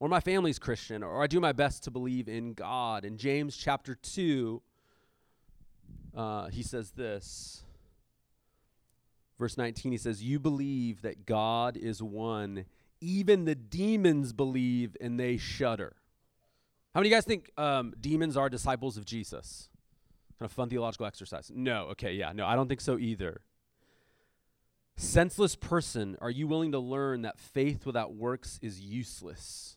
or 0.00 0.08
my 0.08 0.20
family's 0.20 0.58
Christian, 0.58 1.02
or 1.02 1.22
I 1.22 1.26
do 1.28 1.40
my 1.40 1.52
best 1.52 1.84
to 1.84 1.90
believe 1.90 2.28
in 2.28 2.54
God. 2.54 3.04
In 3.04 3.16
James 3.16 3.56
chapter 3.56 3.94
2, 3.94 4.60
uh, 6.16 6.48
he 6.48 6.62
says 6.62 6.90
this 6.92 7.62
Verse 9.38 9.56
19, 9.56 9.92
he 9.92 9.98
says, 9.98 10.22
You 10.22 10.38
believe 10.38 11.02
that 11.02 11.24
God 11.24 11.76
is 11.76 12.02
one. 12.02 12.64
Even 13.00 13.44
the 13.44 13.54
demons 13.54 14.32
believe 14.32 14.96
and 15.00 15.18
they 15.18 15.36
shudder. 15.36 15.94
How 16.92 17.00
many 17.00 17.08
of 17.08 17.10
you 17.10 17.16
guys 17.16 17.24
think 17.24 17.52
um, 17.56 17.94
demons 18.00 18.36
are 18.36 18.48
disciples 18.48 18.96
of 18.96 19.04
Jesus? 19.04 19.68
Kind 20.38 20.46
of 20.46 20.52
fun 20.52 20.68
theological 20.68 21.06
exercise. 21.06 21.50
No, 21.54 21.86
okay, 21.86 22.12
yeah, 22.12 22.32
no, 22.32 22.46
I 22.46 22.54
don't 22.54 22.68
think 22.68 22.80
so 22.80 22.98
either. 22.98 23.40
Senseless 24.96 25.56
person, 25.56 26.16
are 26.20 26.30
you 26.30 26.46
willing 26.46 26.72
to 26.72 26.78
learn 26.78 27.22
that 27.22 27.38
faith 27.38 27.86
without 27.86 28.14
works 28.14 28.58
is 28.62 28.80
useless? 28.80 29.76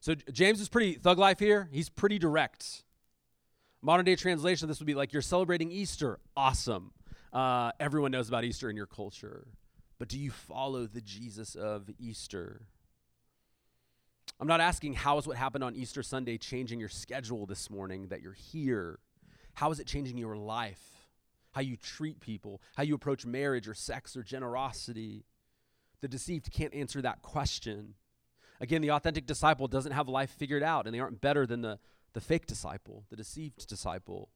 So 0.00 0.14
James 0.32 0.60
is 0.60 0.68
pretty 0.68 0.94
thug 0.94 1.18
life 1.18 1.38
here. 1.38 1.68
He's 1.72 1.88
pretty 1.88 2.18
direct. 2.18 2.84
Modern 3.82 4.04
day 4.04 4.16
translation, 4.16 4.68
this 4.68 4.80
would 4.80 4.86
be 4.86 4.94
like 4.94 5.12
you're 5.12 5.22
celebrating 5.22 5.70
Easter. 5.70 6.18
Awesome. 6.36 6.92
Uh, 7.32 7.72
everyone 7.78 8.10
knows 8.10 8.28
about 8.28 8.44
Easter 8.44 8.70
in 8.70 8.76
your 8.76 8.86
culture. 8.86 9.46
But 9.98 10.08
do 10.08 10.18
you 10.18 10.30
follow 10.30 10.86
the 10.86 11.00
Jesus 11.00 11.54
of 11.54 11.90
Easter? 11.98 12.62
I'm 14.40 14.46
not 14.46 14.60
asking 14.60 14.94
how 14.94 15.18
is 15.18 15.26
what 15.26 15.36
happened 15.36 15.64
on 15.64 15.74
Easter 15.74 16.02
Sunday 16.02 16.38
changing 16.38 16.78
your 16.78 16.88
schedule 16.88 17.46
this 17.46 17.68
morning 17.68 18.08
that 18.08 18.22
you're 18.22 18.32
here. 18.32 19.00
How 19.58 19.72
is 19.72 19.80
it 19.80 19.88
changing 19.88 20.18
your 20.18 20.36
life? 20.36 21.08
How 21.50 21.62
you 21.62 21.76
treat 21.76 22.20
people, 22.20 22.62
how 22.76 22.84
you 22.84 22.94
approach 22.94 23.26
marriage 23.26 23.66
or 23.66 23.74
sex 23.74 24.16
or 24.16 24.22
generosity? 24.22 25.24
The 26.00 26.06
deceived 26.06 26.52
can't 26.52 26.72
answer 26.72 27.02
that 27.02 27.22
question. 27.22 27.94
Again, 28.60 28.82
the 28.82 28.92
authentic 28.92 29.26
disciple 29.26 29.66
doesn't 29.66 29.90
have 29.90 30.08
life 30.08 30.30
figured 30.30 30.62
out, 30.62 30.86
and 30.86 30.94
they 30.94 31.00
aren't 31.00 31.20
better 31.20 31.44
than 31.44 31.62
the, 31.62 31.80
the 32.12 32.20
fake 32.20 32.46
disciple, 32.46 33.02
the 33.10 33.16
deceived 33.16 33.66
disciple. 33.66 34.28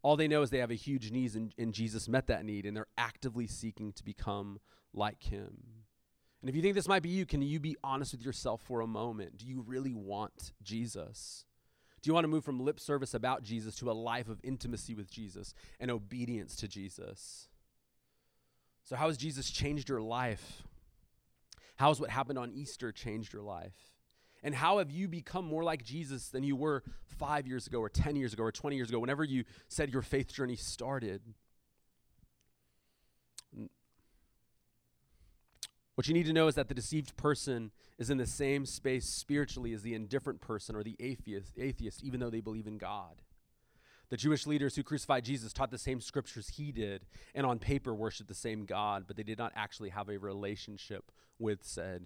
All 0.00 0.16
they 0.16 0.26
know 0.26 0.40
is 0.40 0.48
they 0.48 0.60
have 0.60 0.70
a 0.70 0.74
huge 0.74 1.10
need, 1.10 1.34
and, 1.34 1.52
and 1.58 1.74
Jesus 1.74 2.08
met 2.08 2.26
that 2.28 2.46
need, 2.46 2.64
and 2.64 2.74
they're 2.74 2.86
actively 2.96 3.46
seeking 3.46 3.92
to 3.92 4.02
become 4.02 4.58
like 4.94 5.24
him. 5.24 5.84
And 6.40 6.48
if 6.48 6.56
you 6.56 6.62
think 6.62 6.76
this 6.76 6.88
might 6.88 7.02
be 7.02 7.10
you, 7.10 7.26
can 7.26 7.42
you 7.42 7.60
be 7.60 7.76
honest 7.84 8.12
with 8.12 8.24
yourself 8.24 8.62
for 8.62 8.80
a 8.80 8.86
moment? 8.86 9.36
Do 9.36 9.46
you 9.46 9.60
really 9.60 9.92
want 9.92 10.52
Jesus? 10.62 11.44
Do 12.02 12.08
you 12.08 12.14
want 12.14 12.24
to 12.24 12.28
move 12.28 12.44
from 12.44 12.60
lip 12.60 12.78
service 12.78 13.14
about 13.14 13.42
Jesus 13.42 13.74
to 13.76 13.90
a 13.90 13.92
life 13.92 14.28
of 14.28 14.38
intimacy 14.44 14.94
with 14.94 15.10
Jesus 15.10 15.54
and 15.80 15.90
obedience 15.90 16.56
to 16.56 16.68
Jesus? 16.68 17.48
So, 18.84 18.96
how 18.96 19.08
has 19.08 19.16
Jesus 19.16 19.50
changed 19.50 19.88
your 19.88 20.00
life? 20.00 20.62
How 21.76 21.88
has 21.88 22.00
what 22.00 22.10
happened 22.10 22.38
on 22.38 22.52
Easter 22.52 22.92
changed 22.92 23.32
your 23.32 23.42
life? 23.42 23.74
And 24.42 24.54
how 24.54 24.78
have 24.78 24.90
you 24.90 25.08
become 25.08 25.44
more 25.44 25.64
like 25.64 25.82
Jesus 25.82 26.28
than 26.28 26.44
you 26.44 26.54
were 26.54 26.84
five 27.18 27.46
years 27.46 27.66
ago, 27.66 27.80
or 27.80 27.88
10 27.88 28.16
years 28.16 28.32
ago, 28.32 28.44
or 28.44 28.52
20 28.52 28.76
years 28.76 28.88
ago, 28.88 29.00
whenever 29.00 29.24
you 29.24 29.44
said 29.68 29.90
your 29.90 30.02
faith 30.02 30.32
journey 30.32 30.56
started? 30.56 31.22
What 35.96 36.06
you 36.06 36.12
need 36.12 36.26
to 36.26 36.32
know 36.34 36.46
is 36.46 36.54
that 36.56 36.68
the 36.68 36.74
deceived 36.74 37.16
person 37.16 37.70
is 37.98 38.10
in 38.10 38.18
the 38.18 38.26
same 38.26 38.66
space 38.66 39.06
spiritually 39.06 39.72
as 39.72 39.80
the 39.80 39.94
indifferent 39.94 40.42
person 40.42 40.76
or 40.76 40.82
the 40.82 40.96
atheist, 41.00 41.58
atheist 41.58 42.04
even 42.04 42.20
though 42.20 42.28
they 42.28 42.42
believe 42.42 42.66
in 42.66 42.76
God. 42.76 43.22
The 44.10 44.18
Jewish 44.18 44.46
leaders 44.46 44.76
who 44.76 44.82
crucified 44.82 45.24
Jesus 45.24 45.54
taught 45.54 45.70
the 45.70 45.78
same 45.78 46.02
scriptures 46.02 46.52
he 46.56 46.70
did 46.70 47.06
and 47.34 47.46
on 47.46 47.58
paper 47.58 47.94
worshiped 47.94 48.28
the 48.28 48.34
same 48.34 48.66
God, 48.66 49.04
but 49.06 49.16
they 49.16 49.22
did 49.22 49.38
not 49.38 49.52
actually 49.56 49.88
have 49.88 50.10
a 50.10 50.18
relationship 50.18 51.10
with 51.38 51.64
said 51.64 52.04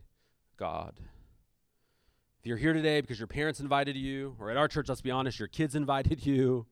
God. 0.56 1.00
If 2.38 2.46
you're 2.46 2.56
here 2.56 2.72
today 2.72 3.00
because 3.00 3.18
your 3.18 3.26
parents 3.26 3.58
invited 3.58 3.96
you, 3.96 4.36
or 4.38 4.52
at 4.52 4.56
our 4.56 4.68
church, 4.68 4.88
let's 4.88 5.02
be 5.02 5.10
honest, 5.10 5.40
your 5.40 5.48
kids 5.48 5.74
invited 5.74 6.24
you, 6.24 6.64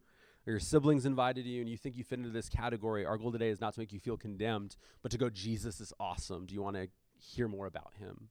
or 0.47 0.53
your 0.53 0.61
siblings 0.61 1.05
invited 1.05 1.45
you, 1.45 1.61
and 1.61 1.69
you 1.69 1.77
think 1.77 1.97
you 1.97 2.05
fit 2.05 2.21
into 2.21 2.31
this 2.31 2.49
category, 2.49 3.05
our 3.05 3.19
goal 3.19 3.33
today 3.33 3.49
is 3.49 3.61
not 3.61 3.75
to 3.75 3.81
make 3.81 3.93
you 3.93 3.99
feel 3.99 4.17
condemned, 4.17 4.77
but 5.03 5.11
to 5.11 5.19
go, 5.19 5.29
Jesus 5.29 5.81
is 5.81 5.93
awesome. 5.99 6.47
Do 6.47 6.55
you 6.55 6.63
want 6.63 6.77
to 6.77 6.89
hear 7.19 7.49
more 7.49 7.67
about 7.67 7.93
him? 7.99 8.29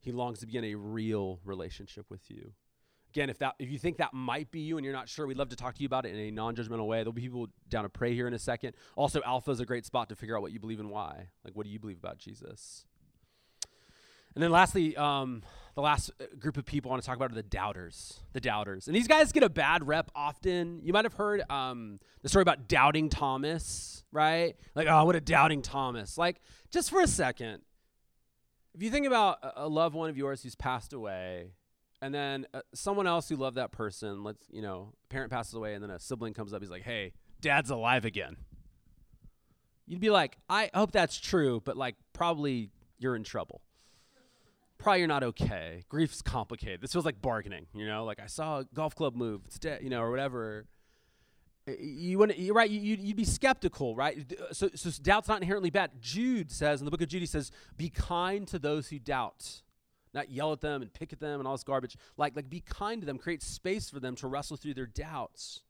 He 0.00 0.12
longs 0.12 0.40
to 0.40 0.46
begin 0.46 0.64
a 0.64 0.74
real 0.74 1.40
relationship 1.44 2.06
with 2.08 2.30
you. 2.30 2.52
Again, 3.10 3.30
if 3.30 3.38
that 3.38 3.54
if 3.58 3.70
you 3.70 3.78
think 3.78 3.96
that 3.96 4.12
might 4.12 4.50
be 4.50 4.60
you 4.60 4.76
and 4.76 4.84
you're 4.84 4.94
not 4.94 5.08
sure, 5.08 5.26
we'd 5.26 5.38
love 5.38 5.48
to 5.48 5.56
talk 5.56 5.74
to 5.74 5.80
you 5.80 5.86
about 5.86 6.04
it 6.04 6.14
in 6.14 6.20
a 6.20 6.30
non-judgmental 6.30 6.86
way. 6.86 6.98
There'll 6.98 7.12
be 7.12 7.22
people 7.22 7.48
down 7.68 7.84
to 7.84 7.88
pray 7.88 8.14
here 8.14 8.28
in 8.28 8.34
a 8.34 8.38
second. 8.38 8.74
Also, 8.96 9.22
Alpha 9.24 9.50
is 9.50 9.60
a 9.60 9.66
great 9.66 9.86
spot 9.86 10.10
to 10.10 10.16
figure 10.16 10.36
out 10.36 10.42
what 10.42 10.52
you 10.52 10.60
believe 10.60 10.78
and 10.78 10.90
why. 10.90 11.28
Like, 11.42 11.56
what 11.56 11.64
do 11.64 11.72
you 11.72 11.78
believe 11.78 11.98
about 11.98 12.18
Jesus? 12.18 12.84
And 14.34 14.42
then 14.42 14.50
lastly, 14.50 14.96
um, 14.96 15.42
the 15.78 15.82
last 15.82 16.10
uh, 16.20 16.24
group 16.40 16.56
of 16.56 16.64
people 16.64 16.90
I 16.90 16.94
want 16.94 17.04
to 17.04 17.06
talk 17.06 17.14
about 17.14 17.30
are 17.30 17.36
the 17.36 17.42
doubters. 17.44 18.18
The 18.32 18.40
doubters. 18.40 18.88
And 18.88 18.96
these 18.96 19.06
guys 19.06 19.30
get 19.30 19.44
a 19.44 19.48
bad 19.48 19.86
rep 19.86 20.10
often. 20.12 20.80
You 20.82 20.92
might 20.92 21.04
have 21.04 21.12
heard 21.12 21.48
um, 21.48 22.00
the 22.20 22.28
story 22.28 22.42
about 22.42 22.66
doubting 22.66 23.08
Thomas, 23.08 24.02
right? 24.10 24.56
Like, 24.74 24.88
oh, 24.88 25.04
what 25.04 25.14
a 25.14 25.20
doubting 25.20 25.62
Thomas. 25.62 26.18
Like, 26.18 26.40
just 26.72 26.90
for 26.90 27.00
a 27.00 27.06
second, 27.06 27.60
if 28.74 28.82
you 28.82 28.90
think 28.90 29.06
about 29.06 29.38
a, 29.54 29.68
loved 29.68 29.94
one 29.94 30.10
of 30.10 30.18
yours 30.18 30.42
who's 30.42 30.56
passed 30.56 30.92
away, 30.92 31.52
and 32.02 32.12
then 32.12 32.48
uh, 32.52 32.62
someone 32.74 33.06
else 33.06 33.28
who 33.28 33.36
loved 33.36 33.56
that 33.56 33.70
person, 33.70 34.24
let's, 34.24 34.42
you 34.50 34.62
know, 34.62 34.94
parent 35.10 35.30
passes 35.30 35.54
away, 35.54 35.74
and 35.74 35.82
then 35.84 35.90
a 35.90 36.00
sibling 36.00 36.34
comes 36.34 36.52
up, 36.52 36.60
he's 36.60 36.72
like, 36.72 36.82
hey, 36.82 37.12
dad's 37.40 37.70
alive 37.70 38.04
again. 38.04 38.36
You'd 39.86 40.00
be 40.00 40.10
like, 40.10 40.38
I 40.50 40.70
hope 40.74 40.90
that's 40.90 41.20
true, 41.20 41.62
but 41.64 41.76
like, 41.76 41.94
probably 42.12 42.70
you're 42.98 43.14
in 43.14 43.22
trouble 43.22 43.62
probably 44.78 45.00
you're 45.00 45.08
not 45.08 45.24
okay. 45.24 45.82
Grief's 45.88 46.22
complicated. 46.22 46.80
This 46.80 46.92
feels 46.92 47.04
like 47.04 47.20
bargaining, 47.20 47.66
you 47.74 47.86
know, 47.86 48.04
like 48.04 48.20
I 48.20 48.26
saw 48.26 48.60
a 48.60 48.64
golf 48.74 48.94
club 48.94 49.14
move, 49.14 49.42
it's 49.46 49.58
dead, 49.58 49.82
you 49.82 49.90
know, 49.90 50.00
or 50.00 50.10
whatever. 50.10 50.66
You 51.66 52.18
want 52.18 52.38
you're 52.38 52.54
right. 52.54 52.70
You, 52.70 52.96
you'd 52.98 53.16
be 53.16 53.24
skeptical, 53.24 53.94
right? 53.94 54.32
Uh, 54.32 54.54
so, 54.54 54.70
so 54.74 54.90
doubt's 55.02 55.28
not 55.28 55.42
inherently 55.42 55.68
bad. 55.68 55.90
Jude 56.00 56.50
says 56.50 56.80
in 56.80 56.86
the 56.86 56.90
book 56.90 57.02
of 57.02 57.08
Jude, 57.08 57.20
he 57.20 57.26
says, 57.26 57.50
"Be 57.76 57.90
kind 57.90 58.48
to 58.48 58.58
those 58.58 58.88
who 58.88 58.98
doubt, 58.98 59.60
not 60.14 60.30
yell 60.30 60.52
at 60.52 60.62
them 60.62 60.80
and 60.80 60.92
pick 60.92 61.12
at 61.12 61.20
them 61.20 61.40
and 61.40 61.46
all 61.46 61.54
this 61.54 61.64
garbage. 61.64 61.96
Like, 62.16 62.34
like 62.36 62.48
be 62.48 62.60
kind 62.60 63.02
to 63.02 63.06
them. 63.06 63.18
Create 63.18 63.42
space 63.42 63.90
for 63.90 64.00
them 64.00 64.14
to 64.16 64.28
wrestle 64.28 64.56
through 64.56 64.74
their 64.74 64.86
doubts. 64.86 65.62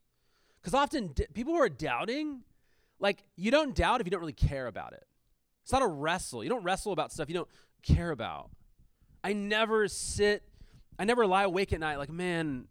Because 0.60 0.74
often 0.74 1.08
d- 1.08 1.26
people 1.34 1.54
who 1.54 1.60
are 1.60 1.68
doubting, 1.68 2.42
like 3.00 3.24
you 3.36 3.50
don't 3.50 3.74
doubt 3.74 4.00
if 4.00 4.06
you 4.06 4.10
don't 4.10 4.20
really 4.20 4.32
care 4.32 4.66
about 4.66 4.92
it. 4.92 5.04
It's 5.64 5.72
not 5.72 5.82
a 5.82 5.86
wrestle. 5.86 6.42
You 6.42 6.50
don't 6.50 6.62
wrestle 6.62 6.92
about 6.92 7.12
stuff 7.12 7.28
you 7.28 7.34
don't 7.34 7.48
care 7.82 8.10
about. 8.10 8.50
I 9.22 9.32
never 9.32 9.88
sit, 9.88 10.42
I 10.98 11.04
never 11.04 11.26
lie 11.26 11.44
awake 11.44 11.72
at 11.72 11.80
night 11.80 11.98
like, 11.98 12.10
man, 12.10 12.66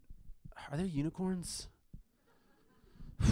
are 0.70 0.76
there 0.76 0.86
unicorns? 0.86 1.68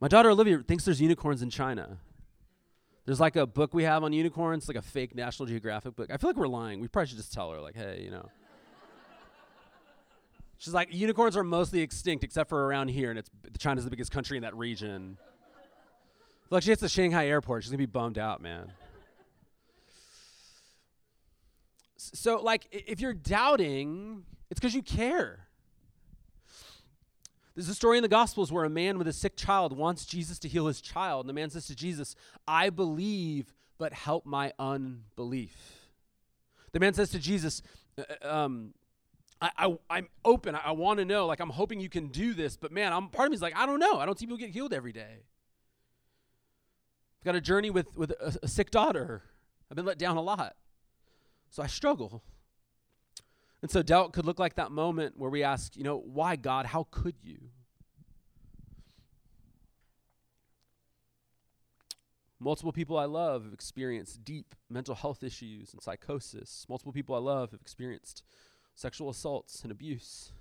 My 0.00 0.08
daughter 0.08 0.30
Olivia 0.30 0.58
thinks 0.58 0.84
there's 0.84 1.00
unicorns 1.00 1.42
in 1.42 1.50
China. 1.50 1.98
There's 3.06 3.20
like 3.20 3.36
a 3.36 3.46
book 3.46 3.74
we 3.74 3.84
have 3.84 4.04
on 4.04 4.12
unicorns, 4.12 4.68
like 4.68 4.76
a 4.76 4.82
fake 4.82 5.14
National 5.14 5.46
Geographic 5.46 5.96
book. 5.96 6.10
I 6.12 6.16
feel 6.16 6.30
like 6.30 6.36
we're 6.36 6.46
lying. 6.46 6.80
We 6.80 6.88
probably 6.88 7.08
should 7.08 7.16
just 7.16 7.32
tell 7.32 7.50
her, 7.50 7.60
like, 7.60 7.74
hey, 7.74 8.02
you 8.04 8.10
know. 8.10 8.28
She's 10.58 10.74
like, 10.74 10.94
unicorns 10.94 11.36
are 11.36 11.42
mostly 11.42 11.80
extinct 11.80 12.22
except 12.22 12.48
for 12.48 12.66
around 12.66 12.88
here, 12.88 13.10
and 13.10 13.18
it's 13.18 13.30
China's 13.58 13.84
the 13.84 13.90
biggest 13.90 14.12
country 14.12 14.36
in 14.36 14.42
that 14.42 14.54
region. 14.54 15.16
Like 16.50 16.64
she 16.64 16.70
hits 16.70 16.82
the 16.82 16.88
Shanghai 16.88 17.26
airport, 17.26 17.62
she's 17.62 17.70
gonna 17.70 17.78
be 17.78 17.86
bummed 17.86 18.18
out, 18.18 18.42
man. 18.42 18.72
So, 22.00 22.40
like, 22.40 22.66
if 22.70 23.00
you're 23.00 23.12
doubting, 23.12 24.24
it's 24.50 24.58
because 24.58 24.74
you 24.74 24.82
care. 24.82 25.46
There's 27.54 27.68
a 27.68 27.74
story 27.74 27.98
in 27.98 28.02
the 28.02 28.08
Gospels 28.08 28.50
where 28.50 28.64
a 28.64 28.70
man 28.70 28.96
with 28.96 29.06
a 29.06 29.12
sick 29.12 29.36
child 29.36 29.76
wants 29.76 30.06
Jesus 30.06 30.38
to 30.38 30.48
heal 30.48 30.66
his 30.66 30.80
child. 30.80 31.24
And 31.24 31.28
the 31.28 31.34
man 31.34 31.50
says 31.50 31.66
to 31.66 31.76
Jesus, 31.76 32.16
I 32.48 32.70
believe, 32.70 33.52
but 33.76 33.92
help 33.92 34.24
my 34.24 34.54
unbelief. 34.58 35.90
The 36.72 36.80
man 36.80 36.94
says 36.94 37.10
to 37.10 37.18
Jesus, 37.18 37.60
uh, 37.98 38.04
uh, 38.24 38.34
um, 38.34 38.72
I, 39.42 39.76
I, 39.90 39.98
am 39.98 40.08
open. 40.24 40.54
I, 40.54 40.60
I 40.66 40.70
want 40.70 41.00
to 41.00 41.04
know. 41.04 41.26
Like, 41.26 41.40
I'm 41.40 41.50
hoping 41.50 41.80
you 41.80 41.90
can 41.90 42.08
do 42.08 42.32
this. 42.32 42.56
But 42.56 42.72
man, 42.72 42.94
I'm, 42.94 43.08
part 43.08 43.26
of 43.26 43.32
me 43.32 43.34
is 43.34 43.42
like, 43.42 43.56
I 43.56 43.66
don't 43.66 43.78
know. 43.78 43.98
I 43.98 44.06
don't 44.06 44.18
see 44.18 44.24
people 44.24 44.38
get 44.38 44.50
healed 44.50 44.72
every 44.72 44.92
day. 44.92 45.18
I've 47.20 47.24
got 47.24 47.34
a 47.34 47.42
journey 47.42 47.68
with, 47.68 47.94
with 47.94 48.12
a, 48.12 48.38
a 48.42 48.48
sick 48.48 48.70
daughter. 48.70 49.22
I've 49.70 49.76
been 49.76 49.84
let 49.84 49.98
down 49.98 50.16
a 50.16 50.22
lot. 50.22 50.56
So 51.50 51.62
I 51.62 51.66
struggle. 51.66 52.22
And 53.62 53.70
so 53.70 53.82
doubt 53.82 54.12
could 54.12 54.24
look 54.24 54.38
like 54.38 54.54
that 54.54 54.70
moment 54.70 55.18
where 55.18 55.30
we 55.30 55.42
ask, 55.42 55.76
you 55.76 55.84
know, 55.84 55.98
why 55.98 56.36
God? 56.36 56.66
How 56.66 56.86
could 56.90 57.16
you? 57.22 57.50
Multiple 62.42 62.72
people 62.72 62.96
I 62.96 63.04
love 63.04 63.44
have 63.44 63.52
experienced 63.52 64.24
deep 64.24 64.54
mental 64.70 64.94
health 64.94 65.22
issues 65.22 65.74
and 65.74 65.82
psychosis. 65.82 66.64
Multiple 66.70 66.92
people 66.92 67.14
I 67.14 67.18
love 67.18 67.50
have 67.50 67.60
experienced 67.60 68.22
sexual 68.74 69.10
assaults 69.10 69.62
and 69.62 69.70
abuse. 69.70 70.32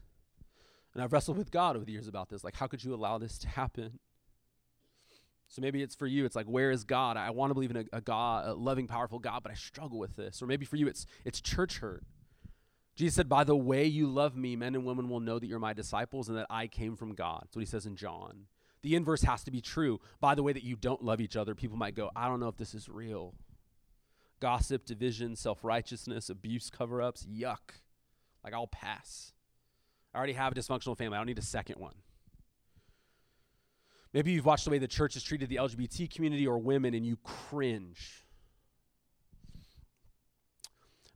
And 0.94 1.04
I've 1.04 1.12
wrestled 1.12 1.38
with 1.38 1.52
God 1.52 1.76
over 1.76 1.84
the 1.84 1.92
years 1.92 2.08
about 2.08 2.30
this. 2.30 2.44
Like, 2.44 2.56
how 2.56 2.68
could 2.68 2.86
you 2.86 2.94
allow 2.94 3.18
this 3.18 3.38
to 3.40 3.50
happen? 3.50 4.00
So 5.50 5.62
maybe 5.64 5.82
it's 5.82 5.96
for 5.96 6.06
you, 6.06 6.26
it's 6.26 6.36
like, 6.36 6.46
where 6.46 6.70
is 6.70 6.84
God? 6.84 7.18
I 7.18 7.32
want 7.32 7.50
to 7.50 7.56
believe 7.56 7.72
in 7.72 7.78
a, 7.78 7.86
a, 7.98 8.02
God, 8.02 8.48
a 8.48 8.54
loving, 8.54 8.86
powerful 8.88 9.18
God, 9.18 9.42
but 9.42 9.52
I 9.52 9.56
struggle 9.56 9.98
with 9.98 10.16
this. 10.16 10.44
Or 10.44 10.46
maybe 10.46 10.64
for 10.64 10.76
you, 10.76 10.88
it's 10.88 11.08
it's 11.26 11.42
church 11.42 11.80
hurt. 11.80 12.04
Jesus 12.96 13.16
said, 13.16 13.30
By 13.30 13.44
the 13.44 13.56
way 13.56 13.86
you 13.86 14.08
love 14.08 14.36
me, 14.36 14.56
men 14.56 14.76
and 14.76 14.86
women 14.86 15.10
will 15.10 15.20
know 15.20 15.40
that 15.40 15.48
you're 15.48 15.58
my 15.58 15.74
disciples 15.74 16.30
and 16.30 16.38
that 16.38 16.46
I 16.52 16.68
came 16.68 16.96
from 16.96 17.16
God. 17.16 17.42
That's 17.44 17.56
what 17.56 17.62
he 17.62 17.66
says 17.66 17.88
in 17.88 17.96
John. 17.96 18.46
The 18.84 18.96
inverse 18.96 19.24
has 19.24 19.44
to 19.46 19.52
be 19.52 19.60
true. 19.60 20.00
By 20.20 20.36
the 20.36 20.44
way 20.44 20.54
that 20.54 20.64
you 20.64 20.76
don't 20.76 21.04
love 21.04 21.20
each 21.20 21.36
other, 21.36 21.56
people 21.56 21.78
might 21.78 21.96
go, 21.96 22.12
I 22.16 22.28
don't 22.28 22.40
know 22.40 22.48
if 22.48 22.58
this 22.58 22.76
is 22.76 22.88
real. 22.88 23.34
Gossip, 24.40 24.86
division, 24.86 25.36
self 25.36 25.64
righteousness, 25.64 26.30
abuse, 26.30 26.70
cover 26.70 27.02
ups, 27.02 27.26
yuck. 27.26 27.80
Like, 28.44 28.54
I'll 28.54 28.68
pass. 28.68 29.34
I 30.14 30.18
already 30.18 30.34
have 30.34 30.52
a 30.52 30.56
dysfunctional 30.56 30.98
family. 30.98 31.16
I 31.16 31.20
don't 31.20 31.28
need 31.28 31.40
a 31.40 31.42
second 31.42 31.80
one. 31.80 31.96
Maybe 34.14 34.32
you've 34.32 34.46
watched 34.46 34.66
the 34.66 34.72
way 34.72 34.80
the 34.80 34.88
church 34.88 35.14
has 35.14 35.24
treated 35.24 35.50
the 35.50 35.58
LGBT 35.58 36.14
community 36.14 36.48
or 36.48 36.58
women 36.58 36.94
and 36.94 37.06
you 37.06 37.18
cringe. 37.24 38.26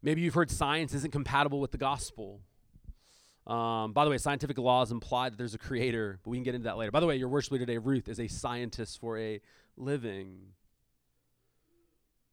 Maybe 0.02 0.22
you've 0.22 0.34
heard 0.34 0.52
science 0.52 0.94
isn't 0.94 1.12
compatible 1.12 1.60
with 1.60 1.72
the 1.72 1.78
gospel. 1.78 2.42
Um, 3.48 3.94
by 3.94 4.06
the 4.06 4.12
way, 4.12 4.18
scientific 4.18 4.58
laws 4.58 4.92
imply 4.92 5.30
that 5.30 5.38
there's 5.38 5.54
a 5.54 5.58
creator, 5.58 6.20
but 6.24 6.30
we 6.30 6.38
can 6.38 6.44
get 6.44 6.56
into 6.56 6.66
that 6.66 6.78
later. 6.78 6.92
By 6.92 7.00
the 7.00 7.08
way, 7.08 7.16
your 7.16 7.30
worship 7.30 7.54
leader 7.54 7.66
today, 7.66 7.78
Ruth, 7.78 8.08
is 8.08 8.20
a 8.20 8.28
scientist 8.28 9.00
for 9.00 9.18
a 9.18 9.42
living. 9.76 10.40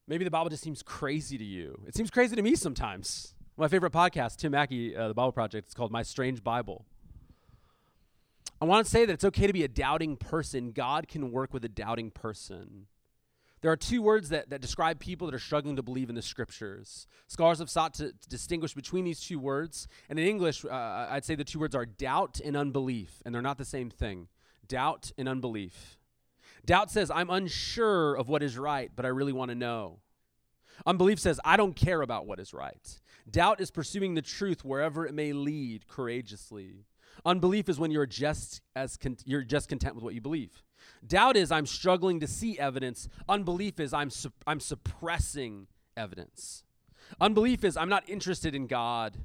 Maybe 0.06 0.24
the 0.24 0.30
Bible 0.30 0.50
just 0.50 0.62
seems 0.62 0.82
crazy 0.82 1.38
to 1.38 1.44
you. 1.44 1.80
It 1.86 1.94
seems 1.94 2.10
crazy 2.10 2.36
to 2.36 2.42
me 2.42 2.54
sometimes. 2.54 3.34
My 3.56 3.68
favorite 3.68 3.92
podcast, 3.92 4.36
Tim 4.36 4.52
Mackie, 4.52 4.96
uh, 4.96 5.08
the 5.08 5.14
Bible 5.14 5.32
Project, 5.32 5.66
it's 5.66 5.74
called 5.74 5.92
My 5.92 6.02
Strange 6.02 6.42
Bible. 6.42 6.86
I 8.60 8.66
want 8.66 8.84
to 8.84 8.90
say 8.90 9.06
that 9.06 9.12
it's 9.12 9.24
okay 9.24 9.46
to 9.46 9.52
be 9.52 9.64
a 9.64 9.68
doubting 9.68 10.16
person. 10.16 10.72
God 10.72 11.08
can 11.08 11.32
work 11.32 11.54
with 11.54 11.64
a 11.64 11.68
doubting 11.68 12.10
person. 12.10 12.86
There 13.62 13.70
are 13.70 13.76
two 13.76 14.00
words 14.02 14.30
that, 14.30 14.50
that 14.50 14.60
describe 14.60 14.98
people 15.00 15.26
that 15.26 15.34
are 15.34 15.40
struggling 15.40 15.76
to 15.76 15.82
believe 15.82 16.08
in 16.08 16.14
the 16.14 16.22
scriptures. 16.22 17.06
Scholars 17.26 17.58
have 17.58 17.68
sought 17.68 17.94
to, 17.94 18.12
to 18.12 18.28
distinguish 18.28 18.74
between 18.74 19.04
these 19.04 19.20
two 19.20 19.38
words. 19.38 19.86
And 20.08 20.18
in 20.18 20.26
English, 20.26 20.64
uh, 20.64 21.06
I'd 21.10 21.24
say 21.24 21.34
the 21.34 21.44
two 21.44 21.58
words 21.58 21.74
are 21.74 21.84
doubt 21.84 22.40
and 22.42 22.56
unbelief, 22.56 23.22
and 23.24 23.34
they're 23.34 23.42
not 23.42 23.58
the 23.58 23.64
same 23.64 23.90
thing. 23.90 24.28
Doubt 24.66 25.12
and 25.18 25.28
unbelief. 25.28 25.98
Doubt 26.64 26.90
says, 26.90 27.10
I'm 27.10 27.30
unsure 27.30 28.14
of 28.14 28.28
what 28.28 28.42
is 28.42 28.56
right, 28.56 28.90
but 28.94 29.04
I 29.04 29.08
really 29.08 29.32
want 29.32 29.50
to 29.50 29.54
know. 29.54 30.00
Unbelief 30.86 31.18
says, 31.18 31.40
I 31.44 31.56
don't 31.56 31.76
care 31.76 32.00
about 32.00 32.26
what 32.26 32.40
is 32.40 32.54
right. 32.54 33.00
Doubt 33.30 33.60
is 33.60 33.70
pursuing 33.70 34.14
the 34.14 34.22
truth 34.22 34.64
wherever 34.64 35.06
it 35.06 35.14
may 35.14 35.32
lead 35.32 35.86
courageously. 35.86 36.86
Unbelief 37.24 37.68
is 37.68 37.78
when 37.78 37.90
you're 37.90 38.06
just 38.06 38.62
as 38.74 38.96
con- 38.96 39.16
you're 39.24 39.42
just 39.42 39.68
content 39.68 39.94
with 39.94 40.04
what 40.04 40.14
you 40.14 40.20
believe. 40.20 40.62
Doubt 41.06 41.36
is 41.36 41.50
I'm 41.50 41.66
struggling 41.66 42.20
to 42.20 42.26
see 42.26 42.58
evidence. 42.58 43.08
Unbelief 43.28 43.78
is 43.78 43.92
I'm 43.92 44.10
su- 44.10 44.32
I'm 44.46 44.60
suppressing 44.60 45.66
evidence. 45.96 46.64
Unbelief 47.20 47.64
is 47.64 47.76
I'm 47.76 47.88
not 47.88 48.08
interested 48.08 48.54
in 48.54 48.66
God. 48.66 49.16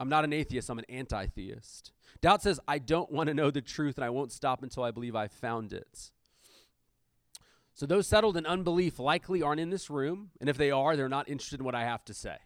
I'm 0.00 0.08
not 0.08 0.24
an 0.24 0.32
atheist, 0.32 0.68
I'm 0.68 0.78
an 0.78 0.86
anti-theist. 0.88 1.92
Doubt 2.20 2.42
says 2.42 2.58
I 2.66 2.78
don't 2.78 3.12
want 3.12 3.28
to 3.28 3.34
know 3.34 3.50
the 3.50 3.62
truth 3.62 3.96
and 3.96 4.04
I 4.04 4.10
won't 4.10 4.32
stop 4.32 4.62
until 4.62 4.82
I 4.82 4.90
believe 4.90 5.14
I 5.14 5.28
found 5.28 5.72
it. 5.72 6.10
So 7.74 7.86
those 7.86 8.06
settled 8.06 8.36
in 8.36 8.46
unbelief 8.46 8.98
likely 8.98 9.42
aren't 9.42 9.60
in 9.60 9.70
this 9.70 9.90
room, 9.90 10.30
and 10.40 10.48
if 10.48 10.56
they 10.56 10.70
are, 10.70 10.96
they're 10.96 11.08
not 11.08 11.28
interested 11.28 11.58
in 11.60 11.66
what 11.66 11.74
I 11.74 11.82
have 11.84 12.04
to 12.04 12.14
say. 12.14 12.36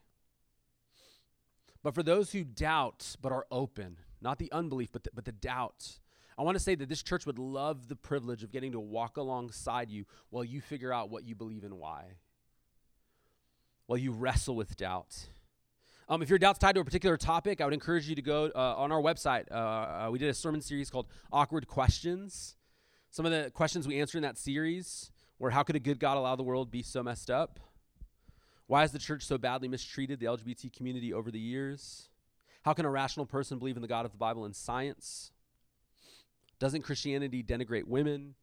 But 1.83 1.95
for 1.95 2.03
those 2.03 2.33
who 2.33 2.45
doubt 2.45 3.17
but 3.21 3.31
are 3.31 3.47
open, 3.51 3.99
not 4.21 4.39
the 4.39 4.51
unbelief, 4.53 4.91
but 4.93 5.05
the, 5.05 5.11
but 5.15 5.25
the 5.25 5.33
doubt, 5.33 5.99
I 6.39 6.43
want 6.43 6.57
to 6.57 6.63
say 6.63 6.75
that 6.77 6.89
this 6.89 7.03
church 7.03 7.27
would 7.27 7.39
love 7.39 7.89
the 7.89 7.97
privilege 7.97 8.45
of 8.45 8.53
getting 8.53 8.73
to 8.73 8.81
walk 8.81 9.17
alongside 9.17 9.91
you 9.91 10.05
while 10.31 10.45
you 10.45 10.61
figure 10.61 10.93
out 10.93 11.11
what 11.11 11.25
you 11.25 11.35
believe 11.35 11.65
and 11.65 11.75
why, 11.75 12.05
while 13.87 13.99
you 13.99 14.13
wrestle 14.13 14.55
with 14.55 14.77
doubt. 14.77 15.29
Um, 16.09 16.23
if 16.23 16.31
your 16.31 16.39
doubt's 16.39 16.59
tied 16.59 16.77
to 16.77 16.81
a 16.81 16.85
particular 16.85 17.17
topic, 17.17 17.61
I 17.61 17.65
would 17.65 17.75
encourage 17.75 18.09
you 18.09 18.15
to 18.15 18.23
go 18.23 18.51
uh, 18.55 18.75
on 18.77 18.93
our 18.93 19.01
website. 19.01 19.45
Uh, 19.51 19.55
uh, 19.55 20.09
we 20.11 20.19
did 20.19 20.31
a 20.31 20.35
sermon 20.35 20.61
series 20.61 20.91
called 20.91 21.07
Awkward 21.33 21.67
Questions. 21.67 22.57
Some 23.11 23.27
of 23.27 23.33
the 23.33 23.51
questions 23.51 23.87
we 23.87 24.01
answered 24.01 24.19
in 24.19 24.23
that 24.23 24.39
series 24.39 25.11
were 25.39 25.51
How 25.51 25.65
could 25.65 25.77
a 25.77 25.81
good 25.81 25.99
God 25.99 26.17
allow 26.17 26.37
the 26.37 26.43
world 26.43 26.71
be 26.71 26.83
so 26.83 27.03
messed 27.03 27.31
up? 27.31 27.61
Why 28.69 28.85
is 28.85 28.93
the 28.93 28.99
church 28.99 29.25
so 29.25 29.39
badly 29.39 29.67
mistreated 29.67 30.21
the 30.21 30.27
LGBT 30.27 30.73
community 30.75 31.13
over 31.13 31.31
the 31.31 31.39
years? 31.39 32.08
How 32.69 32.75
can 32.75 32.85
a 32.85 32.91
rational 32.91 33.25
person 33.25 33.59
believe 33.59 33.77
in 33.77 33.81
the 33.81 33.89
God 33.89 34.05
of 34.05 34.13
the 34.13 34.19
Bible 34.19 34.45
and 34.45 34.55
science? 34.55 35.33
Doesn't 36.59 36.83
Christianity 36.83 37.43
denigrate 37.43 37.87
women? 37.87 38.35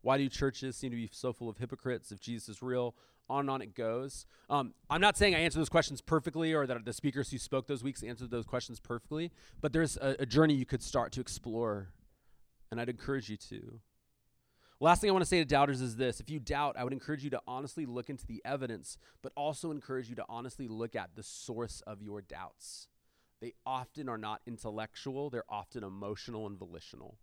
Why 0.00 0.16
do 0.16 0.26
churches 0.30 0.78
seem 0.78 0.92
to 0.92 0.96
be 0.96 1.10
so 1.12 1.34
full 1.34 1.50
of 1.50 1.58
hypocrites 1.58 2.10
if 2.10 2.18
Jesus 2.18 2.48
is 2.48 2.62
real? 2.62 2.94
On 3.28 3.40
and 3.40 3.50
on 3.50 3.60
it 3.60 3.74
goes. 3.74 4.24
Um, 4.48 4.72
I'm 4.88 5.02
not 5.02 5.18
saying 5.18 5.34
I 5.34 5.40
answer 5.40 5.58
those 5.58 5.68
questions 5.68 6.00
perfectly 6.00 6.54
or 6.54 6.66
that 6.66 6.86
the 6.86 6.92
speakers 6.94 7.30
who 7.30 7.36
spoke 7.36 7.66
those 7.66 7.84
weeks 7.84 8.02
answered 8.02 8.30
those 8.30 8.46
questions 8.46 8.80
perfectly, 8.80 9.30
but 9.60 9.74
there's 9.74 9.98
a, 9.98 10.16
a 10.20 10.24
journey 10.24 10.54
you 10.54 10.64
could 10.64 10.82
start 10.82 11.12
to 11.12 11.20
explore, 11.20 11.90
and 12.70 12.80
I'd 12.80 12.88
encourage 12.88 13.28
you 13.28 13.36
to. 13.50 13.80
Last 14.80 15.02
thing 15.02 15.10
I 15.10 15.12
want 15.12 15.22
to 15.24 15.28
say 15.28 15.40
to 15.40 15.44
doubters 15.44 15.82
is 15.82 15.96
this 15.96 16.18
if 16.18 16.30
you 16.30 16.40
doubt, 16.40 16.76
I 16.78 16.84
would 16.84 16.94
encourage 16.94 17.22
you 17.22 17.28
to 17.28 17.42
honestly 17.46 17.84
look 17.84 18.08
into 18.08 18.26
the 18.26 18.40
evidence, 18.42 18.96
but 19.20 19.32
also 19.36 19.70
encourage 19.70 20.08
you 20.08 20.16
to 20.16 20.24
honestly 20.30 20.66
look 20.66 20.96
at 20.96 21.10
the 21.14 21.22
source 21.22 21.82
of 21.86 22.00
your 22.00 22.22
doubts. 22.22 22.88
They 23.40 23.54
often 23.64 24.08
are 24.08 24.18
not 24.18 24.40
intellectual, 24.46 25.30
they're 25.30 25.44
often 25.48 25.84
emotional 25.84 26.46
and 26.46 26.58
volitional. 26.58 27.18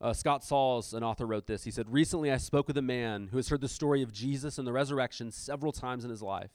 Uh, 0.00 0.12
Scott 0.12 0.42
Sauls, 0.42 0.94
an 0.94 1.04
author, 1.04 1.26
wrote 1.26 1.46
this. 1.46 1.62
He 1.62 1.70
said, 1.70 1.92
Recently 1.92 2.32
I 2.32 2.36
spoke 2.38 2.66
with 2.66 2.76
a 2.76 2.82
man 2.82 3.28
who 3.30 3.36
has 3.36 3.48
heard 3.48 3.60
the 3.60 3.68
story 3.68 4.02
of 4.02 4.12
Jesus 4.12 4.58
and 4.58 4.66
the 4.66 4.72
resurrection 4.72 5.30
several 5.30 5.70
times 5.70 6.04
in 6.04 6.10
his 6.10 6.22
life. 6.22 6.50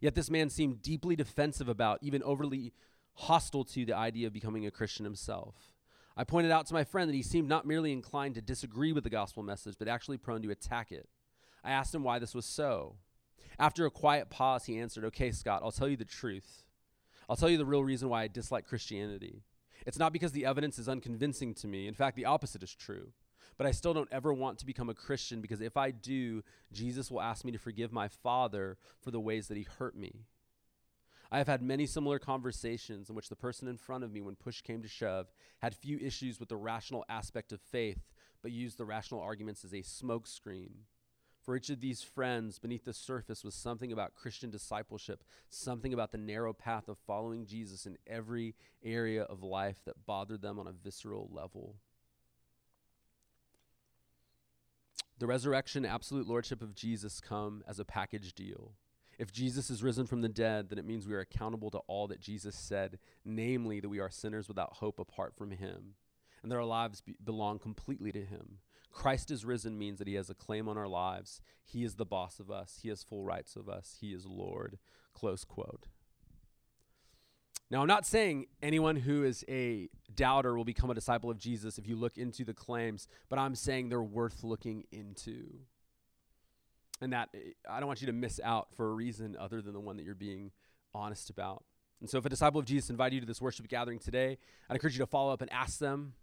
Yet 0.00 0.16
this 0.16 0.28
man 0.28 0.50
seemed 0.50 0.82
deeply 0.82 1.14
defensive 1.14 1.68
about, 1.68 2.00
even 2.02 2.20
overly 2.24 2.72
hostile 3.14 3.64
to, 3.64 3.84
the 3.84 3.96
idea 3.96 4.26
of 4.26 4.32
becoming 4.32 4.66
a 4.66 4.72
Christian 4.72 5.04
himself. 5.04 5.54
I 6.16 6.24
pointed 6.24 6.50
out 6.50 6.66
to 6.66 6.74
my 6.74 6.82
friend 6.82 7.08
that 7.08 7.14
he 7.14 7.22
seemed 7.22 7.48
not 7.48 7.64
merely 7.64 7.92
inclined 7.92 8.34
to 8.34 8.42
disagree 8.42 8.92
with 8.92 9.04
the 9.04 9.10
gospel 9.10 9.44
message, 9.44 9.76
but 9.78 9.86
actually 9.86 10.16
prone 10.16 10.42
to 10.42 10.50
attack 10.50 10.90
it. 10.90 11.08
I 11.62 11.70
asked 11.70 11.94
him 11.94 12.02
why 12.02 12.18
this 12.18 12.34
was 12.34 12.44
so. 12.46 12.96
After 13.58 13.86
a 13.86 13.90
quiet 13.90 14.30
pause, 14.30 14.64
he 14.64 14.78
answered, 14.80 15.04
Okay, 15.04 15.30
Scott, 15.30 15.60
I'll 15.62 15.70
tell 15.70 15.88
you 15.88 15.96
the 15.96 16.04
truth. 16.04 16.64
I'll 17.30 17.36
tell 17.36 17.48
you 17.48 17.58
the 17.58 17.64
real 17.64 17.84
reason 17.84 18.08
why 18.08 18.24
I 18.24 18.28
dislike 18.28 18.66
Christianity. 18.66 19.44
It's 19.86 20.00
not 20.00 20.12
because 20.12 20.32
the 20.32 20.44
evidence 20.44 20.80
is 20.80 20.88
unconvincing 20.88 21.54
to 21.54 21.68
me. 21.68 21.86
In 21.86 21.94
fact, 21.94 22.16
the 22.16 22.24
opposite 22.24 22.64
is 22.64 22.74
true. 22.74 23.12
But 23.56 23.68
I 23.68 23.70
still 23.70 23.94
don't 23.94 24.08
ever 24.10 24.34
want 24.34 24.58
to 24.58 24.66
become 24.66 24.90
a 24.90 24.94
Christian 24.94 25.40
because 25.40 25.60
if 25.60 25.76
I 25.76 25.92
do, 25.92 26.42
Jesus 26.72 27.08
will 27.08 27.22
ask 27.22 27.44
me 27.44 27.52
to 27.52 27.58
forgive 27.58 27.92
my 27.92 28.08
father 28.08 28.78
for 29.00 29.12
the 29.12 29.20
ways 29.20 29.46
that 29.46 29.56
he 29.56 29.62
hurt 29.78 29.94
me. 29.94 30.24
I 31.30 31.38
have 31.38 31.46
had 31.46 31.62
many 31.62 31.86
similar 31.86 32.18
conversations 32.18 33.08
in 33.08 33.14
which 33.14 33.28
the 33.28 33.36
person 33.36 33.68
in 33.68 33.76
front 33.76 34.02
of 34.02 34.12
me, 34.12 34.20
when 34.20 34.34
push 34.34 34.60
came 34.60 34.82
to 34.82 34.88
shove, 34.88 35.30
had 35.60 35.76
few 35.76 35.98
issues 35.98 36.40
with 36.40 36.48
the 36.48 36.56
rational 36.56 37.04
aspect 37.08 37.52
of 37.52 37.60
faith, 37.60 38.10
but 38.42 38.50
used 38.50 38.76
the 38.76 38.84
rational 38.84 39.20
arguments 39.20 39.64
as 39.64 39.72
a 39.72 39.82
smokescreen. 39.82 40.70
For 41.40 41.56
each 41.56 41.70
of 41.70 41.80
these 41.80 42.02
friends, 42.02 42.58
beneath 42.58 42.84
the 42.84 42.92
surface 42.92 43.42
was 43.42 43.54
something 43.54 43.92
about 43.92 44.14
Christian 44.14 44.50
discipleship, 44.50 45.24
something 45.48 45.94
about 45.94 46.12
the 46.12 46.18
narrow 46.18 46.52
path 46.52 46.88
of 46.88 46.98
following 47.06 47.46
Jesus 47.46 47.86
in 47.86 47.96
every 48.06 48.54
area 48.84 49.22
of 49.22 49.42
life 49.42 49.78
that 49.86 50.06
bothered 50.06 50.42
them 50.42 50.58
on 50.58 50.66
a 50.66 50.72
visceral 50.72 51.30
level. 51.32 51.76
The 55.18 55.26
resurrection, 55.26 55.84
absolute 55.84 56.26
lordship 56.26 56.62
of 56.62 56.74
Jesus 56.74 57.20
come 57.20 57.62
as 57.66 57.78
a 57.78 57.84
package 57.84 58.32
deal. 58.34 58.72
If 59.18 59.32
Jesus 59.32 59.68
is 59.68 59.82
risen 59.82 60.06
from 60.06 60.22
the 60.22 60.30
dead, 60.30 60.70
then 60.70 60.78
it 60.78 60.86
means 60.86 61.06
we 61.06 61.14
are 61.14 61.20
accountable 61.20 61.70
to 61.72 61.78
all 61.86 62.06
that 62.08 62.20
Jesus 62.20 62.56
said, 62.56 62.98
namely 63.22 63.80
that 63.80 63.88
we 63.90 64.00
are 64.00 64.08
sinners 64.08 64.48
without 64.48 64.76
hope 64.76 64.98
apart 64.98 65.36
from 65.36 65.50
him, 65.50 65.94
and 66.42 66.50
that 66.50 66.56
our 66.56 66.64
lives 66.64 67.02
be- 67.02 67.16
belong 67.22 67.58
completely 67.58 68.12
to 68.12 68.24
him. 68.24 68.60
Christ 68.90 69.30
is 69.30 69.44
risen 69.44 69.78
means 69.78 69.98
that 69.98 70.08
he 70.08 70.14
has 70.14 70.30
a 70.30 70.34
claim 70.34 70.68
on 70.68 70.76
our 70.76 70.88
lives. 70.88 71.40
He 71.64 71.84
is 71.84 71.94
the 71.94 72.04
boss 72.04 72.40
of 72.40 72.50
us. 72.50 72.80
He 72.82 72.88
has 72.88 73.02
full 73.02 73.24
rights 73.24 73.56
of 73.56 73.68
us. 73.68 73.96
He 74.00 74.12
is 74.12 74.26
Lord. 74.26 74.78
Close 75.14 75.44
quote. 75.44 75.86
Now, 77.70 77.82
I'm 77.82 77.86
not 77.86 78.04
saying 78.04 78.46
anyone 78.60 78.96
who 78.96 79.22
is 79.22 79.44
a 79.48 79.88
doubter 80.12 80.56
will 80.56 80.64
become 80.64 80.90
a 80.90 80.94
disciple 80.94 81.30
of 81.30 81.38
Jesus 81.38 81.78
if 81.78 81.86
you 81.86 81.94
look 81.94 82.18
into 82.18 82.44
the 82.44 82.52
claims, 82.52 83.06
but 83.28 83.38
I'm 83.38 83.54
saying 83.54 83.88
they're 83.88 84.02
worth 84.02 84.42
looking 84.42 84.84
into. 84.90 85.44
And 87.00 87.12
that 87.12 87.28
I 87.68 87.78
don't 87.78 87.86
want 87.86 88.00
you 88.00 88.08
to 88.08 88.12
miss 88.12 88.40
out 88.42 88.68
for 88.74 88.90
a 88.90 88.92
reason 88.92 89.36
other 89.38 89.62
than 89.62 89.72
the 89.72 89.80
one 89.80 89.96
that 89.96 90.04
you're 90.04 90.16
being 90.16 90.50
honest 90.92 91.30
about. 91.30 91.62
And 92.00 92.10
so, 92.10 92.18
if 92.18 92.24
a 92.24 92.28
disciple 92.28 92.58
of 92.58 92.66
Jesus 92.66 92.90
invited 92.90 93.14
you 93.14 93.20
to 93.20 93.26
this 93.26 93.40
worship 93.40 93.68
gathering 93.68 93.98
today, 93.98 94.36
I'd 94.68 94.74
encourage 94.74 94.94
you 94.94 95.04
to 95.04 95.06
follow 95.06 95.32
up 95.32 95.40
and 95.40 95.52
ask 95.52 95.78
them 95.78 96.14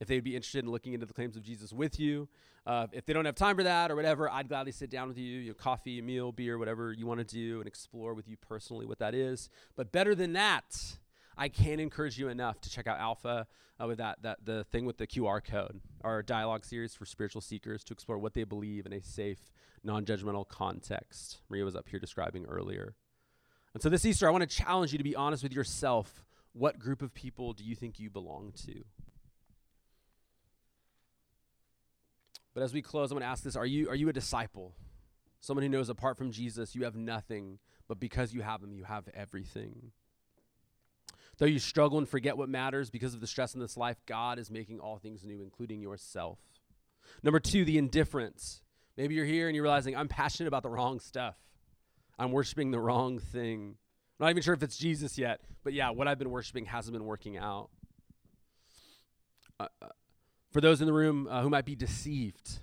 if 0.00 0.08
they'd 0.08 0.24
be 0.24 0.34
interested 0.34 0.64
in 0.64 0.70
looking 0.70 0.92
into 0.92 1.06
the 1.06 1.14
claims 1.14 1.36
of 1.36 1.42
Jesus 1.42 1.72
with 1.72 1.98
you. 1.98 2.28
Uh, 2.66 2.86
if 2.92 3.04
they 3.04 3.12
don't 3.12 3.26
have 3.26 3.34
time 3.34 3.56
for 3.56 3.62
that 3.62 3.90
or 3.90 3.96
whatever, 3.96 4.30
I'd 4.30 4.48
gladly 4.48 4.72
sit 4.72 4.90
down 4.90 5.08
with 5.08 5.18
you, 5.18 5.40
you 5.40 5.48
know, 5.48 5.54
coffee, 5.54 6.00
meal, 6.00 6.32
beer, 6.32 6.58
whatever 6.58 6.92
you 6.92 7.06
want 7.06 7.20
to 7.20 7.24
do, 7.24 7.58
and 7.58 7.68
explore 7.68 8.14
with 8.14 8.26
you 8.26 8.36
personally 8.36 8.86
what 8.86 8.98
that 9.00 9.14
is. 9.14 9.50
But 9.76 9.92
better 9.92 10.14
than 10.14 10.32
that, 10.32 10.96
I 11.36 11.48
can't 11.48 11.80
encourage 11.80 12.18
you 12.18 12.28
enough 12.28 12.60
to 12.62 12.70
check 12.70 12.86
out 12.86 12.98
Alpha 12.98 13.46
uh, 13.80 13.86
with 13.86 13.98
that, 13.98 14.22
that 14.22 14.44
the 14.44 14.64
thing 14.64 14.86
with 14.86 14.98
the 14.98 15.06
QR 15.06 15.44
code, 15.44 15.80
our 16.02 16.22
dialogue 16.22 16.64
series 16.64 16.94
for 16.94 17.04
spiritual 17.04 17.40
seekers 17.40 17.82
to 17.84 17.92
explore 17.92 18.18
what 18.18 18.34
they 18.34 18.44
believe 18.44 18.86
in 18.86 18.92
a 18.92 19.02
safe, 19.02 19.52
non-judgmental 19.82 20.48
context. 20.48 21.38
Maria 21.50 21.64
was 21.64 21.76
up 21.76 21.88
here 21.88 21.98
describing 21.98 22.46
earlier. 22.46 22.94
And 23.74 23.82
so 23.82 23.88
this 23.88 24.04
Easter, 24.04 24.28
I 24.28 24.30
want 24.30 24.48
to 24.48 24.56
challenge 24.56 24.92
you 24.92 24.98
to 24.98 25.04
be 25.04 25.16
honest 25.16 25.42
with 25.42 25.52
yourself. 25.52 26.24
What 26.52 26.78
group 26.78 27.02
of 27.02 27.12
people 27.12 27.52
do 27.52 27.64
you 27.64 27.74
think 27.74 27.98
you 27.98 28.08
belong 28.08 28.52
to? 28.66 28.84
But 32.54 32.62
as 32.62 32.72
we 32.72 32.82
close, 32.82 33.10
I'm 33.10 33.16
going 33.16 33.26
to 33.26 33.30
ask 33.30 33.42
this 33.42 33.56
Are 33.56 33.66
you, 33.66 33.88
are 33.88 33.94
you 33.94 34.08
a 34.08 34.12
disciple? 34.12 34.74
Someone 35.40 35.62
who 35.62 35.68
knows 35.68 35.90
apart 35.90 36.16
from 36.16 36.30
Jesus, 36.30 36.74
you 36.74 36.84
have 36.84 36.96
nothing, 36.96 37.58
but 37.86 38.00
because 38.00 38.32
you 38.32 38.40
have 38.40 38.62
him, 38.62 38.72
you 38.72 38.84
have 38.84 39.08
everything. 39.12 39.90
Though 41.36 41.46
you 41.46 41.58
struggle 41.58 41.98
and 41.98 42.08
forget 42.08 42.38
what 42.38 42.48
matters 42.48 42.88
because 42.90 43.12
of 43.12 43.20
the 43.20 43.26
stress 43.26 43.54
in 43.54 43.60
this 43.60 43.76
life, 43.76 43.96
God 44.06 44.38
is 44.38 44.50
making 44.50 44.80
all 44.80 44.98
things 44.98 45.24
new, 45.24 45.42
including 45.42 45.82
yourself. 45.82 46.38
Number 47.22 47.40
two, 47.40 47.64
the 47.64 47.76
indifference. 47.76 48.62
Maybe 48.96 49.16
you're 49.16 49.24
here 49.26 49.48
and 49.48 49.54
you're 49.54 49.64
realizing 49.64 49.96
I'm 49.96 50.08
passionate 50.08 50.48
about 50.48 50.62
the 50.62 50.70
wrong 50.70 51.00
stuff. 51.00 51.34
I'm 52.18 52.30
worshiping 52.30 52.70
the 52.70 52.80
wrong 52.80 53.18
thing. 53.18 53.74
I'm 54.20 54.24
not 54.24 54.30
even 54.30 54.42
sure 54.42 54.54
if 54.54 54.62
it's 54.62 54.78
Jesus 54.78 55.18
yet, 55.18 55.40
but 55.64 55.72
yeah, 55.72 55.90
what 55.90 56.06
I've 56.06 56.18
been 56.18 56.30
worshiping 56.30 56.66
hasn't 56.66 56.92
been 56.92 57.04
working 57.04 57.36
out. 57.36 57.68
Uh, 59.58 59.66
uh 59.82 59.88
for 60.54 60.60
those 60.60 60.80
in 60.80 60.86
the 60.86 60.92
room 60.92 61.26
uh, 61.28 61.42
who 61.42 61.50
might 61.50 61.64
be 61.64 61.74
deceived, 61.74 62.60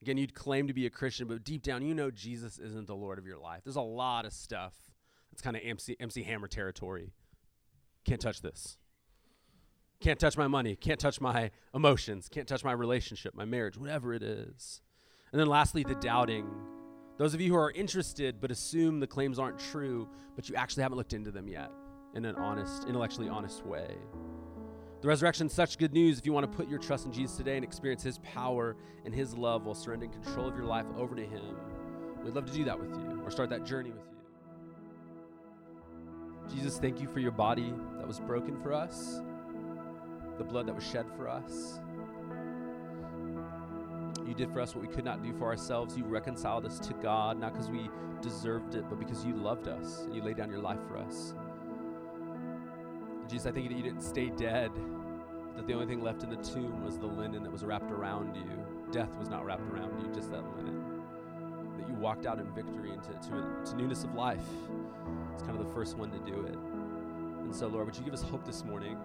again, 0.00 0.16
you'd 0.16 0.34
claim 0.34 0.68
to 0.68 0.72
be 0.72 0.86
a 0.86 0.90
Christian, 0.90 1.28
but 1.28 1.44
deep 1.44 1.62
down, 1.62 1.82
you 1.82 1.94
know 1.94 2.10
Jesus 2.10 2.58
isn't 2.58 2.86
the 2.86 2.96
Lord 2.96 3.18
of 3.18 3.26
your 3.26 3.36
life. 3.36 3.60
There's 3.62 3.76
a 3.76 3.82
lot 3.82 4.24
of 4.24 4.32
stuff 4.32 4.72
that's 5.30 5.42
kind 5.42 5.54
of 5.54 5.60
MC, 5.62 5.96
MC 6.00 6.22
Hammer 6.22 6.48
territory. 6.48 7.12
Can't 8.06 8.22
touch 8.22 8.40
this. 8.40 8.78
Can't 10.00 10.18
touch 10.18 10.38
my 10.38 10.48
money. 10.48 10.76
Can't 10.76 10.98
touch 10.98 11.20
my 11.20 11.50
emotions. 11.74 12.30
Can't 12.30 12.48
touch 12.48 12.64
my 12.64 12.72
relationship, 12.72 13.34
my 13.34 13.44
marriage, 13.44 13.76
whatever 13.76 14.14
it 14.14 14.22
is. 14.22 14.80
And 15.30 15.38
then 15.38 15.46
lastly, 15.46 15.84
the 15.84 15.94
doubting. 15.96 16.46
Those 17.18 17.34
of 17.34 17.42
you 17.42 17.50
who 17.50 17.58
are 17.58 17.70
interested 17.70 18.40
but 18.40 18.50
assume 18.50 18.98
the 18.98 19.06
claims 19.06 19.38
aren't 19.38 19.58
true, 19.58 20.08
but 20.36 20.48
you 20.48 20.54
actually 20.54 20.84
haven't 20.84 20.96
looked 20.96 21.12
into 21.12 21.30
them 21.30 21.48
yet 21.48 21.70
in 22.14 22.24
an 22.24 22.36
honest, 22.36 22.84
intellectually 22.84 23.28
honest 23.28 23.66
way. 23.66 23.94
The 25.06 25.10
resurrection 25.10 25.46
is 25.46 25.52
such 25.52 25.78
good 25.78 25.92
news 25.92 26.18
if 26.18 26.26
you 26.26 26.32
want 26.32 26.50
to 26.50 26.56
put 26.56 26.68
your 26.68 26.80
trust 26.80 27.06
in 27.06 27.12
Jesus 27.12 27.36
today 27.36 27.54
and 27.54 27.62
experience 27.62 28.02
His 28.02 28.18
power 28.18 28.74
and 29.04 29.14
His 29.14 29.36
love 29.36 29.64
while 29.64 29.76
surrendering 29.76 30.10
control 30.10 30.48
of 30.48 30.56
your 30.56 30.64
life 30.64 30.84
over 30.98 31.14
to 31.14 31.24
Him. 31.24 31.54
We'd 32.24 32.34
love 32.34 32.44
to 32.46 32.52
do 32.52 32.64
that 32.64 32.76
with 32.76 32.90
you 32.90 33.22
or 33.24 33.30
start 33.30 33.48
that 33.50 33.64
journey 33.64 33.92
with 33.92 34.02
you. 36.50 36.56
Jesus, 36.56 36.80
thank 36.80 37.00
you 37.00 37.06
for 37.06 37.20
your 37.20 37.30
body 37.30 37.72
that 37.98 38.08
was 38.08 38.18
broken 38.18 38.60
for 38.60 38.72
us, 38.72 39.20
the 40.38 40.44
blood 40.44 40.66
that 40.66 40.74
was 40.74 40.84
shed 40.84 41.06
for 41.16 41.28
us. 41.28 41.78
You 44.26 44.34
did 44.34 44.52
for 44.52 44.60
us 44.60 44.74
what 44.74 44.84
we 44.84 44.92
could 44.92 45.04
not 45.04 45.22
do 45.22 45.32
for 45.34 45.44
ourselves. 45.44 45.96
You 45.96 46.02
reconciled 46.02 46.66
us 46.66 46.80
to 46.80 46.94
God, 46.94 47.38
not 47.38 47.52
because 47.52 47.70
we 47.70 47.90
deserved 48.20 48.74
it, 48.74 48.86
but 48.88 48.98
because 48.98 49.24
you 49.24 49.36
loved 49.36 49.68
us 49.68 50.00
and 50.00 50.16
you 50.16 50.20
laid 50.20 50.36
down 50.36 50.50
your 50.50 50.62
life 50.62 50.80
for 50.88 50.96
us. 50.96 51.32
Jesus, 53.28 53.46
I 53.46 53.50
thank 53.50 53.64
you 53.64 53.70
that 53.70 53.76
you 53.76 53.82
didn't 53.82 54.02
stay 54.02 54.30
dead, 54.30 54.70
that 55.56 55.66
the 55.66 55.72
only 55.72 55.86
thing 55.86 56.00
left 56.00 56.22
in 56.22 56.30
the 56.30 56.36
tomb 56.36 56.84
was 56.84 56.98
the 56.98 57.06
linen 57.06 57.42
that 57.42 57.50
was 57.50 57.64
wrapped 57.64 57.90
around 57.90 58.36
you. 58.36 58.92
death 58.92 59.16
was 59.18 59.28
not 59.28 59.44
wrapped 59.44 59.68
around 59.72 60.00
you, 60.00 60.14
just 60.14 60.30
that 60.30 60.44
linen. 60.56 61.02
That 61.76 61.88
you 61.88 61.94
walked 61.94 62.26
out 62.26 62.38
in 62.38 62.46
victory 62.54 62.92
into 62.92 63.08
to, 63.28 63.70
to 63.70 63.76
newness 63.76 64.04
of 64.04 64.14
life. 64.14 64.46
It's 65.34 65.42
kind 65.42 65.58
of 65.58 65.66
the 65.66 65.72
first 65.74 65.96
one 65.96 66.10
to 66.12 66.18
do 66.18 66.42
it. 66.42 66.54
And 66.54 67.54
so, 67.54 67.66
Lord, 67.66 67.86
would 67.86 67.96
you 67.96 68.04
give 68.04 68.14
us 68.14 68.22
hope 68.22 68.44
this 68.44 68.64
morning 68.64 68.96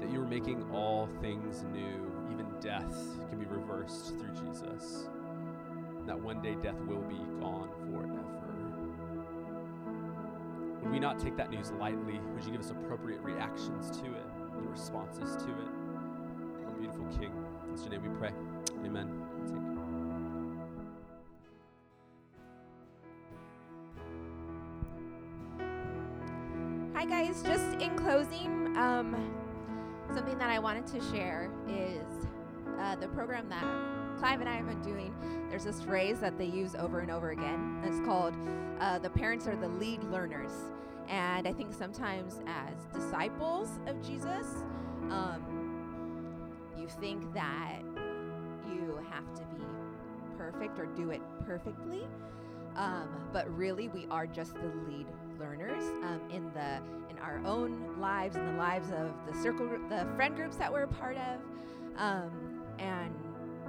that 0.00 0.10
you 0.10 0.20
are 0.20 0.26
making 0.26 0.68
all 0.72 1.08
things 1.20 1.64
new, 1.72 2.12
even 2.32 2.46
death 2.60 2.94
can 3.28 3.38
be 3.38 3.46
reversed 3.46 4.16
through 4.18 4.34
Jesus. 4.34 5.08
That 6.06 6.20
one 6.20 6.42
day 6.42 6.56
death 6.62 6.80
will 6.82 7.02
be 7.02 7.18
gone 7.40 7.68
forever. 7.90 8.05
Would 10.86 10.92
we 10.92 11.00
not 11.00 11.18
take 11.18 11.36
that 11.36 11.50
news 11.50 11.72
lightly? 11.80 12.20
Would 12.32 12.44
you 12.44 12.52
give 12.52 12.60
us 12.60 12.70
appropriate 12.70 13.20
reactions 13.20 13.90
to 13.98 14.04
it 14.04 14.22
and 14.56 14.70
responses 14.70 15.34
to 15.34 15.48
it? 15.48 15.68
Our 16.64 16.70
beautiful 16.78 17.04
King. 17.06 17.32
In 17.68 17.82
your 17.82 17.90
name 17.90 18.02
we 18.02 18.16
pray. 18.20 18.30
Amen. 18.84 19.10
Hi, 26.94 27.04
guys. 27.04 27.42
Just 27.42 27.82
in 27.82 27.96
closing, 27.96 28.76
um, 28.76 29.16
something 30.14 30.38
that 30.38 30.50
I 30.50 30.60
wanted 30.60 30.86
to 30.86 31.00
share 31.10 31.50
is 31.68 32.28
uh, 32.78 32.94
the 32.94 33.08
program 33.08 33.48
that 33.48 33.64
Clive 34.18 34.40
and 34.40 34.48
I 34.48 34.56
have 34.56 34.66
been 34.66 34.82
doing. 34.82 35.14
There's 35.50 35.64
this 35.64 35.82
phrase 35.82 36.20
that 36.20 36.38
they 36.38 36.46
use 36.46 36.74
over 36.74 37.00
and 37.00 37.10
over 37.10 37.30
again. 37.30 37.80
It's 37.84 38.00
called 38.06 38.34
uh, 38.80 38.98
the 38.98 39.10
parents 39.10 39.46
are 39.46 39.56
the 39.56 39.68
lead 39.68 40.02
learners. 40.04 40.52
And 41.08 41.46
I 41.46 41.52
think 41.52 41.72
sometimes 41.72 42.40
as 42.46 42.74
disciples 42.92 43.78
of 43.86 44.04
Jesus, 44.04 44.46
um, 45.10 45.42
you 46.76 46.88
think 47.00 47.32
that 47.34 47.80
you 48.68 48.98
have 49.10 49.34
to 49.34 49.42
be 49.54 49.64
perfect 50.36 50.78
or 50.78 50.86
do 50.86 51.10
it 51.10 51.22
perfectly. 51.44 52.06
Um, 52.76 53.08
but 53.32 53.48
really, 53.56 53.88
we 53.88 54.06
are 54.10 54.26
just 54.26 54.54
the 54.54 54.72
lead 54.88 55.06
learners 55.38 55.82
um, 56.02 56.20
in 56.30 56.50
the 56.52 56.80
in 57.10 57.18
our 57.22 57.40
own 57.46 57.98
lives, 57.98 58.36
in 58.36 58.44
the 58.44 58.58
lives 58.58 58.90
of 58.90 59.12
the 59.26 59.42
circle, 59.42 59.66
the 59.88 60.06
friend 60.16 60.36
groups 60.36 60.56
that 60.56 60.70
we're 60.70 60.82
a 60.82 60.88
part 60.88 61.16
of, 61.16 61.40
um, 61.96 62.30
and 62.78 63.14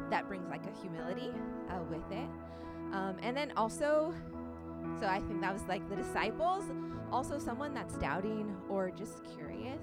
that 0.09 0.27
brings 0.27 0.49
like 0.49 0.63
a 0.65 0.81
humility 0.81 1.31
uh, 1.69 1.81
with 1.89 2.11
it. 2.11 2.29
Um, 2.93 3.17
and 3.21 3.35
then 3.35 3.51
also, 3.57 4.13
so 4.99 5.07
I 5.07 5.19
think 5.19 5.41
that 5.41 5.53
was 5.53 5.63
like 5.67 5.87
the 5.89 5.95
disciples 5.95 6.63
also 7.11 7.39
someone 7.39 7.73
that's 7.73 7.95
doubting 7.97 8.55
or 8.69 8.91
just 8.91 9.23
curious, 9.35 9.81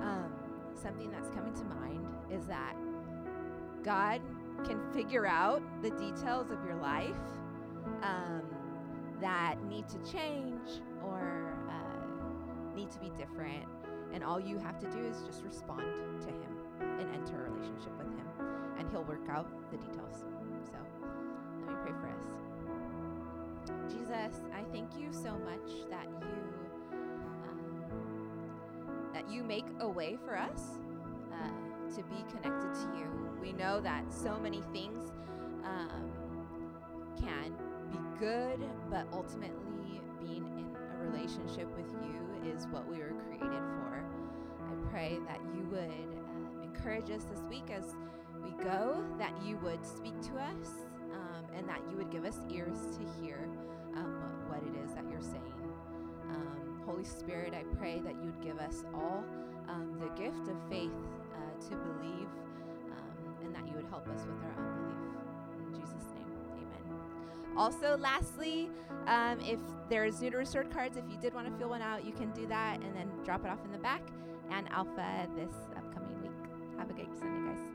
um, 0.00 0.32
something 0.80 1.10
that's 1.10 1.30
coming 1.30 1.52
to 1.54 1.64
mind 1.64 2.06
is 2.30 2.46
that 2.46 2.74
God 3.82 4.20
can 4.64 4.80
figure 4.92 5.26
out 5.26 5.62
the 5.82 5.90
details 5.90 6.50
of 6.50 6.64
your 6.64 6.76
life 6.76 7.16
um, 8.02 8.42
that 9.20 9.56
need 9.68 9.88
to 9.88 9.98
change 10.10 10.80
or 11.04 11.54
uh, 11.68 12.76
need 12.76 12.90
to 12.90 12.98
be 12.98 13.10
different. 13.18 13.64
And 14.12 14.22
all 14.22 14.40
you 14.40 14.58
have 14.58 14.78
to 14.80 14.90
do 14.90 14.98
is 14.98 15.22
just 15.22 15.42
respond 15.42 15.82
to 16.20 16.28
Him 16.28 16.98
and 16.98 17.14
enter 17.14 17.46
a 17.46 17.50
relationship 17.50 17.96
with 17.98 18.08
Him, 18.08 18.26
and 18.78 18.88
He'll 18.90 19.04
work 19.04 19.28
out 19.30 19.48
the 19.70 19.76
details. 19.76 20.24
So 20.64 20.76
let 21.66 21.68
me 21.68 21.74
pray 21.82 21.92
for 22.00 22.08
us. 22.08 22.32
Jesus, 23.90 24.40
I 24.54 24.62
thank 24.72 24.90
you 24.98 25.12
so 25.12 25.38
much 25.38 25.88
that 25.90 26.06
you 26.20 26.38
um, 27.44 27.60
that 29.12 29.30
you 29.30 29.42
make 29.42 29.66
a 29.80 29.88
way 29.88 30.16
for 30.24 30.36
us 30.36 30.80
uh, 31.32 31.94
to 31.96 32.02
be 32.04 32.24
connected 32.30 32.74
to 32.74 32.98
you. 32.98 33.08
We 33.40 33.52
know 33.52 33.80
that 33.80 34.12
so 34.12 34.38
many 34.38 34.62
things 34.72 35.10
um, 35.64 36.10
can 37.20 37.54
be 37.90 37.98
good, 38.18 38.60
but 38.90 39.06
ultimately 39.12 40.00
being 40.20 40.46
in 40.58 40.76
a 41.00 41.10
relationship 41.10 41.68
with 41.76 41.86
you 42.02 42.52
is 42.52 42.66
what 42.68 42.88
we 42.88 42.98
were 42.98 43.14
created 43.26 43.62
for. 43.78 44.04
I 44.60 44.90
pray 44.90 45.18
that 45.26 45.40
you 45.54 45.64
would 45.70 45.78
uh, 45.80 46.62
encourage 46.62 47.10
us 47.10 47.24
this 47.24 47.40
week 47.48 47.70
as 47.70 47.94
we 48.42 48.50
go, 48.64 49.04
that 49.18 49.32
you 49.44 49.58
would 49.58 49.84
speak 49.86 50.20
to 50.22 50.38
us, 50.38 50.86
um, 51.12 51.44
and 51.56 51.68
that 51.68 51.80
you 51.90 51.96
would 51.96 52.10
give 52.10 52.24
us 52.24 52.38
ears 52.50 52.78
to 52.96 53.22
hear 53.22 53.48
um, 53.96 54.22
what 54.48 54.62
it 54.62 54.84
is 54.84 54.92
that 54.94 55.04
you're 55.10 55.20
saying. 55.20 55.52
Um, 56.30 56.82
Holy 56.86 57.04
Spirit, 57.04 57.54
I 57.54 57.62
pray 57.76 58.00
that 58.00 58.14
you'd 58.22 58.40
give 58.42 58.58
us 58.58 58.84
all 58.94 59.24
um, 59.68 59.98
the 60.00 60.08
gift 60.20 60.48
of 60.48 60.56
faith 60.68 60.90
uh, 61.34 61.68
to 61.68 61.76
believe 61.76 62.28
um, 62.90 63.34
and 63.44 63.54
that 63.54 63.66
you 63.66 63.74
would 63.74 63.86
help 63.86 64.08
us 64.08 64.20
with 64.26 64.42
our 64.44 64.64
unbelief. 64.64 64.96
In 65.58 65.80
Jesus' 65.80 66.08
name, 66.14 66.26
amen. 66.54 67.56
Also, 67.56 67.96
lastly, 67.96 68.70
um, 69.06 69.40
if 69.40 69.60
there's 69.88 70.20
new 70.20 70.30
to 70.30 70.38
restored 70.38 70.70
cards, 70.70 70.96
if 70.96 71.04
you 71.10 71.16
did 71.18 71.34
want 71.34 71.46
to 71.46 71.52
fill 71.58 71.70
one 71.70 71.82
out, 71.82 72.04
you 72.04 72.12
can 72.12 72.30
do 72.32 72.46
that 72.46 72.80
and 72.82 72.94
then 72.96 73.10
drop 73.24 73.44
it 73.44 73.50
off 73.50 73.64
in 73.64 73.72
the 73.72 73.78
back 73.78 74.02
and 74.50 74.68
Alpha 74.70 75.28
this 75.36 75.52
upcoming 75.76 76.20
week. 76.22 76.30
Have 76.78 76.90
a 76.90 76.92
great 76.92 77.12
Sunday, 77.18 77.50
guys. 77.50 77.71